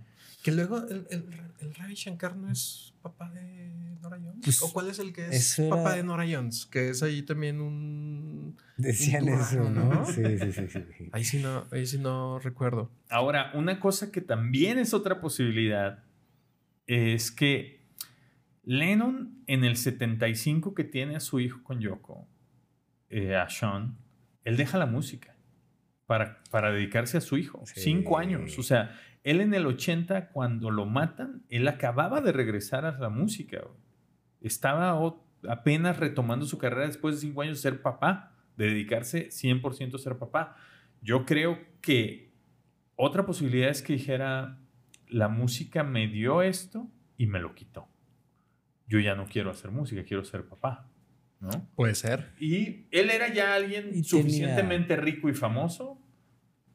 Que 0.47 0.53
luego 0.53 0.79
el, 0.79 1.09
el, 1.11 1.25
el, 1.59 1.75
Ravi 1.75 1.95
Shankar 1.95 2.37
no 2.37 2.49
es 2.49 2.95
papá 3.03 3.29
de 3.31 3.97
Nora 4.01 4.17
Jones. 4.17 4.45
Pues, 4.45 4.63
¿O 4.63 4.73
cuál 4.73 4.89
es 4.89 5.01
el 5.01 5.13
que 5.13 5.27
es 5.27 5.61
papá 5.69 5.97
de 5.97 6.05
Nora 6.05 6.25
Jones? 6.25 6.67
Que 6.67 6.91
es 6.91 7.03
ahí 7.03 7.23
también 7.23 7.61
un. 7.61 8.57
Decían 8.77 9.29
eso, 9.29 9.69
¿no? 9.69 10.07
Sí, 10.07 10.23
sí, 10.39 10.53
sí, 10.53 10.69
sí. 10.69 11.09
Ahí 11.11 11.25
sí, 11.25 11.43
no, 11.43 11.67
ahí 11.73 11.85
sí 11.85 11.99
no 11.99 12.39
recuerdo. 12.39 12.93
Ahora, 13.09 13.51
una 13.55 13.81
cosa 13.81 14.13
que 14.13 14.21
también 14.21 14.79
es 14.79 14.95
otra 14.95 15.21
posibilidad 15.21 16.05
es 16.87 17.33
que 17.33 17.81
Lennon 18.63 19.43
en 19.49 19.65
el 19.65 19.77
75 19.77 20.77
que 20.77 20.85
tiene 20.85 21.17
a 21.17 21.21
su 21.21 21.41
hijo 21.41 21.65
con 21.65 21.81
Yoko, 21.81 22.29
eh, 23.11 23.35
a 23.35 23.49
Sean, 23.51 23.99
él 24.45 24.57
deja 24.57 24.79
la 24.79 24.87
música 24.87 25.36
para, 26.07 26.43
para 26.51 26.73
dedicarse 26.73 27.19
a 27.19 27.21
su 27.21 27.37
hijo. 27.37 27.63
Cinco 27.67 28.19
años. 28.19 28.59
O 28.59 28.63
sea, 28.63 28.99
él 29.25 29.41
en 29.41 29.55
el 29.55 29.67
80, 29.67 30.29
cuando 30.29 30.71
lo 30.71 30.87
matan, 30.87 31.45
él 31.49 31.67
acababa 31.69 32.21
de 32.21 32.33
regresar 32.33 32.85
a 32.85 32.97
la 32.99 33.09
música. 33.09 33.63
Estaba 34.41 34.99
apenas 35.49 35.99
retomando 35.99 36.47
su 36.47 36.59
carrera 36.59 36.87
después 36.87 37.17
de 37.17 37.21
cinco 37.23 37.43
años 37.43 37.59
de 37.59 37.63
ser 37.63 37.83
papá, 37.83 38.33
de 38.57 38.67
dedicarse 38.67 39.29
100% 39.29 39.95
a 39.95 39.99
ser 39.99 40.17
papá. 40.19 40.57
Yo 41.03 41.25
creo 41.25 41.59
que 41.81 42.33
otra 42.95 43.27
posibilidad 43.27 43.69
es 43.69 43.83
que 43.83 43.95
dijera, 43.95 44.59
la 45.09 45.29
música 45.29 45.83
me 45.83 46.09
dio 46.09 46.43
esto 46.43 46.89
y 47.17 47.27
me 47.27 47.41
lo 47.41 47.55
quitó. 47.55 47.89
Yo 48.87 49.01
ya 49.01 49.15
no 49.15 49.27
quiero 49.27 49.51
hacer 49.51 49.71
música, 49.71 50.05
quiero 50.05 50.25
ser 50.25 50.47
papá. 50.47 50.89
¿No? 51.41 51.51
Puede 51.75 51.95
ser. 51.95 52.33
Y 52.39 52.87
él 52.91 53.11
era 53.11 53.33
ya 53.33 53.55
alguien 53.55 54.03
suficientemente 54.05 54.97
rico 54.97 55.29
y 55.29 55.35
famoso 55.35 56.01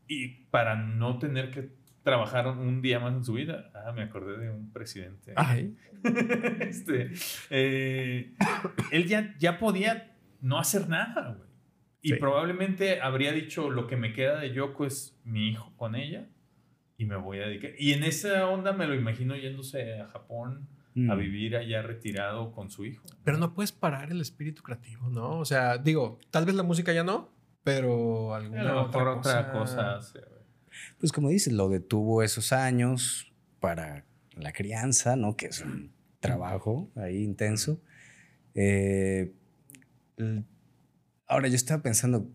y 0.07 0.45
para 0.51 0.75
no 0.75 1.19
tener 1.19 1.51
que 1.51 1.69
trabajar 2.03 2.47
un 2.47 2.81
día 2.81 2.99
más 2.99 3.13
en 3.13 3.23
su 3.23 3.33
vida. 3.33 3.71
Ah, 3.73 3.91
me 3.91 4.03
acordé 4.03 4.37
de 4.37 4.49
un 4.49 4.71
presidente. 4.71 5.33
Ay. 5.35 5.75
este, 6.61 7.11
eh, 7.49 8.33
él 8.91 9.07
ya, 9.07 9.35
ya 9.37 9.59
podía 9.59 10.15
no 10.41 10.59
hacer 10.59 10.89
nada, 10.89 11.35
güey. 11.37 11.51
Y 12.03 12.15
probablemente 12.15 12.99
habría 12.99 13.31
dicho, 13.31 13.69
lo 13.69 13.85
que 13.85 13.95
me 13.95 14.11
queda 14.11 14.39
de 14.39 14.51
Yoko 14.51 14.87
es 14.87 15.19
mi 15.23 15.49
hijo 15.49 15.71
con 15.77 15.95
ella 15.95 16.27
y 16.97 17.05
me 17.05 17.15
voy 17.15 17.39
a 17.39 17.47
dedicar. 17.47 17.71
Y 17.77 17.93
en 17.93 18.03
esa 18.03 18.47
onda 18.47 18.73
me 18.73 18.87
lo 18.87 18.95
imagino 18.95 19.35
yéndose 19.35 19.99
a 19.99 20.07
Japón 20.07 20.67
a 20.95 21.15
mm. 21.15 21.17
vivir 21.17 21.55
allá 21.55 21.81
retirado 21.81 22.51
con 22.51 22.69
su 22.69 22.85
hijo. 22.85 23.05
Pero 23.23 23.37
no 23.37 23.53
puedes 23.53 23.71
parar 23.71 24.11
el 24.11 24.21
espíritu 24.21 24.61
creativo, 24.61 25.09
¿no? 25.09 25.39
O 25.39 25.45
sea, 25.45 25.77
digo, 25.77 26.19
tal 26.29 26.45
vez 26.45 26.55
la 26.55 26.63
música 26.63 26.91
ya 26.91 27.03
no, 27.03 27.29
pero 27.63 28.33
alguna 28.33 28.81
otra, 28.81 29.15
otra 29.15 29.51
cosa. 29.51 29.99
pues 30.99 31.11
como 31.11 31.29
dices, 31.29 31.53
lo 31.53 31.69
detuvo 31.69 32.23
esos 32.23 32.51
años 32.51 33.31
para 33.59 34.05
la 34.35 34.51
crianza, 34.51 35.15
¿no? 35.15 35.37
Que 35.37 35.47
es 35.47 35.61
un 35.61 35.93
trabajo 36.19 36.91
ahí 36.95 37.23
intenso. 37.23 37.81
Eh, 38.53 39.33
ahora 41.25 41.47
yo 41.47 41.55
estaba 41.55 41.81
pensando 41.81 42.29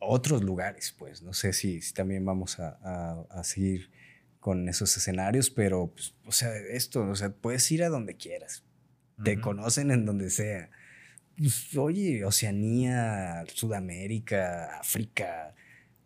otros 0.00 0.42
lugares, 0.42 0.94
pues 0.98 1.22
no 1.22 1.32
sé 1.32 1.52
si, 1.52 1.80
si 1.80 1.94
también 1.94 2.24
vamos 2.24 2.58
a, 2.58 3.24
a 3.30 3.44
seguir 3.44 3.90
con 4.40 4.68
esos 4.68 4.96
escenarios, 4.96 5.50
pero, 5.50 5.92
pues, 5.94 6.14
o 6.26 6.32
sea, 6.32 6.50
esto, 6.56 7.02
o 7.02 7.14
sea, 7.14 7.30
puedes 7.30 7.70
ir 7.70 7.84
a 7.84 7.88
donde 7.88 8.16
quieras. 8.16 8.64
Te 9.22 9.38
conocen 9.38 9.90
en 9.90 10.06
donde 10.06 10.30
sea. 10.30 10.70
Pues, 11.36 11.76
oye, 11.76 12.24
Oceanía, 12.24 13.44
Sudamérica, 13.52 14.78
África, 14.80 15.54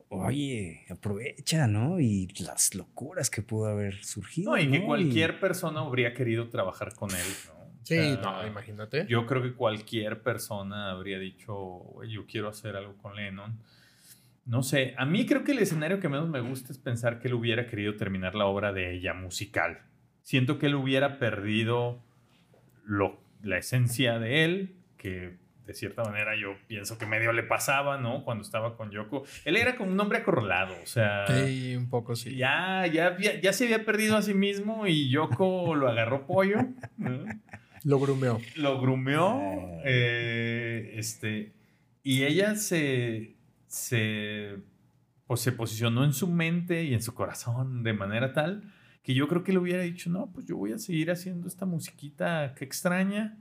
oye, 0.08 0.84
aprovecha, 0.90 1.68
¿no? 1.68 2.00
Y 2.00 2.26
las 2.40 2.74
locuras 2.74 3.30
que 3.30 3.40
pudo 3.42 3.66
haber 3.66 4.04
surgido. 4.04 4.50
No, 4.50 4.58
y 4.58 4.68
que 4.68 4.84
cualquier 4.84 5.38
persona 5.38 5.80
habría 5.80 6.12
querido 6.12 6.48
trabajar 6.48 6.92
con 6.94 7.10
él, 7.12 7.26
¿no? 7.46 7.54
sí, 7.84 8.18
no, 8.20 8.44
imagínate. 8.44 9.06
Yo 9.08 9.26
creo 9.26 9.42
que 9.42 9.54
cualquier 9.54 10.22
persona 10.22 10.90
habría 10.90 11.20
dicho, 11.20 12.02
yo 12.08 12.26
quiero 12.26 12.48
hacer 12.48 12.74
algo 12.74 12.96
con 12.96 13.14
Lennon 13.14 13.60
no 14.46 14.62
sé, 14.62 14.94
a 14.98 15.06
mí 15.06 15.26
creo 15.26 15.42
que 15.42 15.52
el 15.52 15.58
escenario 15.58 16.00
que 16.00 16.08
menos 16.08 16.28
me 16.28 16.40
gusta 16.40 16.72
es 16.72 16.78
pensar 16.78 17.18
que 17.18 17.28
él 17.28 17.34
hubiera 17.34 17.66
querido 17.66 17.96
terminar 17.96 18.34
la 18.34 18.46
obra 18.46 18.72
de 18.72 18.94
ella 18.94 19.14
musical. 19.14 19.82
Siento 20.22 20.58
que 20.58 20.66
él 20.66 20.74
hubiera 20.74 21.18
perdido 21.18 22.02
lo, 22.84 23.20
la 23.42 23.58
esencia 23.58 24.18
de 24.18 24.44
él, 24.44 24.76
que 24.98 25.36
de 25.66 25.72
cierta 25.72 26.02
manera 26.04 26.36
yo 26.36 26.56
pienso 26.66 26.98
que 26.98 27.06
medio 27.06 27.32
le 27.32 27.42
pasaba, 27.42 27.96
¿no? 27.96 28.22
Cuando 28.24 28.44
estaba 28.44 28.76
con 28.76 28.90
Yoko. 28.90 29.24
Él 29.46 29.56
era 29.56 29.76
como 29.76 29.92
un 29.92 30.00
hombre 30.00 30.18
acorralado, 30.18 30.74
o 30.82 30.86
sea... 30.86 31.26
Sí, 31.26 31.74
un 31.74 31.88
poco 31.88 32.14
sí. 32.14 32.36
Ya, 32.36 32.86
ya, 32.86 33.16
ya, 33.18 33.52
se 33.54 33.64
había 33.64 33.84
perdido 33.84 34.16
a 34.16 34.22
sí 34.22 34.34
mismo 34.34 34.86
y 34.86 35.08
Yoko 35.08 35.74
lo 35.74 35.88
agarró 35.88 36.26
pollo. 36.26 36.58
Lo 37.82 37.98
grumeó. 37.98 38.40
Lo 38.56 38.80
grumeó. 38.80 39.80
Eh, 39.84 40.94
este, 40.96 41.52
y 42.02 42.24
ella 42.24 42.56
se 42.56 43.33
se, 43.74 44.56
pues, 45.26 45.40
se 45.40 45.52
posicionó 45.52 46.04
en 46.04 46.12
su 46.12 46.28
mente 46.28 46.84
y 46.84 46.94
en 46.94 47.02
su 47.02 47.14
corazón 47.14 47.82
de 47.82 47.92
manera 47.92 48.32
tal 48.32 48.72
que 49.02 49.12
yo 49.12 49.28
creo 49.28 49.44
que 49.44 49.52
le 49.52 49.58
hubiera 49.58 49.82
dicho, 49.82 50.08
no, 50.08 50.32
pues 50.32 50.46
yo 50.46 50.56
voy 50.56 50.72
a 50.72 50.78
seguir 50.78 51.10
haciendo 51.10 51.46
esta 51.46 51.66
musiquita 51.66 52.54
que 52.54 52.64
extraña, 52.64 53.38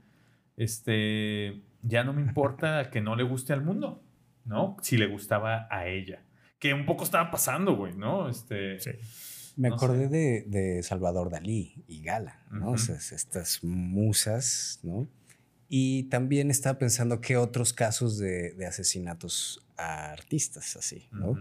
este, 0.58 1.62
ya 1.80 2.04
no 2.04 2.12
me 2.12 2.20
importa 2.20 2.90
que 2.90 3.00
no 3.00 3.16
le 3.16 3.22
guste 3.22 3.54
al 3.54 3.62
mundo, 3.62 4.02
¿no? 4.44 4.76
Si 4.82 4.98
le 4.98 5.06
gustaba 5.06 5.66
a 5.70 5.88
ella, 5.88 6.22
que 6.58 6.74
un 6.74 6.84
poco 6.84 7.04
estaba 7.04 7.30
pasando, 7.30 7.76
güey, 7.76 7.96
¿no? 7.96 8.28
Este, 8.28 8.76
Me 9.56 9.68
acordé 9.68 10.08
de, 10.08 10.82
Salvador 10.82 11.30
Dalí 11.30 11.82
y 11.88 12.02
Gala, 12.02 12.44
¿no? 12.50 12.74
estas 12.74 13.64
musas, 13.64 14.80
¿no? 14.82 15.08
Y 15.68 16.04
también 16.04 16.50
estaba 16.50 16.78
pensando 16.78 17.20
qué 17.22 17.38
otros 17.38 17.72
casos 17.72 18.18
de, 18.18 18.54
asesinatos 18.66 19.63
a 19.76 20.12
artistas 20.12 20.76
así, 20.76 21.08
¿no? 21.10 21.38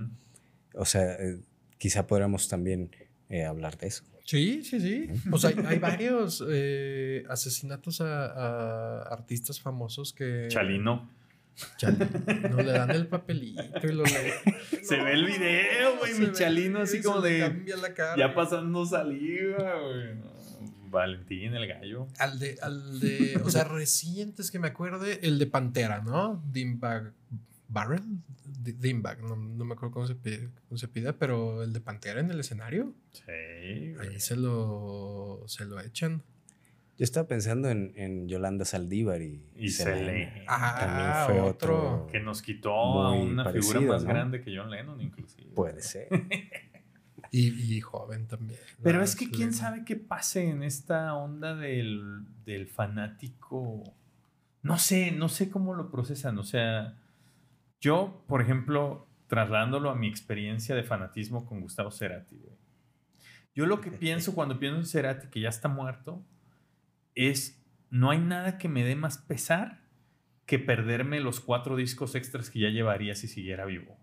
O 0.74 0.86
sea, 0.86 1.14
eh, 1.14 1.40
quizá 1.78 2.08
podríamos 2.08 2.48
también 2.48 2.92
eh, 3.30 3.46
hablar 3.46 3.78
de 3.78 3.88
eso. 3.88 4.04
Sí, 4.26 4.64
sí, 4.64 4.80
sí. 4.80 5.10
O 5.32 5.38
sea, 5.38 5.52
hay, 5.68 5.80
varios 5.80 6.44
eh, 6.48 7.26
asesinatos 7.30 8.00
a, 8.02 9.02
artistas 9.04 9.60
famosos 9.60 10.14
que... 10.14 10.48
Chalino. 10.50 11.10
Chalino. 11.78 12.08
No 12.50 12.58
le 12.58 12.72
dan 12.72 12.92
el 12.92 13.08
papelito 13.08 13.64
y 13.84 13.92
lo 13.92 14.06
Se 14.06 14.96
ve 14.96 15.14
el 15.14 15.26
video, 15.26 15.98
güey. 16.00 16.14
mi 16.20 16.32
Chalino 16.32 16.80
así 16.80 17.02
como 17.02 17.22
de... 17.22 17.66
Ya 18.18 18.34
pasando 18.34 18.86
saliva, 18.86 19.80
güey. 19.82 20.34
Valentín, 20.90 21.54
el 21.56 21.68
gallo. 21.68 22.08
Al 22.20 22.40
de, 22.40 22.58
al 22.62 23.00
de, 23.00 23.42
o 23.44 23.50
sea, 23.50 23.64
recientes 23.64 24.52
que 24.52 24.60
me 24.60 24.68
acuerde, 24.68 25.20
el 25.24 25.40
de 25.40 25.48
Pantera, 25.48 26.02
¿no? 26.02 26.42
Dimbag 26.52 27.14
Barrel, 27.68 28.02
Dimbag, 28.46 29.22
no, 29.22 29.36
no, 29.36 29.66
me 29.66 29.74
acuerdo 29.74 29.94
cómo 29.94 30.08
se, 30.08 30.16
pide, 30.16 30.50
cómo 30.68 30.78
se 30.78 30.88
pide, 30.88 31.14
pero 31.14 31.64
el 31.64 31.74
de 31.74 31.82
Pantera 31.82 32.20
en 32.20 32.30
el 32.30 32.40
escenario. 32.40 32.94
Sí. 33.12 33.96
Ahí 34.00 34.20
se 34.20 34.36
lo, 34.36 35.44
se 35.48 35.66
lo 35.66 35.80
echan. 35.80 36.24
Yo 36.98 37.04
estaba 37.04 37.28
pensando 37.28 37.70
en, 37.70 37.92
en 37.96 38.28
Yolanda 38.28 38.66
Saldívar 38.66 39.22
y, 39.22 39.42
y 39.56 39.70
Selene. 39.70 40.44
Ah, 40.48 40.76
También 40.80 41.42
fue 41.42 41.50
otro. 41.50 42.08
Que 42.12 42.20
nos 42.20 42.44
quitó 42.44 42.72
a 42.72 43.14
una 43.14 43.50
figura 43.52 43.82
más 43.82 44.04
grande 44.04 44.42
que 44.42 44.56
John 44.56 44.70
Lennon, 44.70 45.02
inclusive. 45.02 45.50
Puede 45.56 45.82
ser. 45.82 46.08
Y, 47.36 47.82
joven 47.82 48.28
también. 48.28 48.60
Pero 48.84 49.02
es 49.02 49.16
que 49.16 49.32
quién 49.32 49.54
sabe 49.54 49.84
qué 49.86 49.96
pase 49.96 50.48
en 50.48 50.62
esta 50.62 51.16
onda 51.16 51.56
del, 51.56 52.28
fanático. 52.72 53.82
No 54.62 54.78
sé, 54.78 55.12
no 55.12 55.30
sé 55.30 55.50
cómo 55.50 55.74
lo 55.74 55.90
procesan. 55.90 56.38
O 56.38 56.44
sea, 56.44 56.96
yo, 57.84 58.24
por 58.30 58.42
ejemplo, 58.42 59.10
trasladándolo 59.28 59.90
a 59.90 59.96
mi 59.96 60.08
experiencia 60.08 60.74
de 60.74 60.84
fanatismo 60.84 61.46
con 61.46 61.60
Gustavo 61.60 61.92
Cerati, 61.92 62.40
Yo 63.54 63.66
lo 63.66 63.82
que 63.82 63.92
pienso 64.06 64.34
cuando 64.34 64.58
pienso 64.58 64.80
en 64.80 64.86
Cerati, 64.86 65.28
que 65.28 65.42
ya 65.42 65.50
está 65.50 65.68
muerto, 65.68 66.26
es 67.14 67.62
no 67.90 68.10
hay 68.10 68.20
nada 68.20 68.58
que 68.58 68.70
me 68.70 68.86
dé 68.86 68.96
más 68.96 69.18
pesar 69.18 69.84
que 70.46 70.60
perderme 70.60 71.20
los 71.20 71.42
cuatro 71.42 71.76
discos 71.76 72.16
extras 72.16 72.50
que 72.50 72.60
ya 72.60 72.70
llevaría 72.70 73.16
si 73.16 73.28
siguiera 73.28 73.66
vivo. 73.66 73.98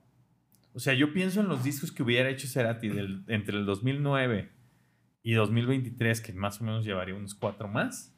O 0.74 0.78
sea, 0.78 0.92
yo 0.92 1.14
pienso 1.14 1.40
en 1.40 1.48
los 1.48 1.64
discos 1.64 1.90
que 1.90 2.02
hubiera 2.02 2.28
hecho 2.28 2.48
Cerati 2.48 2.90
entre 3.28 3.56
el 3.56 3.64
2009 3.64 4.52
y 5.22 5.32
2023, 5.32 6.20
que 6.20 6.34
más 6.34 6.60
o 6.60 6.64
menos 6.64 6.84
llevaría 6.84 7.14
unos 7.14 7.34
cuatro 7.34 7.66
más. 7.66 8.14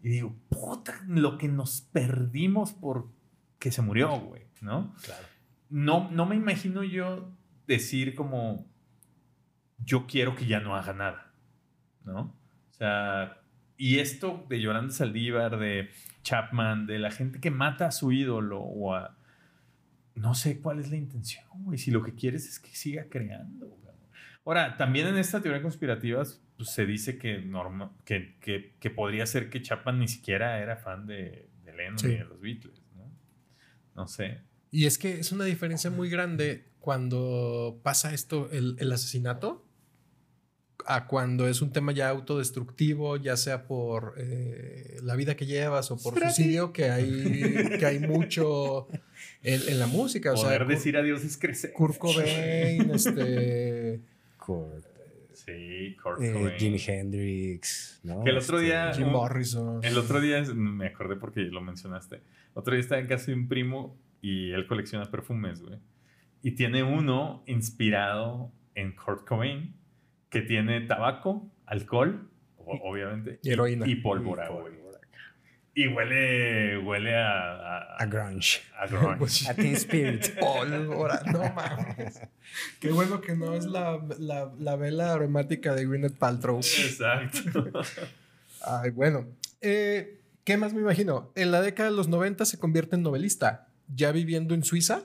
Y 0.00 0.10
digo, 0.10 0.36
puta, 0.48 1.02
lo 1.08 1.38
que 1.38 1.48
nos 1.48 1.80
perdimos 1.80 2.72
por 2.72 3.10
que 3.58 3.72
se 3.72 3.82
murió, 3.82 4.18
güey, 4.18 4.51
¿no? 4.62 4.94
Claro. 5.04 5.26
No, 5.68 6.10
no 6.10 6.24
me 6.24 6.36
imagino 6.36 6.82
yo 6.82 7.30
decir 7.66 8.14
como, 8.14 8.66
yo 9.84 10.06
quiero 10.06 10.34
que 10.34 10.46
ya 10.46 10.60
no 10.60 10.74
haga 10.76 10.94
nada, 10.94 11.34
¿no? 12.04 12.34
O 12.70 12.74
sea, 12.74 13.42
y 13.76 13.98
esto 13.98 14.46
de 14.48 14.60
Yolanda 14.60 14.92
Saldívar, 14.92 15.58
de 15.58 15.90
Chapman, 16.22 16.86
de 16.86 16.98
la 16.98 17.10
gente 17.10 17.40
que 17.40 17.50
mata 17.50 17.86
a 17.86 17.92
su 17.92 18.12
ídolo 18.12 18.60
o 18.60 18.94
a 18.94 19.18
no 20.14 20.34
sé 20.34 20.60
cuál 20.60 20.78
es 20.78 20.90
la 20.90 20.96
intención, 20.96 21.44
güey. 21.64 21.78
Si 21.78 21.90
lo 21.90 22.02
que 22.02 22.14
quieres 22.14 22.46
es 22.46 22.60
que 22.60 22.74
siga 22.74 23.06
creando, 23.08 23.66
güey. 23.66 23.82
Ahora, 24.44 24.76
también 24.76 25.06
en 25.06 25.16
esta 25.18 25.40
teoría 25.40 25.62
conspirativa 25.62 26.22
pues, 26.56 26.70
se 26.70 26.84
dice 26.84 27.16
que, 27.16 27.38
norma, 27.38 27.92
que, 28.04 28.36
que, 28.40 28.90
podría 28.90 29.24
ser 29.24 29.50
que 29.50 29.62
Chapman 29.62 30.00
ni 30.00 30.08
siquiera 30.08 30.58
era 30.58 30.76
fan 30.76 31.06
de, 31.06 31.48
de 31.64 31.72
Lennon 31.72 31.96
ni 32.04 32.16
de 32.16 32.24
los 32.24 32.40
Beatles, 32.40 32.82
¿no? 32.96 33.08
No 33.94 34.08
sé. 34.08 34.40
Y 34.72 34.86
es 34.86 34.98
que 34.98 35.20
es 35.20 35.30
una 35.30 35.44
diferencia 35.44 35.90
muy 35.90 36.08
grande 36.10 36.64
cuando 36.80 37.78
pasa 37.84 38.12
esto, 38.14 38.48
el, 38.50 38.74
el 38.80 38.90
asesinato, 38.90 39.64
a 40.84 41.06
cuando 41.06 41.46
es 41.46 41.62
un 41.62 41.72
tema 41.72 41.92
ya 41.92 42.08
autodestructivo, 42.08 43.16
ya 43.16 43.36
sea 43.36 43.68
por 43.68 44.14
eh, 44.16 44.96
la 45.04 45.14
vida 45.14 45.36
que 45.36 45.46
llevas 45.46 45.92
o 45.92 45.96
por 45.96 46.18
suicidio, 46.18 46.72
que 46.72 46.90
hay, 46.90 47.76
que 47.78 47.86
hay 47.86 48.00
mucho 48.00 48.88
En, 49.44 49.60
en 49.68 49.78
la 49.78 49.86
música, 49.86 50.32
o 50.32 50.36
sea. 50.36 50.46
Poder 50.46 50.62
Kurt- 50.64 50.68
decir 50.68 50.96
adiós 50.96 51.22
es 51.22 51.36
crecer. 51.36 51.72
Kurt 51.72 51.98
Cobain, 51.98 52.90
este. 52.90 54.00
Kurt, 54.38 54.86
Sí, 55.34 55.96
Kurt 56.02 56.20
eh, 56.22 56.32
Cobain. 56.32 56.58
Jimi 56.58 56.78
Hendrix, 56.84 58.00
¿no? 58.04 58.24
Que 58.24 58.30
el 58.30 58.38
otro 58.38 58.56
Este, 58.58 58.66
día- 58.66 58.92
Jim 58.94 59.06
Morrison. 59.08 59.84
El 59.84 59.98
otro 59.98 60.20
día, 60.20 60.42
me 60.54 60.86
acordé 60.86 61.16
porque 61.16 61.42
lo 61.42 61.60
mencionaste. 61.60 62.16
El 62.16 62.22
otro 62.54 62.72
día 62.74 62.80
estaba 62.80 63.00
en 63.00 63.06
casa 63.06 63.26
de 63.26 63.34
un 63.34 63.46
primo 63.48 63.96
y 64.22 64.52
él 64.52 64.66
colecciona 64.66 65.10
perfumes, 65.10 65.60
güey. 65.60 65.78
Y 66.42 66.52
tiene 66.52 66.82
uno 66.82 67.42
inspirado 67.46 68.50
en 68.74 68.96
Kurt 68.96 69.26
Cobain, 69.28 69.74
que 70.30 70.40
tiene 70.40 70.80
tabaco, 70.82 71.52
alcohol, 71.66 72.30
obviamente, 72.56 73.38
Y 73.42 73.50
heroína. 73.50 73.86
y 73.86 73.96
pólvora, 73.96 74.48
güey. 74.48 74.80
Y 75.74 75.86
huele, 75.88 76.76
huele 76.78 77.16
a, 77.16 77.78
a, 77.78 77.96
A 77.96 78.04
grunge. 78.06 78.60
a 78.78 78.86
grunge. 78.86 79.16
Pues, 79.18 79.48
A 79.48 79.54
Teen 79.54 79.74
Spirit. 79.74 80.34
Pólvora, 80.38 81.22
no 81.32 81.38
mames. 81.54 82.20
Qué 82.78 82.90
bueno 82.92 83.22
que 83.22 83.34
no 83.34 83.54
es 83.54 83.64
la, 83.64 83.98
la, 84.18 84.52
la 84.58 84.76
vela 84.76 85.14
aromática 85.14 85.74
de 85.74 85.86
Gwyneth 85.86 86.18
Paltrow. 86.18 86.58
Exacto. 86.58 87.70
Ay, 88.66 88.90
bueno. 88.90 89.26
Eh, 89.62 90.20
¿Qué 90.44 90.58
más 90.58 90.74
me 90.74 90.82
imagino? 90.82 91.32
En 91.36 91.50
la 91.52 91.62
década 91.62 91.88
de 91.90 91.96
los 91.96 92.08
90 92.08 92.44
se 92.44 92.58
convierte 92.58 92.96
en 92.96 93.02
novelista, 93.02 93.68
ya 93.94 94.12
viviendo 94.12 94.54
en 94.54 94.64
Suiza, 94.64 95.04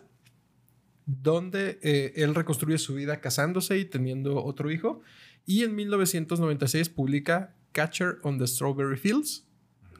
donde 1.05 1.79
eh, 1.81 2.13
él 2.17 2.35
reconstruye 2.35 2.77
su 2.77 2.95
vida 2.95 3.21
casándose 3.21 3.77
y 3.79 3.85
teniendo 3.85 4.43
otro 4.43 4.71
hijo. 4.71 5.01
Y 5.45 5.63
en 5.63 5.75
1996 5.75 6.89
publica 6.89 7.55
Catcher 7.71 8.17
on 8.23 8.37
the 8.37 8.47
Strawberry 8.47 8.97
Fields, 8.97 9.47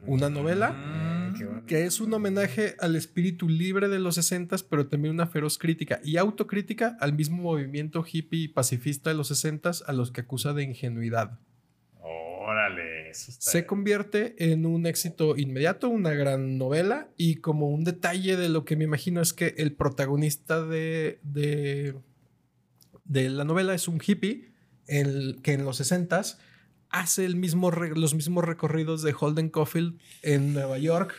una 0.06 0.30
novela 0.30 1.34
bueno. 1.38 1.66
que 1.66 1.86
es 1.86 2.00
un 2.00 2.14
homenaje 2.14 2.76
al 2.80 2.96
espíritu 2.96 3.50
libre 3.50 3.88
de 3.88 4.00
los 4.00 4.16
60 4.16 4.56
pero 4.70 4.88
también 4.88 5.14
una 5.14 5.28
feroz 5.28 5.58
crítica 5.58 6.00
y 6.04 6.18
autocrítica 6.18 6.98
al 7.00 7.14
mismo 7.14 7.42
movimiento 7.42 8.06
hippie 8.10 8.44
y 8.44 8.48
pacifista 8.48 9.10
de 9.10 9.16
los 9.16 9.28
60 9.30 9.72
a 9.86 9.94
los 9.94 10.12
que 10.12 10.22
acusa 10.22 10.54
de 10.54 10.64
ingenuidad. 10.64 11.40
Órale, 12.02 12.97
eso 13.18 13.32
está 13.32 13.52
Se 13.52 13.66
convierte 13.66 14.36
en 14.52 14.66
un 14.66 14.86
éxito 14.86 15.36
inmediato, 15.38 15.90
una 15.90 16.12
gran 16.14 16.58
novela 16.58 17.10
y 17.18 17.36
como 17.36 17.70
un 17.70 17.84
detalle 17.84 18.38
de 18.38 18.50
lo 18.50 18.64
que 18.66 18.76
me 18.76 18.84
imagino 18.86 19.22
es 19.22 19.34
que 19.34 19.56
el 19.58 19.74
protagonista 19.74 20.64
de, 20.66 21.20
de, 21.24 21.96
de 23.06 23.30
la 23.30 23.44
novela 23.44 23.74
es 23.74 23.88
un 23.88 24.00
hippie 24.06 24.52
el, 24.88 25.40
que 25.44 25.54
en 25.54 25.66
los 25.66 25.78
60 25.78 26.22
hace 26.90 27.26
el 27.26 27.36
mismo 27.36 27.72
re- 27.72 27.96
los 27.96 28.14
mismos 28.16 28.46
recorridos 28.46 29.02
de 29.02 29.14
Holden 29.20 29.50
Caulfield 29.50 30.00
en 30.22 30.54
Nueva 30.54 30.78
York, 30.78 31.14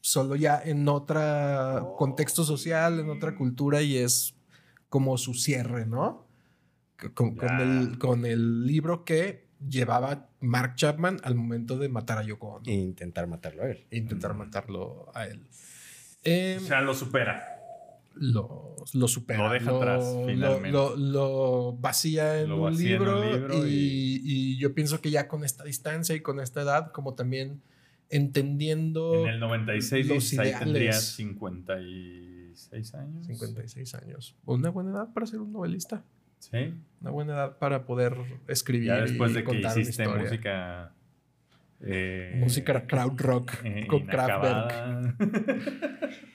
solo 0.00 0.36
ya 0.36 0.60
en 0.64 0.88
otro 0.88 1.94
contexto 1.98 2.44
social, 2.44 3.00
en 3.00 3.10
otra 3.10 3.34
cultura 3.36 3.82
y 3.82 3.98
es 3.98 4.34
como 4.88 5.18
su 5.18 5.34
cierre, 5.34 5.84
¿no? 5.84 6.26
Con, 7.12 7.36
con 7.36 7.60
el, 7.60 7.98
con 7.98 8.24
el 8.24 8.66
libro 8.66 9.04
que 9.04 9.45
llevaba 9.68 10.28
Mark 10.40 10.74
Chapman 10.76 11.18
al 11.22 11.34
momento 11.34 11.78
de 11.78 11.88
matar 11.88 12.18
a 12.18 12.22
Yoko 12.22 12.54
Ono. 12.56 12.64
E 12.66 12.74
intentar 12.74 13.26
matarlo 13.26 13.62
a 13.62 13.70
él. 13.70 13.86
E 13.90 13.96
intentar 13.98 14.34
Mm. 14.34 14.38
matarlo 14.38 15.10
a 15.14 15.26
él. 15.26 15.42
O 16.58 16.60
sea, 16.60 16.80
lo 16.80 16.92
supera. 16.94 17.52
lo, 18.18 18.74
lo 18.94 19.08
supera. 19.08 19.46
Lo 19.46 19.52
deja 19.52 19.70
atrás, 19.76 20.02
lo- 20.04 20.26
finalmente. 20.26 20.70
Lo, 20.70 20.96
lo 20.96 21.72
vacía 21.78 22.40
en, 22.40 22.48
Lo 22.48 22.56
un, 22.56 22.62
vacía 22.62 22.96
en 22.96 23.02
un 23.02 23.30
libro 23.32 23.66
y, 23.66 24.22
y 24.24 24.58
yo 24.58 24.72
pienso 24.74 25.00
que 25.02 25.10
ya 25.10 25.28
con 25.28 25.44
esta 25.44 25.64
distancia 25.64 26.14
y 26.16 26.20
con 26.20 26.40
esta 26.40 26.62
edad, 26.62 26.92
como 26.92 27.14
también 27.14 27.60
entendiendo 28.08 29.14
En 29.24 29.28
el 29.34 29.40
96 29.40 30.06
los 30.08 30.32
ahí 30.38 30.52
tendría 30.58 30.84
ideales. 30.92 31.04
56 31.14 32.94
años. 32.94 33.26
56 33.26 33.94
años. 33.94 34.36
Una 34.46 34.70
buena 34.70 34.90
edad 34.92 35.12
para 35.12 35.26
ser 35.26 35.40
un 35.40 35.52
novelista. 35.52 36.02
Sí. 36.50 36.74
Una 37.00 37.10
buena 37.10 37.32
edad 37.34 37.58
para 37.58 37.84
poder 37.86 38.16
escribir 38.48 38.88
Ya 38.88 39.00
después 39.02 39.32
y 39.32 39.34
de 39.34 39.44
que 39.44 39.58
hiciste 39.58 40.08
música. 40.08 40.92
eh, 41.80 42.36
Música 42.38 42.86
crowd 42.86 43.18
rock 43.20 43.52
eh, 43.64 43.86
con 43.86 44.06
Kraftwerk. 44.06 45.16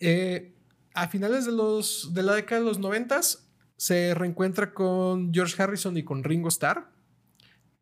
Eh, 0.00 0.54
a 0.94 1.08
finales 1.08 1.44
de, 1.44 1.50
los, 1.50 2.14
de 2.14 2.22
la 2.22 2.34
década 2.34 2.60
de 2.60 2.66
los 2.68 2.78
noventas 2.78 3.50
se 3.76 4.14
reencuentra 4.14 4.72
con 4.72 5.34
George 5.34 5.60
Harrison 5.60 5.96
y 5.96 6.04
con 6.04 6.22
Ringo 6.22 6.48
Starr 6.48 6.88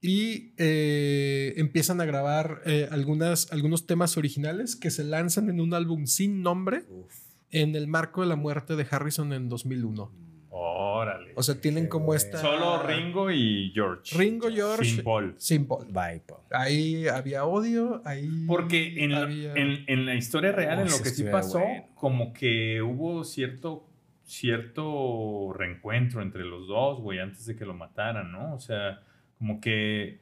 y 0.01 0.55
eh, 0.57 1.53
empiezan 1.59 2.01
a 2.01 2.07
grabar 2.07 2.63
eh, 2.65 2.89
algunas, 2.91 3.53
algunos 3.53 3.87
temas 3.87 4.17
originales 4.17 4.77
que 4.77 4.91
se 4.91 5.05
lanzan 5.05 5.51
en 5.51 5.61
un 5.61 5.75
álbum 5.75 6.07
sin 6.07 6.41
nombre 6.43 6.85
Uf. 6.89 7.13
en 7.51 7.75
el 7.77 7.87
marco 7.87 8.23
de 8.23 8.29
la 8.29 8.37
muerte 8.37 8.77
de 8.77 8.87
Harrison 8.91 9.33
en 9.35 9.49
2001. 9.51 10.11
Órale. 10.59 11.33
O 11.37 11.43
sea, 11.43 11.61
tienen 11.61 11.87
como 11.89 12.15
esta... 12.15 12.39
Solo 12.39 12.83
Ringo 12.83 13.31
y 13.31 13.71
George. 13.75 14.17
Ringo, 14.17 14.49
George, 14.51 14.85
Sin 14.85 15.05
Paul. 15.05 15.35
sin 15.37 15.67
Paul. 15.67 15.87
Bye, 15.87 16.23
Paul. 16.27 16.41
Ahí 16.51 17.07
había 17.09 17.45
odio, 17.45 18.01
ahí... 18.05 18.29
Porque 18.47 19.05
en, 19.05 19.13
la- 19.13 19.23
había- 19.23 19.53
en, 19.55 19.85
en 19.87 20.07
la 20.07 20.15
historia 20.15 20.53
real, 20.53 20.79
Oh, 20.79 20.83
en 20.83 20.89
lo 20.91 20.99
que 21.03 21.11
sí 21.11 21.25
pasó, 21.25 21.63
como 21.95 22.33
que 22.33 22.81
hubo 22.83 23.23
cierto, 23.25 23.87
cierto 24.25 25.53
reencuentro 25.53 26.23
entre 26.23 26.45
los 26.45 26.67
dos, 26.69 27.01
güey, 27.01 27.19
antes 27.19 27.47
de 27.47 27.57
que 27.57 27.65
lo 27.65 27.75
mataran, 27.75 28.33
¿no? 28.33 28.55
O 28.55 28.59
sea, 28.59 29.01
como 29.39 29.61
que, 29.61 30.21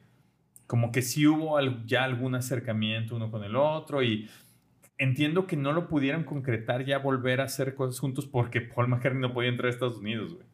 como 0.67 0.91
que 0.91 1.01
sí 1.01 1.25
hubo 1.27 1.57
al- 1.57 1.85
ya 1.85 2.03
algún 2.03 2.35
acercamiento 2.35 3.15
uno 3.15 3.31
con 3.31 3.43
el 3.43 3.55
otro 3.55 4.03
y 4.03 4.29
entiendo 4.97 5.47
que 5.47 5.57
no 5.57 5.73
lo 5.73 5.87
pudieran 5.87 6.23
concretar 6.23 6.85
ya 6.85 6.99
volver 6.99 7.41
a 7.41 7.45
hacer 7.45 7.75
cosas 7.75 7.99
juntos 7.99 8.25
porque 8.27 8.61
Paul 8.61 8.87
McCartney 8.87 9.21
no 9.21 9.33
podía 9.33 9.49
entrar 9.49 9.67
a 9.67 9.69
Estados 9.71 9.97
Unidos, 9.97 10.33
güey. 10.35 10.45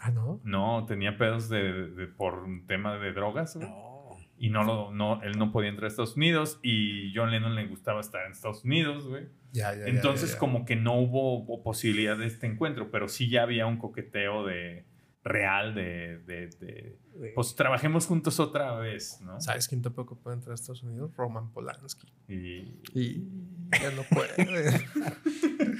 Ah, 0.00 0.10
¿no? 0.10 0.40
No, 0.44 0.86
tenía 0.86 1.16
pedos 1.18 1.48
de, 1.48 1.88
de- 1.90 2.06
por 2.06 2.38
un 2.40 2.66
tema 2.66 2.96
de 2.98 3.12
drogas, 3.12 3.54
güey 3.56 3.68
No. 3.68 4.16
y 4.38 4.48
no 4.48 4.64
lo, 4.64 4.90
no, 4.92 5.22
él 5.22 5.38
no 5.38 5.52
podía 5.52 5.68
entrar 5.68 5.84
a 5.84 5.88
Estados 5.88 6.16
Unidos 6.16 6.58
y 6.62 7.12
John 7.14 7.30
Lennon 7.30 7.54
le 7.54 7.66
gustaba 7.66 8.00
estar 8.00 8.24
en 8.24 8.32
Estados 8.32 8.64
Unidos, 8.64 9.06
güey. 9.06 9.24
Ya, 9.52 9.72
ya, 9.74 9.80
ya, 9.80 9.86
Entonces 9.86 10.32
ya. 10.34 10.38
como 10.38 10.64
que 10.64 10.76
no 10.76 10.94
hubo 10.98 11.62
posibilidad 11.62 12.16
de 12.16 12.26
este 12.26 12.46
encuentro, 12.46 12.90
pero 12.90 13.08
sí 13.08 13.28
ya 13.28 13.42
había 13.42 13.66
un 13.66 13.76
coqueteo 13.76 14.46
de 14.46 14.84
real 15.22 15.74
de, 15.74 16.18
de, 16.26 16.48
de, 16.60 16.98
pues 17.34 17.54
trabajemos 17.54 18.06
juntos 18.06 18.40
otra 18.40 18.78
vez, 18.78 19.20
¿no? 19.20 19.40
¿Sabes 19.40 19.68
quién 19.68 19.82
tampoco 19.82 20.16
puede 20.16 20.36
entrar 20.36 20.52
a 20.52 20.54
Estados 20.54 20.82
Unidos? 20.82 21.14
Roman 21.16 21.52
Polanski. 21.52 22.12
Y 22.28 22.80
Y 22.94 23.28
ya 23.80 23.90
no 23.90 24.02
puede. 24.04 24.80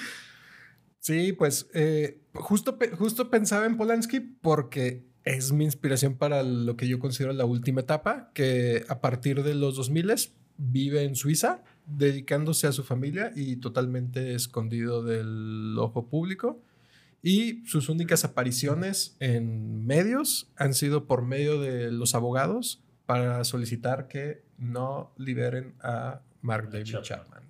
sí, 0.98 1.32
pues 1.32 1.70
eh, 1.74 2.20
justo, 2.34 2.78
justo 2.98 3.30
pensaba 3.30 3.66
en 3.66 3.76
Polanski 3.76 4.20
porque 4.20 5.06
es 5.24 5.52
mi 5.52 5.64
inspiración 5.64 6.16
para 6.16 6.42
lo 6.42 6.76
que 6.76 6.88
yo 6.88 6.98
considero 6.98 7.32
la 7.32 7.44
última 7.44 7.80
etapa, 7.80 8.30
que 8.34 8.84
a 8.88 9.00
partir 9.00 9.42
de 9.42 9.54
los 9.54 9.76
2000 9.76 10.12
vive 10.56 11.04
en 11.04 11.16
Suiza, 11.16 11.62
dedicándose 11.86 12.66
a 12.66 12.72
su 12.72 12.84
familia 12.84 13.32
y 13.34 13.56
totalmente 13.56 14.34
escondido 14.34 15.02
del 15.02 15.76
ojo 15.78 16.08
público. 16.08 16.62
Y 17.22 17.64
sus 17.66 17.88
únicas 17.88 18.24
apariciones 18.24 19.16
en 19.20 19.84
medios 19.86 20.50
han 20.56 20.72
sido 20.74 21.06
por 21.06 21.22
medio 21.26 21.60
de 21.60 21.90
los 21.92 22.14
abogados 22.14 22.82
para 23.06 23.44
solicitar 23.44 24.08
que 24.08 24.42
no 24.56 25.12
liberen 25.18 25.74
a 25.80 26.22
Mark 26.40 26.70
David 26.70 26.84
Chapman. 26.86 27.02
Chapman. 27.04 27.42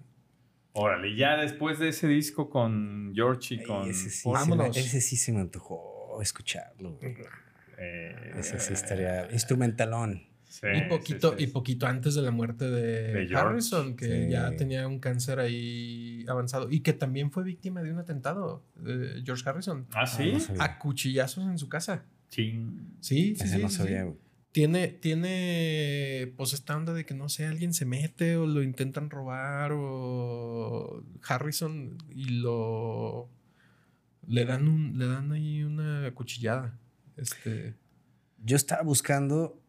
órale, 0.72 1.14
ya 1.16 1.36
después 1.36 1.78
de 1.78 1.88
ese 1.90 2.08
disco 2.08 2.48
con 2.50 3.12
George 3.14 3.54
y 3.54 3.58
Ay, 3.60 3.64
con 3.66 3.88
ese, 3.90 4.10
sí 4.10 4.24
Paul, 4.24 4.38
se 4.38 4.44
me, 4.44 4.50
Vámonos. 4.56 4.76
ese 4.76 5.00
sí 5.00 5.16
se 5.16 5.32
me 5.32 5.40
antojó 5.40 6.20
escucharlo. 6.22 6.94
güey. 6.96 7.16
eh, 7.78 8.32
Ese 8.36 8.58
sí 8.58 8.72
estaría 8.72 9.30
instrumentalón. 9.32 10.26
Sí, 10.50 10.66
y, 10.74 10.82
poquito, 10.88 11.30
sí, 11.30 11.36
sí, 11.38 11.44
y 11.44 11.46
poquito 11.46 11.86
antes 11.86 12.14
de 12.14 12.22
la 12.22 12.30
muerte 12.30 12.68
de. 12.68 13.26
Harrison, 13.34 13.96
que 13.96 14.24
Sí. 14.26 14.30
ya 14.30 14.54
tenía 14.56 14.86
un 14.86 14.98
cáncer 14.98 15.38
ahí 15.38 16.24
avanzado 16.28 16.68
y 16.70 16.80
que 16.80 16.92
también 16.92 17.30
fue 17.30 17.42
víctima 17.44 17.82
de 17.82 17.92
un 17.92 17.98
atentado, 17.98 18.62
de 18.76 19.22
George 19.24 19.48
Harrison, 19.48 19.86
Ah, 19.94 20.06
sí, 20.06 20.32
Ah, 20.34 20.52
no 20.56 20.62
a 20.64 20.78
cuchillazos 20.78 21.44
en 21.48 21.56
su 21.58 21.68
casa. 21.68 22.04
Sí, 22.28 22.60
sí, 23.00 23.32
Ese 23.38 23.56
sí. 23.56 23.62
no 23.62 23.68
sabía. 23.70 24.06
Tiene, 24.52 24.88
tiene, 24.88 26.32
pues 26.36 26.52
esta 26.54 26.76
onda 26.76 26.92
de 26.92 27.06
que 27.06 27.14
no 27.14 27.28
sé, 27.28 27.46
alguien 27.46 27.72
se 27.72 27.84
mete 27.86 28.36
o 28.36 28.46
lo 28.46 28.62
intentan 28.64 29.08
robar 29.08 29.70
o 29.72 31.04
Harrison 31.26 31.96
y 32.10 32.40
lo 32.40 33.28
le 34.26 34.44
dan 34.44 34.68
un, 34.68 34.98
le 34.98 35.06
dan 35.06 35.30
ahí 35.32 35.62
una 35.62 36.10
cuchillada. 36.14 36.76
Este, 37.16 37.74
Yo 38.44 38.56
estaba 38.56 38.82
buscando 38.82 39.60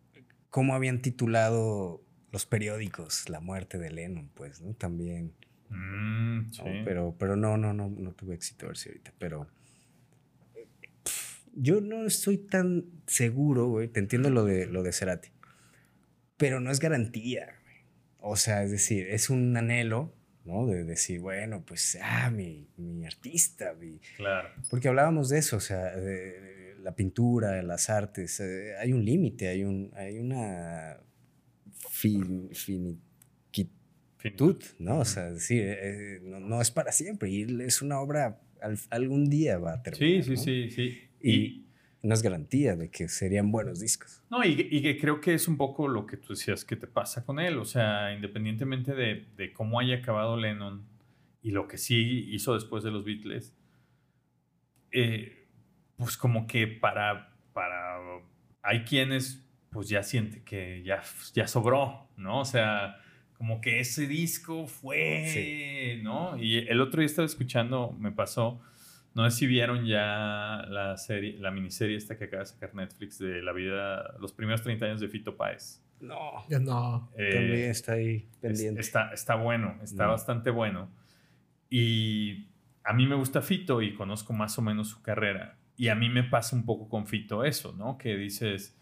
cómo 0.51 0.75
habían 0.75 1.01
titulado 1.01 2.05
los 2.31 2.45
periódicos 2.45 3.27
la 3.29 3.39
muerte 3.39 3.79
de 3.79 3.89
Lennon, 3.89 4.29
pues, 4.35 4.61
¿no? 4.61 4.75
También. 4.75 5.33
Mm, 5.69 6.47
¿no? 6.47 6.53
sí. 6.53 6.61
Pero, 6.85 7.15
pero 7.17 7.35
no, 7.35 7.57
no, 7.57 7.73
no, 7.73 7.89
no 7.89 8.11
tuve 8.11 8.35
éxito 8.35 8.65
a 8.65 8.69
ver 8.69 8.77
si 8.77 8.89
ahorita. 8.89 9.13
Pero 9.17 9.47
pf, 11.03 11.49
yo 11.55 11.81
no 11.81 12.05
estoy 12.05 12.37
tan 12.37 12.85
seguro, 13.07 13.67
güey. 13.67 13.87
Te 13.87 13.99
entiendo 13.99 14.29
lo 14.29 14.45
de 14.45 14.67
lo 14.67 14.83
de 14.83 14.91
Cerati. 14.91 15.29
Pero 16.37 16.59
no 16.59 16.69
es 16.69 16.79
garantía, 16.79 17.45
güey. 17.63 17.75
O 18.19 18.35
sea, 18.35 18.63
es 18.63 18.71
decir, 18.71 19.07
es 19.07 19.29
un 19.29 19.55
anhelo, 19.55 20.13
¿no? 20.43 20.67
De 20.67 20.83
decir, 20.83 21.19
bueno, 21.19 21.63
pues, 21.65 21.97
ah, 22.01 22.29
mi, 22.29 22.67
mi 22.77 23.05
artista, 23.05 23.73
mi... 23.73 23.99
Claro. 24.17 24.49
Porque 24.69 24.87
hablábamos 24.87 25.29
de 25.29 25.39
eso, 25.39 25.57
o 25.57 25.59
sea, 25.59 25.95
de, 25.95 26.39
de 26.39 26.60
la 26.83 26.95
pintura, 26.95 27.61
las 27.63 27.89
artes, 27.89 28.39
eh, 28.39 28.75
hay 28.79 28.93
un 28.93 29.03
límite, 29.05 29.47
hay, 29.47 29.63
un, 29.63 29.91
hay 29.95 30.17
una 30.19 30.97
fin, 31.89 32.49
Finitud. 34.17 34.63
¿no? 34.77 34.99
O 34.99 35.05
sea, 35.05 35.31
decir, 35.31 35.63
eh, 35.65 36.19
no, 36.23 36.39
no 36.39 36.61
es 36.61 36.69
para 36.69 36.91
siempre 36.91 37.29
y 37.31 37.41
es 37.63 37.81
una 37.81 37.99
obra, 37.99 38.39
al- 38.61 38.77
algún 38.91 39.29
día 39.31 39.57
va 39.57 39.73
a 39.73 39.81
terminar, 39.81 40.23
Sí, 40.23 40.35
sí, 40.35 40.35
¿no? 40.35 40.69
sí, 40.69 40.69
sí. 40.69 41.01
Y 41.27 41.65
no 42.03 42.13
es 42.13 42.21
garantía 42.21 42.75
de 42.75 42.91
que 42.91 43.07
serían 43.09 43.51
buenos 43.51 43.79
discos. 43.79 44.21
No, 44.29 44.43
y, 44.43 44.67
y 44.69 44.81
que 44.83 44.99
creo 44.99 45.19
que 45.21 45.33
es 45.33 45.47
un 45.47 45.57
poco 45.57 45.87
lo 45.87 46.05
que 46.05 46.17
tú 46.17 46.33
decías 46.33 46.63
que 46.65 46.75
te 46.75 46.85
pasa 46.85 47.25
con 47.25 47.39
él. 47.39 47.57
O 47.57 47.65
sea, 47.65 48.13
independientemente 48.13 48.93
de, 48.93 49.25
de 49.37 49.53
cómo 49.53 49.79
haya 49.79 49.95
acabado 49.97 50.37
Lennon 50.37 50.83
y 51.41 51.49
lo 51.49 51.67
que 51.67 51.79
sí 51.79 52.27
hizo 52.31 52.53
después 52.53 52.83
de 52.83 52.91
los 52.91 53.03
Beatles, 53.03 53.55
eh, 54.91 55.40
pues 56.03 56.17
como 56.17 56.47
que 56.47 56.67
para, 56.67 57.31
para... 57.53 57.97
Hay 58.63 58.83
quienes 58.83 59.47
pues 59.71 59.87
ya 59.87 60.03
sienten 60.03 60.43
que 60.43 60.81
ya, 60.83 61.01
ya 61.33 61.47
sobró, 61.47 62.09
¿no? 62.17 62.39
O 62.39 62.45
sea, 62.45 62.97
como 63.37 63.61
que 63.61 63.79
ese 63.79 64.05
disco 64.07 64.67
fue, 64.67 65.99
¿no? 66.03 66.37
Y 66.37 66.57
el 66.67 66.81
otro 66.81 66.99
día 66.99 67.05
estaba 67.05 67.25
escuchando, 67.25 67.95
me 67.99 68.11
pasó, 68.11 68.59
no 69.13 69.29
sé 69.29 69.37
si 69.37 69.47
vieron 69.47 69.85
ya 69.85 70.65
la 70.67 70.97
serie, 70.97 71.37
la 71.39 71.51
miniserie 71.51 71.95
esta 71.97 72.17
que 72.17 72.25
acaba 72.25 72.41
de 72.43 72.47
sacar 72.47 72.75
Netflix 72.75 73.17
de 73.19 73.41
la 73.41 73.53
vida, 73.53 74.15
los 74.19 74.33
primeros 74.33 74.61
30 74.61 74.85
años 74.87 74.99
de 74.99 75.07
Fito 75.07 75.37
Páez. 75.37 75.81
No, 76.01 76.45
Ya 76.49 76.59
no. 76.59 77.11
Eh, 77.15 77.29
también 77.33 77.69
está 77.71 77.93
ahí 77.93 78.15
es- 78.33 78.37
pendiente. 78.41 78.81
está, 78.81 79.11
está 79.13 79.35
bueno, 79.35 79.79
está 79.83 80.07
Mm. 80.07 80.09
bastante 80.09 80.49
bueno. 80.49 80.89
Y 81.69 82.47
a 82.83 82.93
mí 82.93 83.07
me 83.07 83.15
gusta 83.15 83.41
Fito 83.41 83.81
y 83.81 83.93
conozco 83.93 84.33
más 84.33 84.57
o 84.57 84.61
menos 84.61 84.89
su 84.89 85.01
carrera. 85.01 85.57
Y 85.81 85.89
a 85.89 85.95
mí 85.95 86.09
me 86.09 86.21
pasa 86.23 86.55
un 86.55 86.63
poco 86.63 86.87
con 86.87 87.07
Fito 87.07 87.43
eso, 87.43 87.73
¿no? 87.75 87.97
Que 87.97 88.15
dices, 88.15 88.77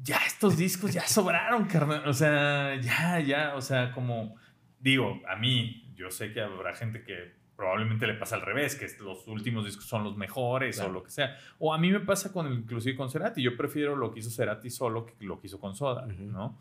ya 0.00 0.18
estos 0.24 0.56
discos 0.56 0.92
ya 0.92 1.04
sobraron, 1.08 1.64
carnal. 1.64 2.06
O 2.06 2.12
sea, 2.12 2.80
ya, 2.80 3.18
ya, 3.18 3.56
o 3.56 3.60
sea, 3.60 3.90
como 3.90 4.36
digo, 4.78 5.20
a 5.28 5.34
mí, 5.34 5.92
yo 5.96 6.08
sé 6.12 6.32
que 6.32 6.40
habrá 6.40 6.72
gente 6.76 7.02
que 7.02 7.34
probablemente 7.56 8.06
le 8.06 8.14
pasa 8.14 8.36
al 8.36 8.42
revés, 8.42 8.76
que 8.76 8.86
los 9.02 9.26
últimos 9.26 9.64
discos 9.64 9.84
son 9.86 10.04
los 10.04 10.16
mejores 10.16 10.76
Claro. 10.76 10.90
o 10.90 10.92
lo 10.92 11.02
que 11.02 11.10
sea. 11.10 11.36
O 11.58 11.74
a 11.74 11.78
mí 11.78 11.90
me 11.90 11.98
pasa 11.98 12.32
con, 12.32 12.52
inclusive 12.52 12.96
con 12.96 13.10
Cerati. 13.10 13.42
Yo 13.42 13.56
prefiero 13.56 13.96
lo 13.96 14.12
que 14.12 14.20
hizo 14.20 14.30
Cerati 14.30 14.70
solo 14.70 15.04
que 15.04 15.14
lo 15.24 15.40
que 15.40 15.48
hizo 15.48 15.58
con 15.58 15.74
Soda, 15.74 16.06
Ujú. 16.06 16.22
¿no? 16.30 16.60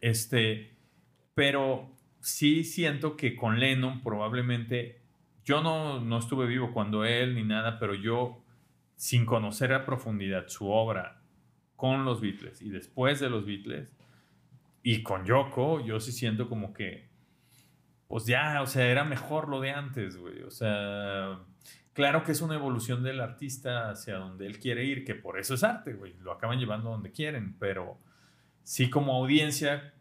Este, 0.00 0.74
pero 1.34 1.90
sí 2.22 2.64
siento 2.64 3.14
que 3.14 3.36
con 3.36 3.60
Lennon 3.60 4.02
probablemente, 4.02 5.02
yo 5.44 5.62
no, 5.62 6.00
no 6.00 6.16
estuve 6.18 6.46
vivo 6.46 6.72
cuando 6.72 7.04
él 7.04 7.34
ni 7.34 7.42
nada, 7.42 7.78
pero 7.78 7.94
yo, 7.94 8.40
sin 8.96 9.26
conocer 9.26 9.72
a 9.72 9.84
profundidad 9.84 10.48
su 10.48 10.68
obra 10.68 11.22
con 11.76 12.04
los 12.04 12.20
Beatles 12.20 12.62
y 12.62 12.70
después 12.70 13.20
de 13.20 13.30
los 13.30 13.44
Beatles 13.44 13.94
y 14.82 15.02
con 15.02 15.24
Yoko, 15.24 15.84
yo 15.84 15.98
sí 15.98 16.12
siento 16.12 16.46
como 16.46 16.74
que, 16.74 17.08
pues 18.06 18.26
ya, 18.26 18.60
o 18.60 18.66
sea, 18.66 18.86
era 18.86 19.02
mejor 19.02 19.48
lo 19.48 19.60
de 19.60 19.70
antes, 19.70 20.18
güey. 20.18 20.42
O 20.42 20.50
sea, 20.50 21.40
claro 21.94 22.22
que 22.22 22.32
es 22.32 22.42
una 22.42 22.54
evolución 22.54 23.02
del 23.02 23.20
artista 23.20 23.88
hacia 23.90 24.16
donde 24.16 24.46
él 24.46 24.58
quiere 24.58 24.84
ir, 24.84 25.06
que 25.06 25.14
por 25.14 25.38
eso 25.38 25.54
es 25.54 25.64
arte, 25.64 25.94
güey. 25.94 26.14
Lo 26.20 26.32
acaban 26.32 26.58
llevando 26.58 26.90
donde 26.90 27.12
quieren, 27.12 27.56
pero 27.58 27.98
sí 28.62 28.90
como 28.90 29.14
audiencia, 29.14 29.94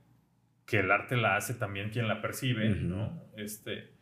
que 0.66 0.80
el 0.80 0.92
arte 0.92 1.16
la 1.16 1.38
hace 1.38 1.54
también 1.54 1.90
quien 1.90 2.10
la 2.10 2.22
percibe. 2.22 2.68
¿no? 2.70 3.24
Este, 3.38 3.93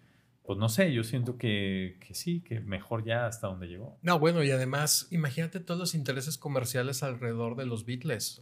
pues 0.51 0.59
no 0.59 0.67
sé, 0.67 0.91
yo 0.91 1.05
siento 1.05 1.37
que, 1.37 1.95
que 2.05 2.13
sí, 2.13 2.41
que 2.41 2.59
mejor 2.59 3.05
ya 3.05 3.25
hasta 3.25 3.47
donde 3.47 3.67
llegó. 3.67 3.97
No, 4.01 4.19
bueno, 4.19 4.43
y 4.43 4.51
además, 4.51 5.07
imagínate 5.09 5.61
todos 5.61 5.79
los 5.79 5.95
intereses 5.95 6.37
comerciales 6.37 7.03
alrededor 7.03 7.55
de 7.55 7.65
los 7.65 7.85
Beatles. 7.85 8.41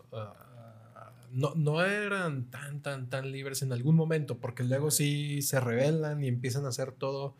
No, 1.31 1.53
no 1.53 1.85
eran 1.85 2.49
tan, 2.49 2.81
tan, 2.81 3.11
tan 3.11 3.31
libres 3.31 3.61
en 3.61 3.73
algún 3.73 3.95
momento, 3.95 4.39
porque 4.39 4.63
luego 4.63 4.89
sí 4.89 5.43
se 5.43 5.59
rebelan 5.59 6.23
y 6.23 6.29
empiezan 6.29 6.65
a 6.65 6.69
hacer 6.69 6.93
todo 6.93 7.37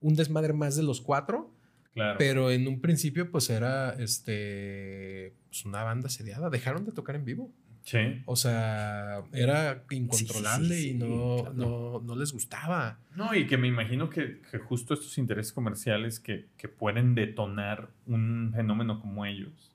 un 0.00 0.16
desmadre 0.16 0.52
más 0.52 0.74
de 0.74 0.82
los 0.82 1.00
cuatro. 1.00 1.54
Claro. 1.94 2.18
Pero 2.18 2.50
en 2.50 2.66
un 2.66 2.80
principio, 2.80 3.30
pues 3.30 3.48
era 3.50 3.90
este, 4.00 5.36
pues 5.46 5.64
una 5.64 5.84
banda 5.84 6.08
sediada. 6.08 6.50
Dejaron 6.50 6.84
de 6.84 6.90
tocar 6.90 7.14
en 7.14 7.24
vivo. 7.24 7.52
Sí. 7.88 8.22
O 8.26 8.36
sea, 8.36 9.22
era 9.32 9.82
incontrolable 9.90 10.74
sí, 10.74 10.82
sí, 10.82 10.90
y 10.90 10.94
no, 10.94 11.36
claro. 11.40 11.54
no, 11.54 12.00
no 12.04 12.16
les 12.16 12.32
gustaba. 12.32 12.98
No, 13.16 13.34
y 13.34 13.46
que 13.46 13.56
me 13.56 13.68
imagino 13.68 14.10
que, 14.10 14.40
que 14.50 14.58
justo 14.58 14.94
estos 14.94 15.16
intereses 15.16 15.52
comerciales 15.52 16.20
que, 16.20 16.48
que 16.58 16.68
pueden 16.68 17.14
detonar 17.14 17.88
un 18.06 18.52
fenómeno 18.54 19.00
como 19.00 19.24
ellos, 19.24 19.72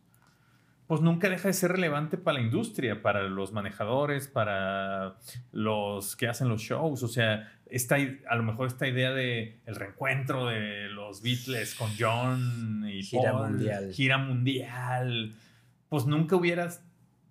pues 0.87 1.01
nunca 1.01 1.29
deja 1.29 1.47
de 1.47 1.53
ser 1.53 1.71
relevante 1.71 2.17
para 2.17 2.39
la 2.39 2.45
industria, 2.45 3.01
para 3.01 3.23
los 3.23 3.51
manejadores, 3.51 4.27
para 4.27 5.15
los 5.51 6.15
que 6.15 6.27
hacen 6.27 6.49
los 6.49 6.61
shows. 6.61 7.01
O 7.01 7.07
sea, 7.07 7.51
esta, 7.65 7.95
a 8.29 8.35
lo 8.35 8.43
mejor 8.43 8.67
esta 8.67 8.87
idea 8.87 9.11
de 9.11 9.59
el 9.65 9.75
reencuentro 9.75 10.45
de 10.45 10.89
los 10.89 11.23
Beatles 11.23 11.73
con 11.73 11.89
John 11.97 12.87
y 12.87 13.01
Gira 13.01 13.31
Paul, 13.31 13.51
mundial. 13.51 13.91
gira 13.93 14.17
mundial, 14.19 15.33
pues 15.89 16.05
nunca 16.05 16.35
hubieras 16.35 16.83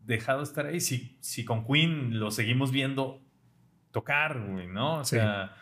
dejado 0.05 0.39
de 0.39 0.45
estar 0.45 0.67
ahí 0.67 0.81
si, 0.81 1.17
si 1.21 1.45
con 1.45 1.65
Queen 1.67 2.19
lo 2.19 2.31
seguimos 2.31 2.73
viendo 2.73 3.23
tocar, 3.91 4.41
güey, 4.41 4.67
¿no? 4.67 5.01
O 5.01 5.05
Sí. 5.05 5.17
sea, 5.17 5.55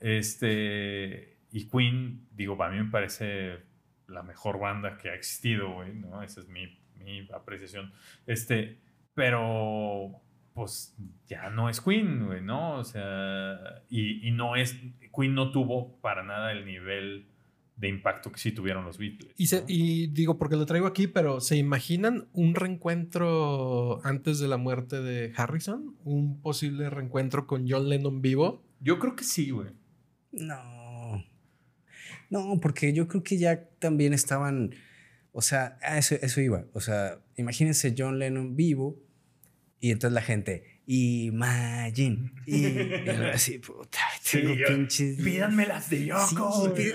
este, 0.00 1.38
y 1.52 1.68
Queen, 1.68 2.26
digo, 2.32 2.56
para 2.56 2.72
mí 2.72 2.82
me 2.82 2.90
parece 2.90 3.58
la 4.06 4.22
mejor 4.22 4.58
banda 4.58 4.96
que 4.96 5.10
ha 5.10 5.14
existido, 5.14 5.72
güey, 5.74 5.94
¿no? 5.94 6.22
Esa 6.22 6.40
es 6.40 6.48
mi, 6.48 6.78
mi 6.96 7.28
apreciación. 7.32 7.92
Este, 8.26 8.80
pero, 9.14 10.20
pues, 10.54 10.96
ya 11.26 11.50
no 11.50 11.68
es 11.68 11.80
Queen, 11.80 12.26
güey, 12.26 12.40
¿no? 12.42 12.76
O 12.76 12.84
sea, 12.84 13.82
y, 13.88 14.26
y 14.26 14.30
no 14.32 14.56
es, 14.56 14.76
Queen 15.16 15.34
no 15.34 15.50
tuvo 15.50 16.00
para 16.00 16.22
nada 16.22 16.52
el 16.52 16.64
nivel 16.64 17.27
de 17.78 17.88
impacto 17.88 18.30
que 18.32 18.40
sí 18.40 18.50
tuvieron 18.52 18.84
los 18.84 18.98
Beatles. 18.98 19.32
Y, 19.36 19.46
se- 19.46 19.60
¿no? 19.60 19.66
y 19.68 20.08
digo, 20.08 20.36
porque 20.36 20.56
lo 20.56 20.66
traigo 20.66 20.86
aquí, 20.86 21.06
pero 21.06 21.40
¿se 21.40 21.56
imaginan 21.56 22.26
un 22.32 22.54
reencuentro 22.56 24.04
antes 24.04 24.38
de 24.40 24.48
la 24.48 24.56
muerte 24.56 25.00
de 25.00 25.32
Harrison? 25.36 25.96
¿Un 26.04 26.40
posible 26.40 26.90
reencuentro 26.90 27.46
con 27.46 27.68
John 27.68 27.88
Lennon 27.88 28.20
vivo? 28.20 28.62
Yo 28.80 28.98
creo 28.98 29.14
que 29.16 29.24
sí, 29.24 29.50
güey. 29.50 29.68
No. 30.32 31.24
No, 32.30 32.58
porque 32.60 32.92
yo 32.92 33.08
creo 33.08 33.22
que 33.22 33.38
ya 33.38 33.68
también 33.78 34.12
estaban. 34.12 34.74
O 35.32 35.40
sea, 35.40 35.78
a 35.82 35.98
eso, 35.98 36.16
eso 36.20 36.40
iba. 36.40 36.64
O 36.74 36.80
sea, 36.80 37.20
imagínense 37.36 37.94
John 37.96 38.18
Lennon 38.18 38.56
vivo 38.56 39.00
y 39.80 39.90
entonces 39.92 40.14
la 40.14 40.22
gente. 40.22 40.77
Imagine. 40.90 42.32
Y, 42.46 42.66
y 42.66 43.08
así, 43.34 43.58
puta, 43.58 43.98
tengo 44.30 44.54
Sí, 44.54 44.58
yo- 44.58 44.66
pinches. 44.68 45.16
Pídanme 45.22 45.66
las 45.66 45.90
de 45.90 46.06
Yoko. 46.06 46.74
Sí, 46.74 46.92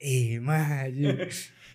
Imagine. 0.34 1.28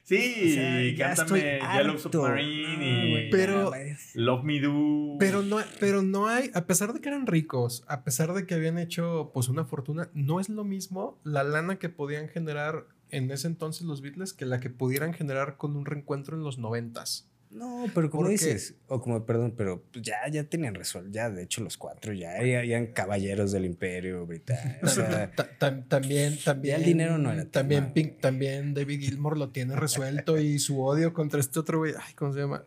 Sí, 0.03 0.51
O 0.51 0.53
sea, 0.53 0.83
y 0.83 0.95
ya 0.95 1.15
cántame 1.15 1.55
estoy 1.57 1.77
Yellow. 1.77 1.97
Submarine 1.97 2.77
No, 2.77 3.19
y 3.21 3.29
Pero- 3.31 3.71
Love 4.13 4.43
Me 4.43 4.59
Do. 4.59 5.15
Pero 5.19 5.41
no, 5.41 5.57
pero 5.79 6.03
no 6.03 6.27
hay, 6.27 6.51
a 6.53 6.67
pesar 6.67 6.93
de 6.93 7.01
que 7.01 7.09
eran 7.09 7.25
ricos, 7.25 7.83
a 7.87 8.03
pesar 8.03 8.33
de 8.33 8.45
que 8.45 8.53
habían 8.53 8.77
hecho 8.77 9.31
pues 9.33 9.47
una 9.49 9.65
fortuna, 9.65 10.09
no 10.13 10.39
es 10.39 10.49
lo 10.49 10.63
mismo 10.63 11.19
la 11.23 11.43
lana 11.43 11.79
que 11.79 11.89
podían 11.89 12.27
generar 12.29 12.85
en 13.09 13.31
ese 13.31 13.47
entonces 13.47 13.81
los 13.87 14.01
Beatles 14.01 14.33
que 14.33 14.45
la 14.45 14.59
que 14.59 14.69
pudieran 14.69 15.13
generar 15.13 15.57
con 15.57 15.75
un 15.75 15.85
reencuentro 15.87 16.37
en 16.37 16.43
los 16.43 16.59
noventas. 16.59 17.27
No, 17.55 17.85
pero 17.95 18.09
como 18.09 18.27
dices, 18.27 18.75
o 18.87 18.99
como, 19.01 19.25
perdón, 19.25 19.53
pero 19.55 19.81
pues 19.91 20.03
ya, 20.05 20.17
ya 20.29 20.43
tenían 20.43 20.75
resuelto, 20.75 21.09
ya 21.11 21.29
de 21.29 21.43
hecho 21.43 21.63
los 21.63 21.77
cuatro 21.77 22.11
ya, 22.13 22.37
ya 22.43 22.61
eran 22.61 22.87
caballeros 22.87 23.51
del 23.53 23.63
imperio 23.65 24.25
británico. 24.25 24.79
O 24.85 24.89
sea, 24.89 25.31
Ta- 25.35 25.49
tam- 25.57 25.87
también, 25.87 26.37
también, 26.43 26.75
el 26.77 26.83
dinero 26.85 27.17
no 27.17 27.31
era 27.31 27.45
también. 27.45 27.93
Pink- 27.93 28.19
también 28.19 28.73
David 28.73 28.99
Gilmour 29.01 29.37
lo 29.37 29.49
tiene 29.51 29.75
resuelto 29.75 30.37
y 30.37 30.59
su 30.59 30.81
odio 30.81 31.13
contra 31.13 31.39
este 31.39 31.57
otro 31.59 31.79
güey, 31.79 31.93
ay, 31.97 32.13
¿cómo 32.15 32.33
se 32.33 32.39
llama? 32.41 32.65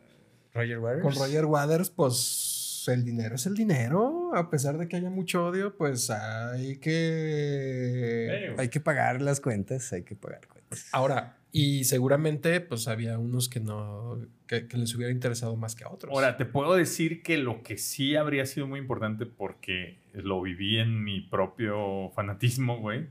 Roger 0.55 0.79
Waters. 0.79 1.03
Con 1.03 1.15
Roger 1.15 1.45
Waters, 1.45 1.91
pues 1.91 2.58
el 2.93 3.05
dinero 3.05 3.37
es 3.37 3.47
el 3.47 3.55
dinero. 3.55 4.31
A 4.35 4.51
pesar 4.51 4.79
de 4.79 4.89
que 4.89 4.97
haya 4.97 5.11
mucho 5.11 5.47
odio, 5.47 5.77
pues 5.77 6.11
hay 6.11 6.77
que. 6.79 8.55
Hay 8.59 8.69
que 8.69 8.81
pagar 8.81 9.23
las 9.23 9.41
cuentas, 9.41 9.93
hay 9.93 10.03
que 10.03 10.17
pagar 10.17 10.47
cuentas. 10.47 10.89
Ahora, 10.93 11.39
y 11.53 11.85
seguramente, 11.85 12.61
pues 12.61 12.89
había 12.89 13.19
unos 13.19 13.49
que 13.49 13.61
no. 13.61 14.19
que, 14.47 14.69
que 14.69 14.77
les 14.77 14.95
hubiera 14.95 15.13
interesado 15.13 15.57
más 15.57 15.75
que 15.75 15.85
a 15.85 15.89
otros. 15.89 16.13
Ahora, 16.13 16.37
te 16.37 16.45
puedo 16.45 16.75
decir 16.75 17.23
que 17.23 17.39
lo 17.39 17.63
que 17.63 17.79
sí 17.79 18.17
habría 18.17 18.45
sido 18.47 18.67
muy 18.67 18.81
importante 18.81 19.27
porque 19.27 19.99
lo 20.13 20.43
viví 20.43 20.79
en 20.79 21.03
mi 21.03 21.21
propio 21.21 22.11
fanatismo, 22.15 22.79
güey, 22.79 23.09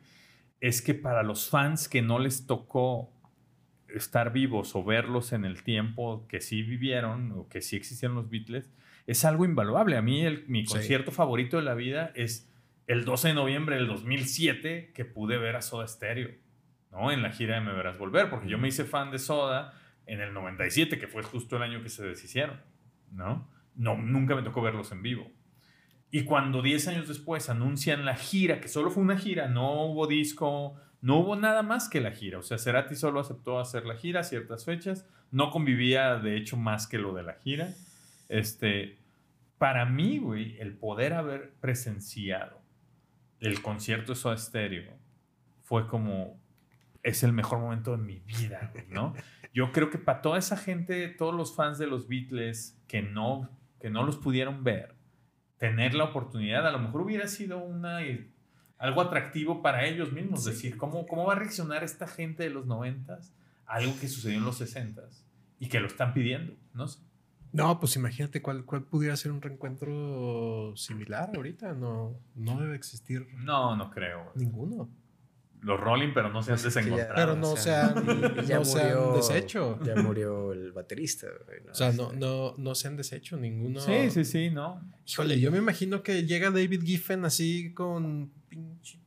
es 0.61 0.82
que 0.82 0.93
para 0.93 1.23
los 1.23 1.49
fans 1.49 1.88
que 1.88 2.01
no 2.01 2.19
les 2.19 2.45
tocó 2.45 3.11
estar 3.89 4.34
vivos 4.34 4.75
o 4.75 4.84
verlos 4.84 5.34
en 5.34 5.45
el 5.45 5.63
tiempo 5.63 6.25
que 6.28 6.41
sí 6.41 6.61
vivieron 6.61 7.32
o 7.32 7.47
que 7.47 7.61
sí 7.61 7.75
existieron 7.75 8.15
los 8.15 8.30
Beatles, 8.30 8.69
es 9.08 9.26
algo 9.26 9.45
invaluable. 9.45 9.97
A 9.97 10.01
mí 10.03 10.22
el- 10.26 10.45
mi 10.47 10.66
Sí. 10.66 10.74
concierto 10.74 11.12
favorito 11.12 11.58
de 11.58 11.64
la 11.64 11.74
vida 11.74 12.12
es 12.14 12.47
el 12.86 13.03
12 13.05 13.30
de 13.30 13.34
noviembre 13.34 13.76
del 13.78 13.88
2007 13.88 14.91
que 14.93 15.05
pude 15.05 15.38
ver 15.38 15.55
a 15.55 15.62
Soda 15.62 15.88
Stereo, 15.88 16.30
¿no? 16.91 17.12
En 17.12 17.22
la 17.24 17.32
gira 17.32 17.55
de 17.55 17.62
Me 17.62 17.74
Verás 17.74 17.97
Volver, 17.97 18.30
porque 18.30 18.47
yo 18.47 18.58
me 18.58 18.68
hice 18.68 18.84
fan 18.86 19.10
de 19.12 19.18
Soda 19.20 19.74
en 20.05 20.22
el 20.22 20.34
97, 20.34 20.99
que 20.99 21.08
fue 21.08 21.24
justo 21.24 21.58
el 21.58 21.64
año 21.64 21.82
que 21.84 21.89
se 21.89 22.05
deshicieron, 22.05 22.62
¿no? 23.12 23.49
No, 23.76 23.97
nunca 23.97 24.36
me 24.36 24.41
tocó 24.43 24.62
verlos 24.62 24.91
en 24.91 25.01
vivo. 25.01 25.30
Y 26.12 26.24
cuando 26.24 26.62
10 26.62 26.88
años 26.88 27.08
después 27.10 27.49
anuncian 27.49 28.05
la 28.05 28.16
gira, 28.16 28.62
que 28.62 28.70
solo 28.70 28.89
fue 28.89 29.03
una 29.03 29.18
gira, 29.18 29.49
no 29.49 29.84
hubo 29.86 30.08
disco, 30.08 30.76
no 31.01 31.18
hubo 31.20 31.36
nada 31.36 31.62
más 31.64 31.89
que 31.89 31.99
la 31.99 32.12
gira. 32.12 32.39
O 32.39 32.41
sea, 32.43 32.58
Cerati 32.58 32.95
solo 32.95 33.20
aceptó 33.20 33.60
hacer 33.60 33.86
la 33.86 33.95
gira 33.95 34.22
a 34.22 34.24
ciertas 34.24 34.64
fechas, 34.66 35.05
no 35.32 35.51
convivía 35.51 36.16
de 36.16 36.38
hecho 36.38 36.55
más 36.55 36.88
que 36.88 36.97
lo 36.97 37.14
de 37.14 37.24
la 37.24 37.34
gira. 37.34 37.74
Este, 38.30 38.99
para 39.57 39.86
mí, 39.86 40.19
güey, 40.19 40.59
el 40.59 40.78
poder 40.78 41.13
haber 41.13 41.53
presenciado 41.59 42.61
el 43.39 43.61
concierto 43.61 44.13
de 44.13 44.15
Soda 44.15 44.38
Stereo 44.38 44.97
fue 45.61 45.88
como, 45.88 46.39
es 47.03 47.23
el 47.23 47.34
mejor 47.34 47.59
momento 47.59 47.91
de 47.91 47.97
mi 47.97 48.19
vida, 48.19 48.71
¿no? 48.89 49.13
Yo 49.53 49.71
creo 49.71 49.89
que 49.89 49.97
para 49.97 50.21
toda 50.21 50.38
esa 50.38 50.57
gente, 50.57 51.07
todos 51.09 51.34
los 51.34 51.55
fans 51.55 51.78
de 51.78 51.88
los 51.88 52.07
Beatles 52.07 52.80
que 52.88 53.01
no, 53.01 53.49
que 53.80 53.89
no 53.89 54.03
los 54.03 54.17
pudieron 54.17 54.63
ver, 54.63 54.95
tener 55.57 55.93
la 55.93 56.05
oportunidad, 56.05 56.67
a 56.67 56.71
lo 56.71 56.80
mejor 56.80 57.01
hubiera 57.01 57.28
sido 57.28 57.57
una, 57.57 57.99
algo 58.78 59.01
atractivo 59.01 59.61
para 59.61 59.86
ellos 59.86 60.11
mismos, 60.11 60.45
decir, 60.45 60.78
¿cómo, 60.78 61.05
¿cómo 61.05 61.25
va 61.25 61.34
a 61.34 61.38
reaccionar 61.38 61.84
esta 61.84 62.07
gente 62.07 62.43
de 62.43 62.49
los 62.49 62.65
noventas 62.65 63.34
a 63.65 63.75
algo 63.75 63.99
que 63.99 64.07
sucedió 64.07 64.38
en 64.38 64.45
los 64.45 64.57
sesentas 64.57 65.25
y 65.59 65.69
que 65.69 65.80
lo 65.80 65.88
están 65.88 66.13
pidiendo? 66.13 66.53
No 66.73 66.88
sé. 66.88 67.07
No, 67.52 67.80
pues 67.80 67.95
imagínate 67.95 68.41
cuál, 68.41 68.66
cuál 68.66 68.84
pudiera 68.84 69.16
ser 69.16 69.32
un 69.32 69.41
reencuentro 69.41 70.74
similar 70.76 71.32
ahorita. 71.36 71.74
No, 71.74 72.20
no 72.36 72.60
debe 72.60 72.76
existir. 72.76 73.28
No, 73.38 73.76
no 73.76 73.89
creo. 73.89 74.32
Ninguno. 74.36 74.89
Los 75.62 75.80
Rolling, 75.80 76.14
pero 76.14 76.30
no 76.30 76.43
se 76.43 76.52
han 76.54 76.62
desencontrado. 76.62 77.16
Pero 77.16 77.36
no 77.36 77.56
se 77.56 77.76
han, 77.76 78.45
ya 78.45 78.60
murió, 78.60 79.14
deshecho. 79.16 79.80
Ya 79.84 79.95
murió 79.95 80.54
el 80.54 80.72
baterista. 80.72 81.28
o 81.70 81.74
sea, 81.74 81.91
no, 81.91 82.12
no, 82.14 82.54
no 82.58 82.76
se 82.76 82.88
han 82.88 82.95
deshecho 82.95 83.38
ninguno. 83.38 83.80
Sí, 83.80 84.12
sí, 84.12 84.24
sí, 84.24 84.50
no. 84.50 84.82
Híjole, 85.06 85.39
yo 85.39 85.52
me 85.52 85.58
imagino 85.58 86.04
que 86.04 86.26
llega 86.26 86.52
David 86.52 86.84
Giffen 86.84 87.26
así 87.26 87.74
con 87.74 88.32
pinche. 88.50 89.00